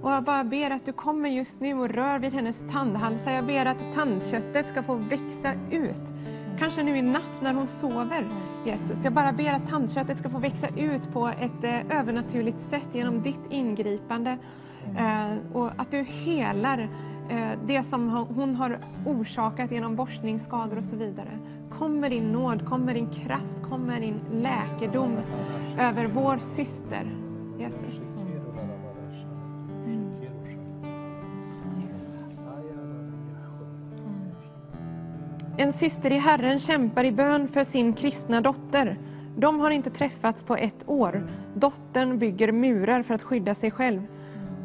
[0.01, 3.31] Och jag bara ber att du kommer just nu och rör vid hennes tandhalsar.
[3.31, 5.95] Jag ber att tandköttet ska få växa ut.
[6.59, 8.25] Kanske nu i natt när hon sover,
[8.65, 9.03] Jesus.
[9.03, 13.21] Jag bara ber att tandköttet ska få växa ut på ett eh, övernaturligt sätt genom
[13.21, 14.37] ditt ingripande.
[14.97, 16.89] Eh, och att du helar
[17.29, 21.29] eh, det som hon- hon har orsakat genom borstningsskador och så vidare.
[21.79, 25.17] Kom med din nåd, kom med din kraft, kom med din läkedom
[25.79, 27.11] över vår syster,
[27.59, 28.13] Jesus.
[35.57, 38.97] En syster i Herren kämpar i bön för sin kristna dotter.
[39.37, 41.27] De har inte träffats på ett år.
[41.53, 44.01] Dottern bygger murar för att skydda sig själv.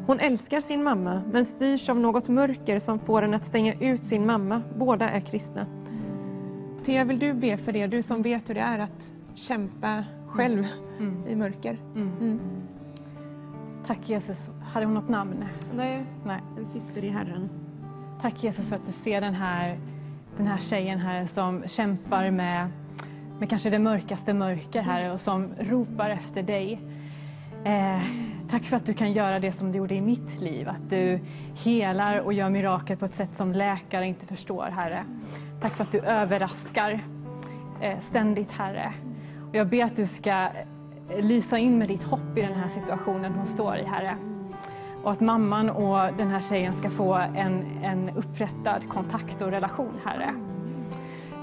[0.07, 4.03] Hon älskar sin mamma, men styrs av något mörker som får henne att stänga ut
[4.03, 4.61] sin mamma.
[4.77, 5.65] Båda är kristna.
[6.85, 7.87] Thea, vill du be för det?
[7.87, 10.67] Du som vet hur det är att kämpa själv
[11.27, 11.77] i mörker.
[11.95, 12.39] Mm.
[13.87, 14.49] Tack Jesus.
[14.73, 15.45] Hade hon något namn?
[15.75, 16.41] Nej, Nej.
[16.57, 17.49] en syster i Herren.
[18.21, 19.79] Tack Jesus för att du ser den här,
[20.37, 22.69] den här tjejen här som kämpar med,
[23.39, 26.79] med kanske det mörkaste mörker här och som ropar efter dig.
[27.63, 28.01] Eh,
[28.49, 31.19] tack för att du kan göra det som du gjorde i mitt liv, att du
[31.55, 35.05] helar och gör mirakel på ett sätt som läkare inte förstår, Herre.
[35.61, 37.03] Tack för att du överraskar
[37.81, 38.93] eh, ständigt, Herre.
[39.49, 40.49] Och jag ber att du ska eh,
[41.19, 44.17] lysa in med ditt hopp i den här situationen hon står i, Herre.
[45.03, 49.99] Och att mamman och den här tjejen ska få en, en upprättad kontakt och relation,
[50.05, 50.33] Herre.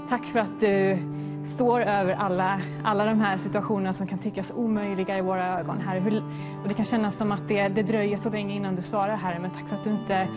[0.09, 0.97] Tack för att du
[1.45, 6.21] står över alla, alla de här situationerna som kan tyckas omöjliga i våra ögon, Herre.
[6.61, 9.39] Och det kan kännas som att det, det dröjer så länge innan du svarar, Herre,
[9.39, 10.27] men tack för att du inte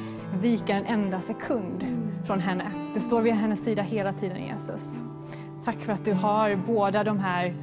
[0.41, 1.87] viker en enda sekund
[2.27, 2.71] från henne.
[2.95, 4.99] Du står vid hennes sida hela tiden, Jesus.
[5.65, 7.55] Tack för att du har båda de här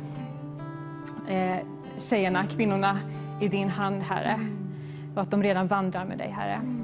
[1.27, 1.65] eh,
[1.99, 2.99] tjejerna, kvinnorna
[3.41, 4.39] i din hand, Herre.
[5.15, 6.82] Och att de redan vandrar med dig, Herre.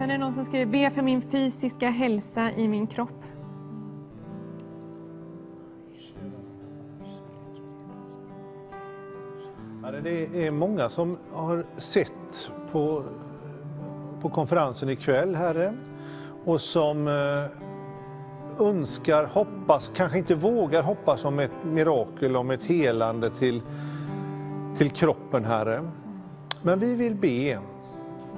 [0.00, 3.24] Sen är det någon som skriver, be för min fysiska hälsa i min kropp.
[9.84, 13.04] Herre, Det är många som har sett på,
[14.22, 15.74] på konferensen ikväll, Herre,
[16.44, 23.30] och som eh, önskar, hoppas, kanske inte vågar hoppas om ett mirakel, om ett helande
[23.30, 23.62] till,
[24.76, 25.90] till kroppen, Herre.
[26.62, 27.58] Men vi vill be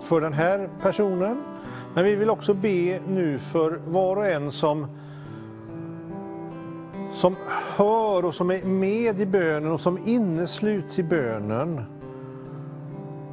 [0.03, 1.43] för den här personen,
[1.95, 4.87] men vi vill också be nu för var och en som
[7.13, 11.85] som hör och som är med i bönen och som innesluts i bönen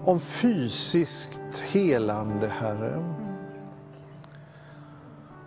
[0.05, 3.03] om fysiskt helande, Herre.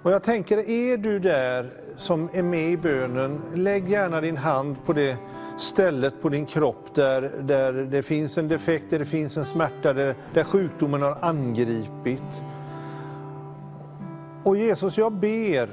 [0.02, 4.76] Och jag tänker, är du där som är med i bönen, lägg gärna din hand
[4.86, 5.16] på det
[5.58, 9.92] stället på din kropp där, där det finns en defekt, där det finns en smärta,
[9.92, 12.42] där, där sjukdomen har angripit.
[14.44, 15.68] Och Jesus, jag ber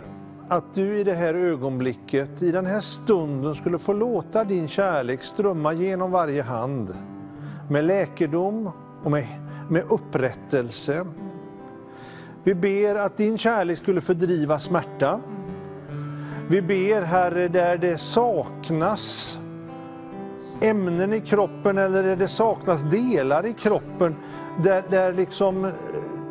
[0.49, 5.23] att du i det här ögonblicket, i den här stunden skulle få låta din kärlek
[5.23, 6.95] strömma genom varje hand
[7.69, 8.71] med läkedom
[9.03, 9.27] och med,
[9.69, 11.05] med upprättelse.
[12.43, 15.19] Vi ber att din kärlek skulle fördriva smärta.
[16.49, 19.39] Vi ber Herre, där det saknas
[20.61, 24.15] ämnen i kroppen eller där det saknas delar i kroppen,
[24.63, 25.71] där, där liksom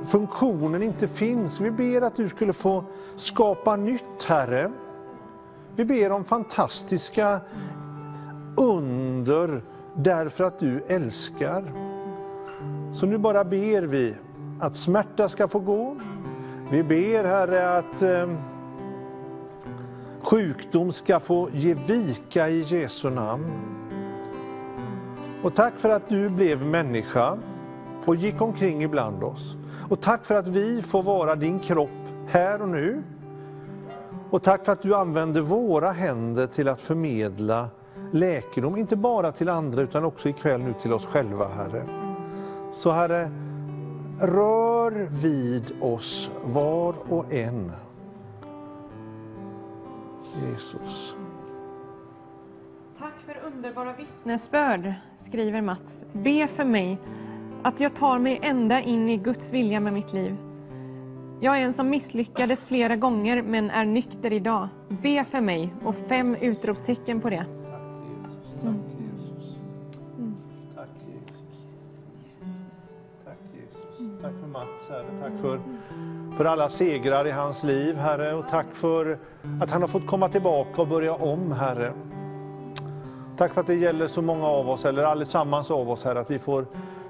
[0.07, 1.60] funktionen inte finns.
[1.60, 2.85] Vi ber att du skulle få
[3.17, 4.70] skapa nytt, Herre.
[5.77, 7.41] Vi ber om fantastiska
[8.57, 9.62] under
[9.94, 11.73] därför att du älskar.
[12.94, 14.15] Så nu bara ber vi
[14.60, 15.97] att smärta ska få gå.
[16.70, 18.28] Vi ber Herre att eh,
[20.23, 23.51] sjukdom ska få ge vika i Jesu namn.
[25.43, 27.39] Och tack för att du blev människa
[28.05, 29.57] och gick omkring ibland oss.
[29.89, 31.91] Och tack för att vi får vara din kropp
[32.26, 33.02] här och nu.
[34.31, 37.68] Och tack för att du använder våra händer till att förmedla
[38.12, 41.83] läkedom, inte bara till andra utan också ikväll nu till oss själva, Herre.
[42.73, 43.31] Så Herre,
[44.20, 47.73] rör vid oss var och en.
[50.47, 51.17] Jesus.
[52.99, 56.05] Tack för underbara vittnesbörd, skriver Mats.
[56.12, 56.99] Be för mig
[57.68, 60.36] att jag tar mig ända in i Guds vilja med mitt liv.
[61.40, 64.68] Jag är en som misslyckades flera gånger men är nykter idag.
[64.88, 67.47] Be för mig och fem utropstecken på det.
[68.62, 68.82] Mm.
[70.76, 71.47] Tack Jesus.
[73.24, 74.22] Tack Jesus.
[74.22, 75.06] Tack för Mats, Herre.
[75.22, 75.60] Tack för,
[76.36, 78.34] för alla segrar i hans liv, Herre.
[78.34, 79.18] Och tack för
[79.60, 81.92] att han har fått komma tillbaka och börja om, Herre.
[83.36, 86.30] Tack för att det gäller så många av oss, eller allesammans av oss, Herre, att
[86.30, 86.66] vi får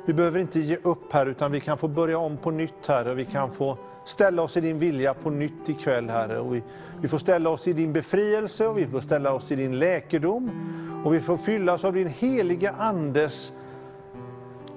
[0.08, 3.14] vi behöver inte ge upp här, utan vi kan få börja om på nytt, Herre.
[3.14, 6.38] Vi kan få ställa oss i din vilja på nytt ikväll, Herre.
[6.38, 6.62] Och vi,
[7.00, 10.50] vi får ställa oss i din befrielse och vi får ställa oss i din läkedom.
[11.04, 13.52] Och vi får fyllas av din heliga Andes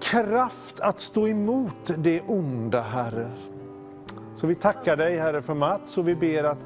[0.01, 3.32] kraft att stå emot det onda, Herre.
[4.35, 6.60] Så vi tackar dig, Herre, för Mats och vi ber att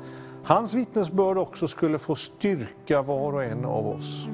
[0.44, 4.28] hans vittnesbörd också skulle få styrka var och en av oss.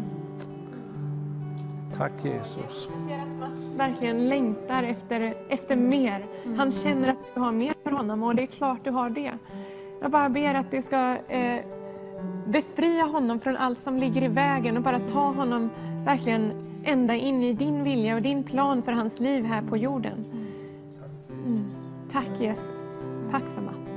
[1.97, 2.89] Tack Jesus
[3.77, 6.25] verkligen längtar efter, efter mer.
[6.57, 9.31] Han känner att du har mer för honom och det är klart du har det.
[10.01, 11.63] Jag bara ber att du ska eh,
[12.47, 15.69] befria honom från allt som ligger i vägen och bara ta honom
[16.05, 16.51] verkligen
[16.83, 20.25] ända in i din vilja och din plan för hans liv här på jorden.
[21.45, 21.65] Mm.
[22.11, 22.95] Tack Jesus.
[23.31, 23.91] Tack för Mats.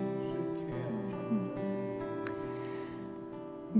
[1.31, 1.49] Mm.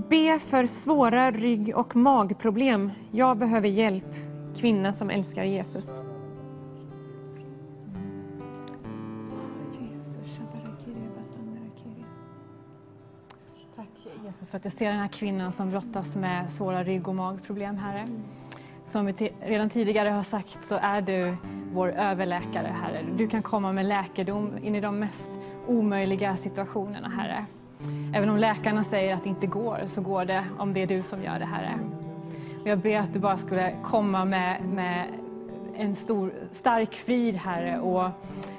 [0.09, 2.91] Be för svåra rygg och magproblem.
[3.11, 4.24] Jag behöver hjälp.
[4.57, 6.03] Kvinna som älskar Jesus.
[13.77, 13.89] Tack
[14.25, 17.77] Jesus för att jag ser den här kvinnan som brottas med svåra rygg och magproblem,
[17.77, 18.09] Herre.
[18.87, 21.37] Som vi redan tidigare har sagt så är du
[21.73, 23.05] vår överläkare, Herre.
[23.17, 25.31] Du kan komma med läkedom in i de mest
[25.67, 27.47] omöjliga situationerna, Herre.
[28.15, 31.03] Även om läkarna säger att det inte går, så går det om det är du
[31.03, 31.79] som gör det, Herre.
[32.67, 35.07] Jag ber att du bara skulle komma med, med
[35.77, 38.11] en stor, stark frid, Herre, och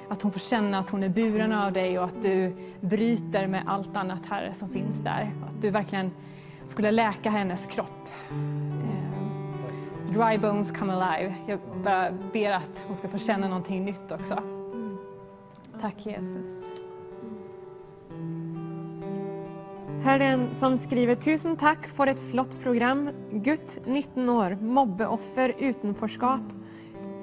[0.08, 3.62] att hon får känna att hon är buren av dig och att du bryter med
[3.66, 5.32] allt annat, Herre, som finns där.
[5.46, 6.10] Att du verkligen
[6.66, 8.08] skulle läka hennes kropp.
[8.30, 11.34] Eh, dry bones come alive.
[11.46, 14.42] Jag bara ber att hon ska få känna någonting nytt också.
[15.80, 16.75] Tack Jesus.
[20.06, 23.10] Herren som skriver tusen tack för ett flott program.
[23.30, 26.40] Gutt 19 år, mobbeoffer, utanförskap,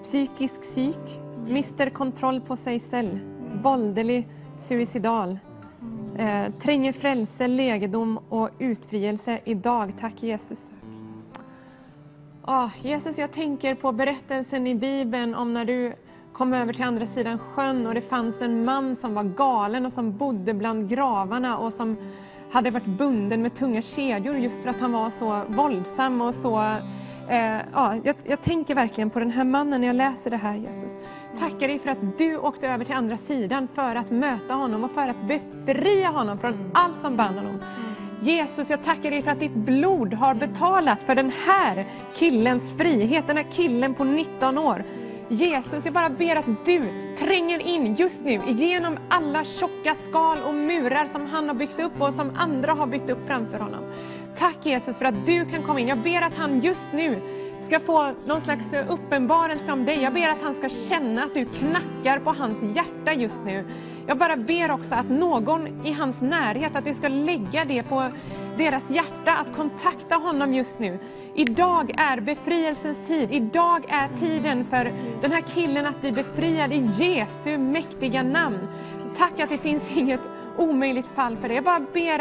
[0.03, 3.19] psykisk psyk, mister kontroll på sig själv,
[3.63, 4.27] våldelig,
[4.59, 5.39] suicidal.
[6.17, 9.93] Eh, tränger frälse, legedom och utfrielse idag.
[9.99, 10.77] Tack Jesus.
[12.47, 15.93] Oh, Jesus, jag tänker på berättelsen i Bibeln om när du
[16.33, 19.93] kom över till andra sidan sjön och det fanns en man som var galen och
[19.93, 21.97] som bodde bland gravarna och som
[22.53, 26.77] hade varit bunden med tunga kedjor just för att han var så våldsam och så
[27.29, 30.55] Eh, ja, jag, jag, tänker verkligen på den här mannen när jag läser det här
[30.55, 30.91] Jesus.
[31.39, 34.91] Tackar dig för att du åkte över till andra sidan för att möta honom och
[34.91, 37.59] för att befria honom från allt som band honom.
[38.21, 41.85] Jesus, jag tackar dig för att ditt blod har betalat för den här
[42.17, 44.83] killens frihet, den här killen på 19 år.
[45.33, 46.81] Jesus, jag bara ber att du
[47.17, 52.01] tränger in just nu genom alla tjocka skal och murar som han har byggt upp
[52.01, 53.83] och som andra har byggt upp framför honom.
[54.37, 55.87] Tack Jesus för att du kan komma in.
[55.87, 57.21] Jag ber att han just nu
[57.67, 60.01] ska få någon slags uppenbarelse om dig.
[60.01, 63.65] Jag ber att han ska känna att du knackar på hans hjärta just nu.
[64.05, 68.11] Jag bara ber också att någon i hans närhet, att du ska lägga det på
[68.57, 70.99] deras hjärta, att kontakta honom just nu.
[71.33, 73.31] Idag är befrielsens tid.
[73.31, 74.91] Idag är tiden för
[75.21, 78.67] den här killen att bli befriad i Jesu mäktiga namn.
[79.17, 80.21] Tack att det finns inget
[80.55, 81.55] omöjligt fall för dig.
[81.57, 82.19] Jag bara ber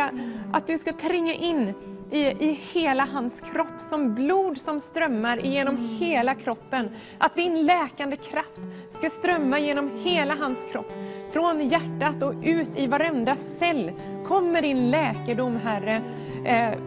[0.52, 1.74] att du ska tränga in
[2.10, 6.90] i, i hela hans kropp, som blod som strömmar genom hela kroppen.
[7.18, 8.60] Att din läkande kraft
[8.98, 10.92] ska strömma genom hela hans kropp.
[11.32, 13.90] Från hjärtat och ut i varenda cell
[14.28, 16.02] kommer din läkedom, Herre,
[16.44, 16.78] eh,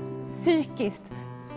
[0.42, 1.04] psykiskt.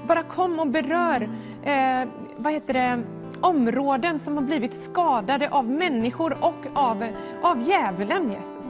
[0.07, 1.23] Bara kom och berör
[1.63, 2.09] eh,
[2.39, 3.03] vad heter det,
[3.41, 7.07] områden som har blivit skadade av människor och av,
[7.43, 8.67] av djävulen, Jesus.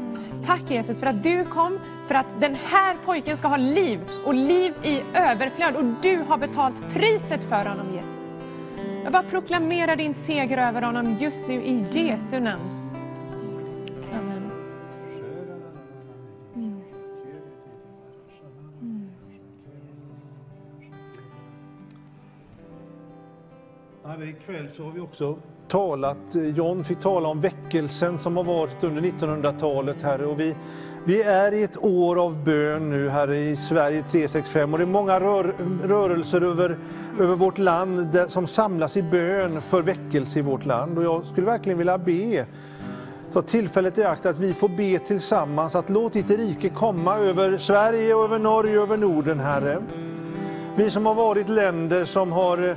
[0.46, 4.34] Tack Jesus för att du kom för att den här pojken ska ha liv och
[4.34, 5.76] liv i överflöd.
[5.76, 8.34] Och du har betalt priset för honom Jesus.
[9.04, 12.77] Jag bara proklamerar din seger över honom just nu i Jesu namn.
[24.14, 24.28] Mm.
[24.28, 25.36] ikväll så har vi också
[25.68, 30.26] talat, eh, John fick tala om väckelsen som har varit under 1900-talet, Herre.
[30.26, 30.54] Och vi,
[31.04, 34.72] vi är i ett år av bön nu, Herre, i Sverige 365.
[34.72, 35.54] Och det är många rör,
[35.84, 36.78] rörelser över,
[37.20, 40.98] över vårt land där, som samlas i bön för väckelse i vårt land.
[40.98, 42.46] Och jag skulle verkligen vilja be,
[43.32, 47.58] ta tillfället i akt att vi får be tillsammans att låt ditt rike komma över
[47.58, 49.82] Sverige, och över Norge och över Norden, Herre.
[50.76, 52.76] Vi som har varit länder som har eh,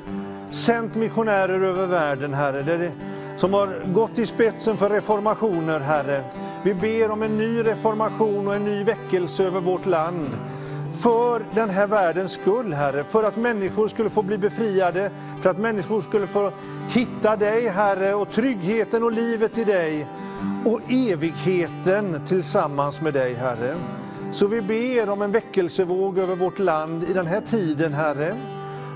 [0.52, 2.92] sänt missionärer över världen, Herre, det,
[3.38, 6.24] som har gått i spetsen för reformationer, Herre.
[6.64, 10.30] Vi ber om en ny reformation och en ny väckelse över vårt land.
[11.02, 13.04] För den här världens skull, Herre.
[13.04, 16.52] För att människor skulle få bli befriade, för att människor skulle få
[16.90, 20.08] hitta dig, Herre, och tryggheten och livet i dig.
[20.66, 23.76] Och evigheten tillsammans med dig, Herre.
[24.32, 28.34] Så vi ber om en väckelsevåg över vårt land i den här tiden, Herre.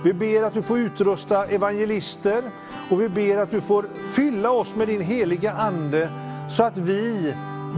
[0.05, 2.43] Vi ber att du får utrusta evangelister
[2.91, 6.09] och vi ber att du får fylla oss med din heliga Ande
[6.49, 7.33] så att vi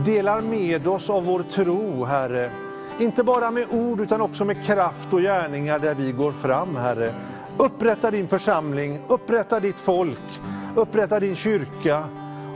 [0.05, 2.51] delar med oss av vår tro, Herre.
[2.99, 7.13] Inte bara med ord utan också med kraft och gärningar där vi går fram, Herre.
[7.57, 10.41] Upprätta din församling, upprätta ditt folk,
[10.75, 12.03] upprätta din kyrka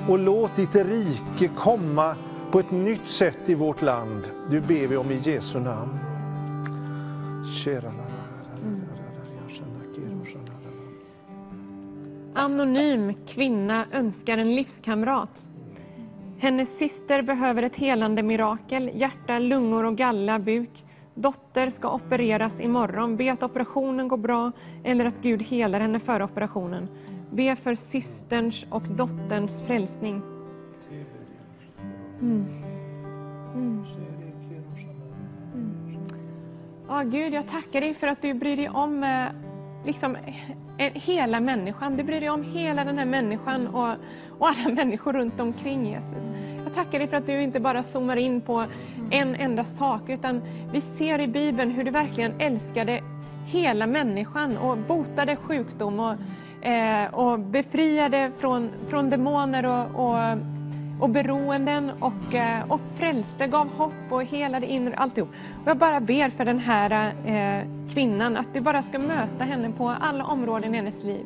[0.10, 2.16] och låt ditt rike komma
[2.52, 4.24] på ett nytt sätt i vårt land.
[4.50, 6.00] Du ber vi om i Jesu namn.
[12.34, 15.42] Anonym kvinna önskar en livskamrat.
[16.40, 20.86] Hennes syster behöver ett helande mirakel, hjärta, lungor och galla, buk.
[21.14, 23.18] Dotter ska opereras imorgon.
[23.18, 24.52] Be att operationen går bra
[24.84, 26.88] eller att Gud helar henne före operationen.
[27.32, 30.22] Be för systerns och dotterns frälsning.
[32.22, 32.46] Mm.
[33.56, 33.86] Mm.
[35.54, 35.78] Mm.
[36.88, 39.26] Ja, Gud, jag tackar dig för att du bryr dig om eh,
[39.86, 41.98] liksom, eh, eh, hela människan.
[41.98, 43.96] Du bryr dig om hela den här människan och,
[44.40, 46.24] och alla människor runt omkring Jesus.
[46.64, 48.66] Jag tackar dig för att du inte bara zoomar in på
[49.12, 53.02] en enda sak, utan vi ser i Bibeln hur du verkligen älskade
[53.46, 56.16] hela människan och botade sjukdom och,
[56.66, 60.38] eh, och befriade från, från demoner och, och,
[61.02, 65.30] och beroenden och, eh, och frälste, gav hopp och helade inre, alltihop.
[65.64, 69.72] Och jag bara ber för den här eh, kvinnan, att du bara ska möta henne
[69.78, 71.26] på alla områden i hennes liv.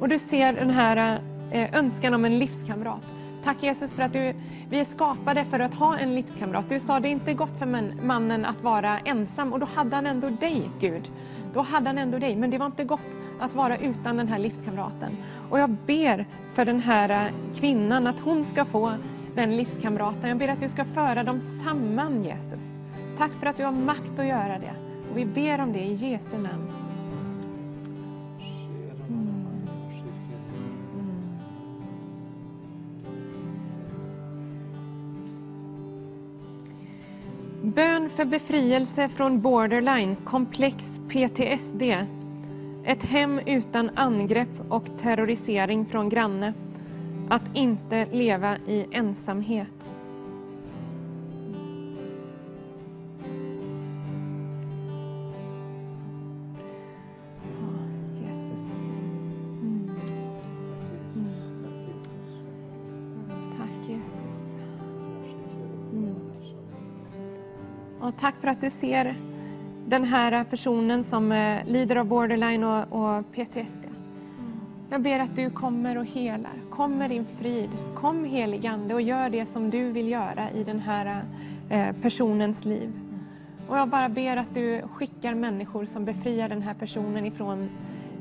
[0.00, 1.20] Och du ser den här
[1.50, 3.02] eh, önskan om en livskamrat.
[3.44, 4.34] Tack Jesus för att du,
[4.70, 6.68] vi är skapade för att ha en livskamrat.
[6.68, 7.66] Du sa det är inte gott för
[8.06, 11.10] mannen att vara ensam och då hade han ändå dig Gud.
[11.54, 14.38] Då hade han ändå dig, men det var inte gott att vara utan den här
[14.38, 15.16] livskamraten.
[15.50, 18.92] Och jag ber för den här eh, kvinnan att hon ska få
[19.34, 20.28] den livskamraten.
[20.28, 22.62] Jag ber att du ska föra dem samman Jesus.
[23.18, 24.72] Tack för att du har makt att göra det.
[25.10, 26.72] Och vi ber om det i Jesu namn.
[37.62, 41.82] Bön för befrielse från borderline, komplex PTSD.
[42.86, 46.54] Ett hem utan angrepp och terrorisering från granne.
[47.28, 49.68] Att inte leva i ensamhet.
[59.62, 59.90] Mm.
[61.14, 61.30] Mm.
[63.58, 64.20] Tack Jesus.
[65.92, 66.16] Mm.
[68.00, 69.16] Och tack för att du ser
[69.88, 73.86] den här personen som eh, lider av borderline och, och PTSD.
[74.90, 76.52] Jag ber att du kommer och helar.
[76.70, 77.70] Kom med din frid.
[77.94, 81.24] Kom heligande och gör det som du vill göra i den här
[81.70, 82.92] eh, personens liv.
[83.68, 87.68] Och jag bara ber att du skickar människor som befriar den här personen ifrån,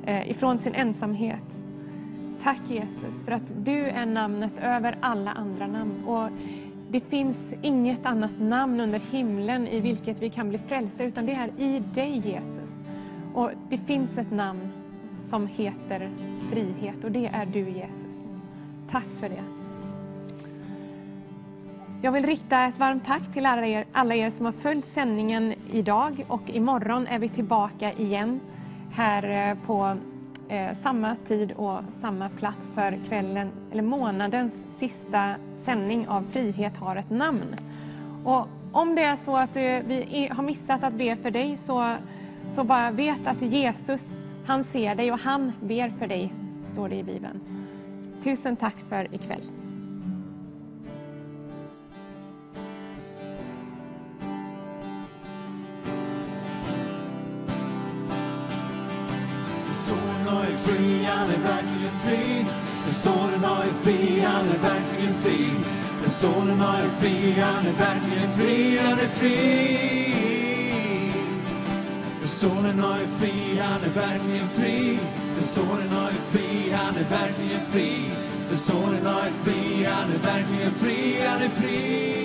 [0.05, 1.61] eh, ifrån sin ensamhet.
[2.43, 6.03] Tack Jesus för att du är namnet över alla andra namn.
[6.05, 6.29] Och
[6.91, 11.33] det finns inget annat namn under himlen i vilket vi kan bli frälsta, utan det
[11.33, 12.80] är i dig Jesus.
[13.33, 14.72] Och det finns ett namn
[15.23, 16.09] som heter
[16.51, 18.23] frihet och det är du Jesus.
[18.91, 19.43] Tack för det.
[22.01, 25.53] Jag vill rikta ett varmt tack till alla er, alla er som har följt sändningen
[25.72, 28.39] idag och imorgon är vi tillbaka igen
[28.91, 29.97] här eh, på
[30.49, 36.95] eh, samma tid och samma plats för kvällen, eller månadens sista sändning av Frihet har
[36.95, 37.55] ett namn.
[38.23, 41.95] Och om det är så att du, vi har missat att be för dig så,
[42.55, 44.01] så bara vet att Jesus,
[44.45, 46.33] han ser dig och han ber för dig,
[46.73, 47.41] står det i Bibeln.
[48.23, 49.41] Tusen tack för ikväll.
[59.77, 62.64] Sonen är fri, han är verkligen fri.
[62.91, 65.49] Sonen har ju fri, han är verkligen fri.
[66.09, 69.65] Sonen har ju fri, han är verkligen fri, han är fri.
[72.25, 74.99] Sonen har ju fri, han är verkligen fri.
[75.41, 78.11] Sonen har ju fri, han är verkligen fri.
[78.57, 82.15] Sonen har ju fri, han är verkligen fri, han är fri.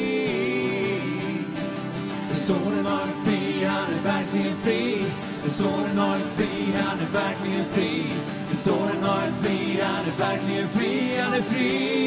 [2.35, 5.05] Sonen har ju fri, han är verkligen fri.
[5.49, 8.13] Sonen har ju fri, han är verkligen fri.
[8.65, 12.01] Sonen har en fri, han är verkligen fri, han är fri.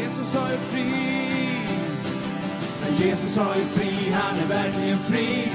[0.00, 0.92] Jesus är fri.
[2.98, 5.52] Jesus är fri, han är verkligen fri.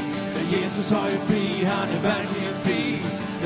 [0.51, 3.01] Jesus har ju fri, han är verkligen fri.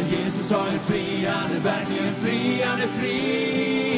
[0.10, 3.91] Jesus har ju fri, han är verkligen fri, han är fri.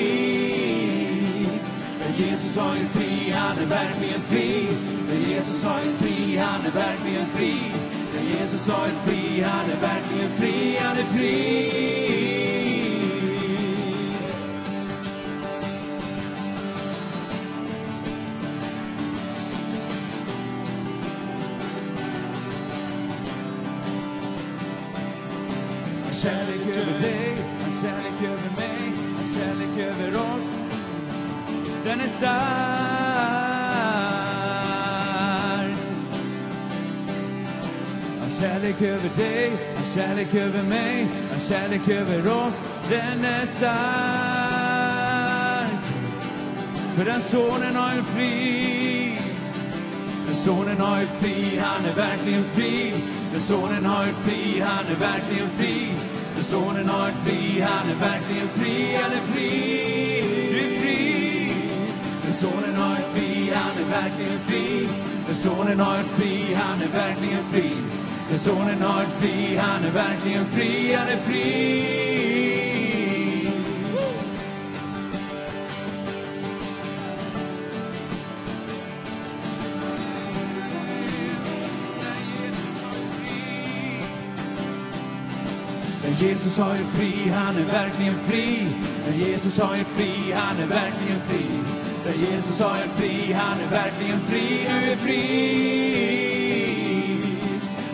[2.17, 4.67] Jesus har är fri, han är verkligen fri.
[5.27, 7.71] Jesus har är fri, han är verkligen fri.
[8.39, 12.03] Jesus har är fri, han är verkligen fri, han är fri.
[26.11, 28.72] Kärlek över dig, hans kärlek över mig,
[31.83, 32.33] Den är stark.
[38.19, 42.61] Hans kärlek över dig, hans kärlek över mig, hans kärlek över oss.
[42.89, 44.83] Den är stark.
[46.95, 49.19] För den sonen har en fri.
[50.27, 52.93] Den sonen har ett fri, han är verkligen fri.
[53.31, 55.91] Den sonen har ett fri, han är verkligen fri.
[56.35, 60.42] Den sonen har ett fri, han är verkligen fri, han är fri.
[62.33, 64.89] För sonen har ett fri, han är verkligen fri.
[65.25, 67.71] För sonen har ett fri, han är verkligen fri.
[68.29, 72.03] För sonen har ett fri, han är verkligen fri, han är fri.
[86.19, 88.67] Jesus har ju fri, han är verkligen fri.
[89.15, 91.82] Jesus har ju fri, han är verkligen fri.
[92.03, 94.67] För Jesus har en fri, han är verkligen fri.
[94.67, 95.83] Du är fri.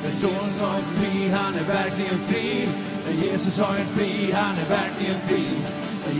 [0.04, 2.70] Jesus har en fri, han är verkligen fri.
[3.24, 5.46] Jesus har en fri, han är verkligen fri.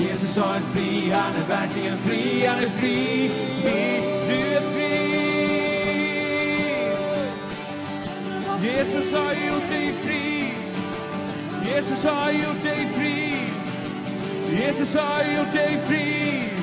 [0.04, 2.46] Jesus har en fri, han är verkligen fri.
[2.46, 3.32] Han är fri.
[3.64, 4.90] Du är fri.
[8.64, 10.54] Jesus har gjort dig fri.
[11.76, 13.40] Jesus har gjort dig fri.
[14.66, 16.59] Jesus har gjort dig fri.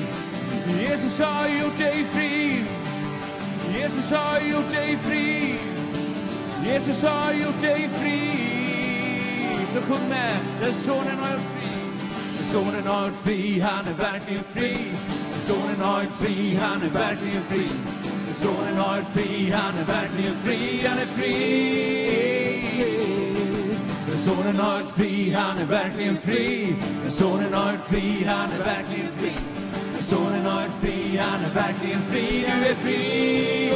[0.69, 2.65] Jesus har gjort dig fri.
[3.81, 5.59] Jesus har gjort dig fri.
[6.65, 8.21] Jesus har gjort dig fri.
[9.73, 11.69] Så sjung med, Den sonen har gjort fri.
[12.53, 14.93] Sonen har gjort fri, han är verkligen fri.
[15.47, 17.69] Sonen har gjort fri, han är verkligen fri.
[18.35, 21.37] Sonen har gjort fri, han är verkligen fri, han är fri.
[24.17, 26.75] Sonen har gjort fri, han är verkligen fri.
[27.09, 29.56] Sonen har gjort fri, han är verkligen fri.
[30.07, 32.45] Sonen har ett fri, han är verkligen fri.
[32.47, 33.73] Du är fri.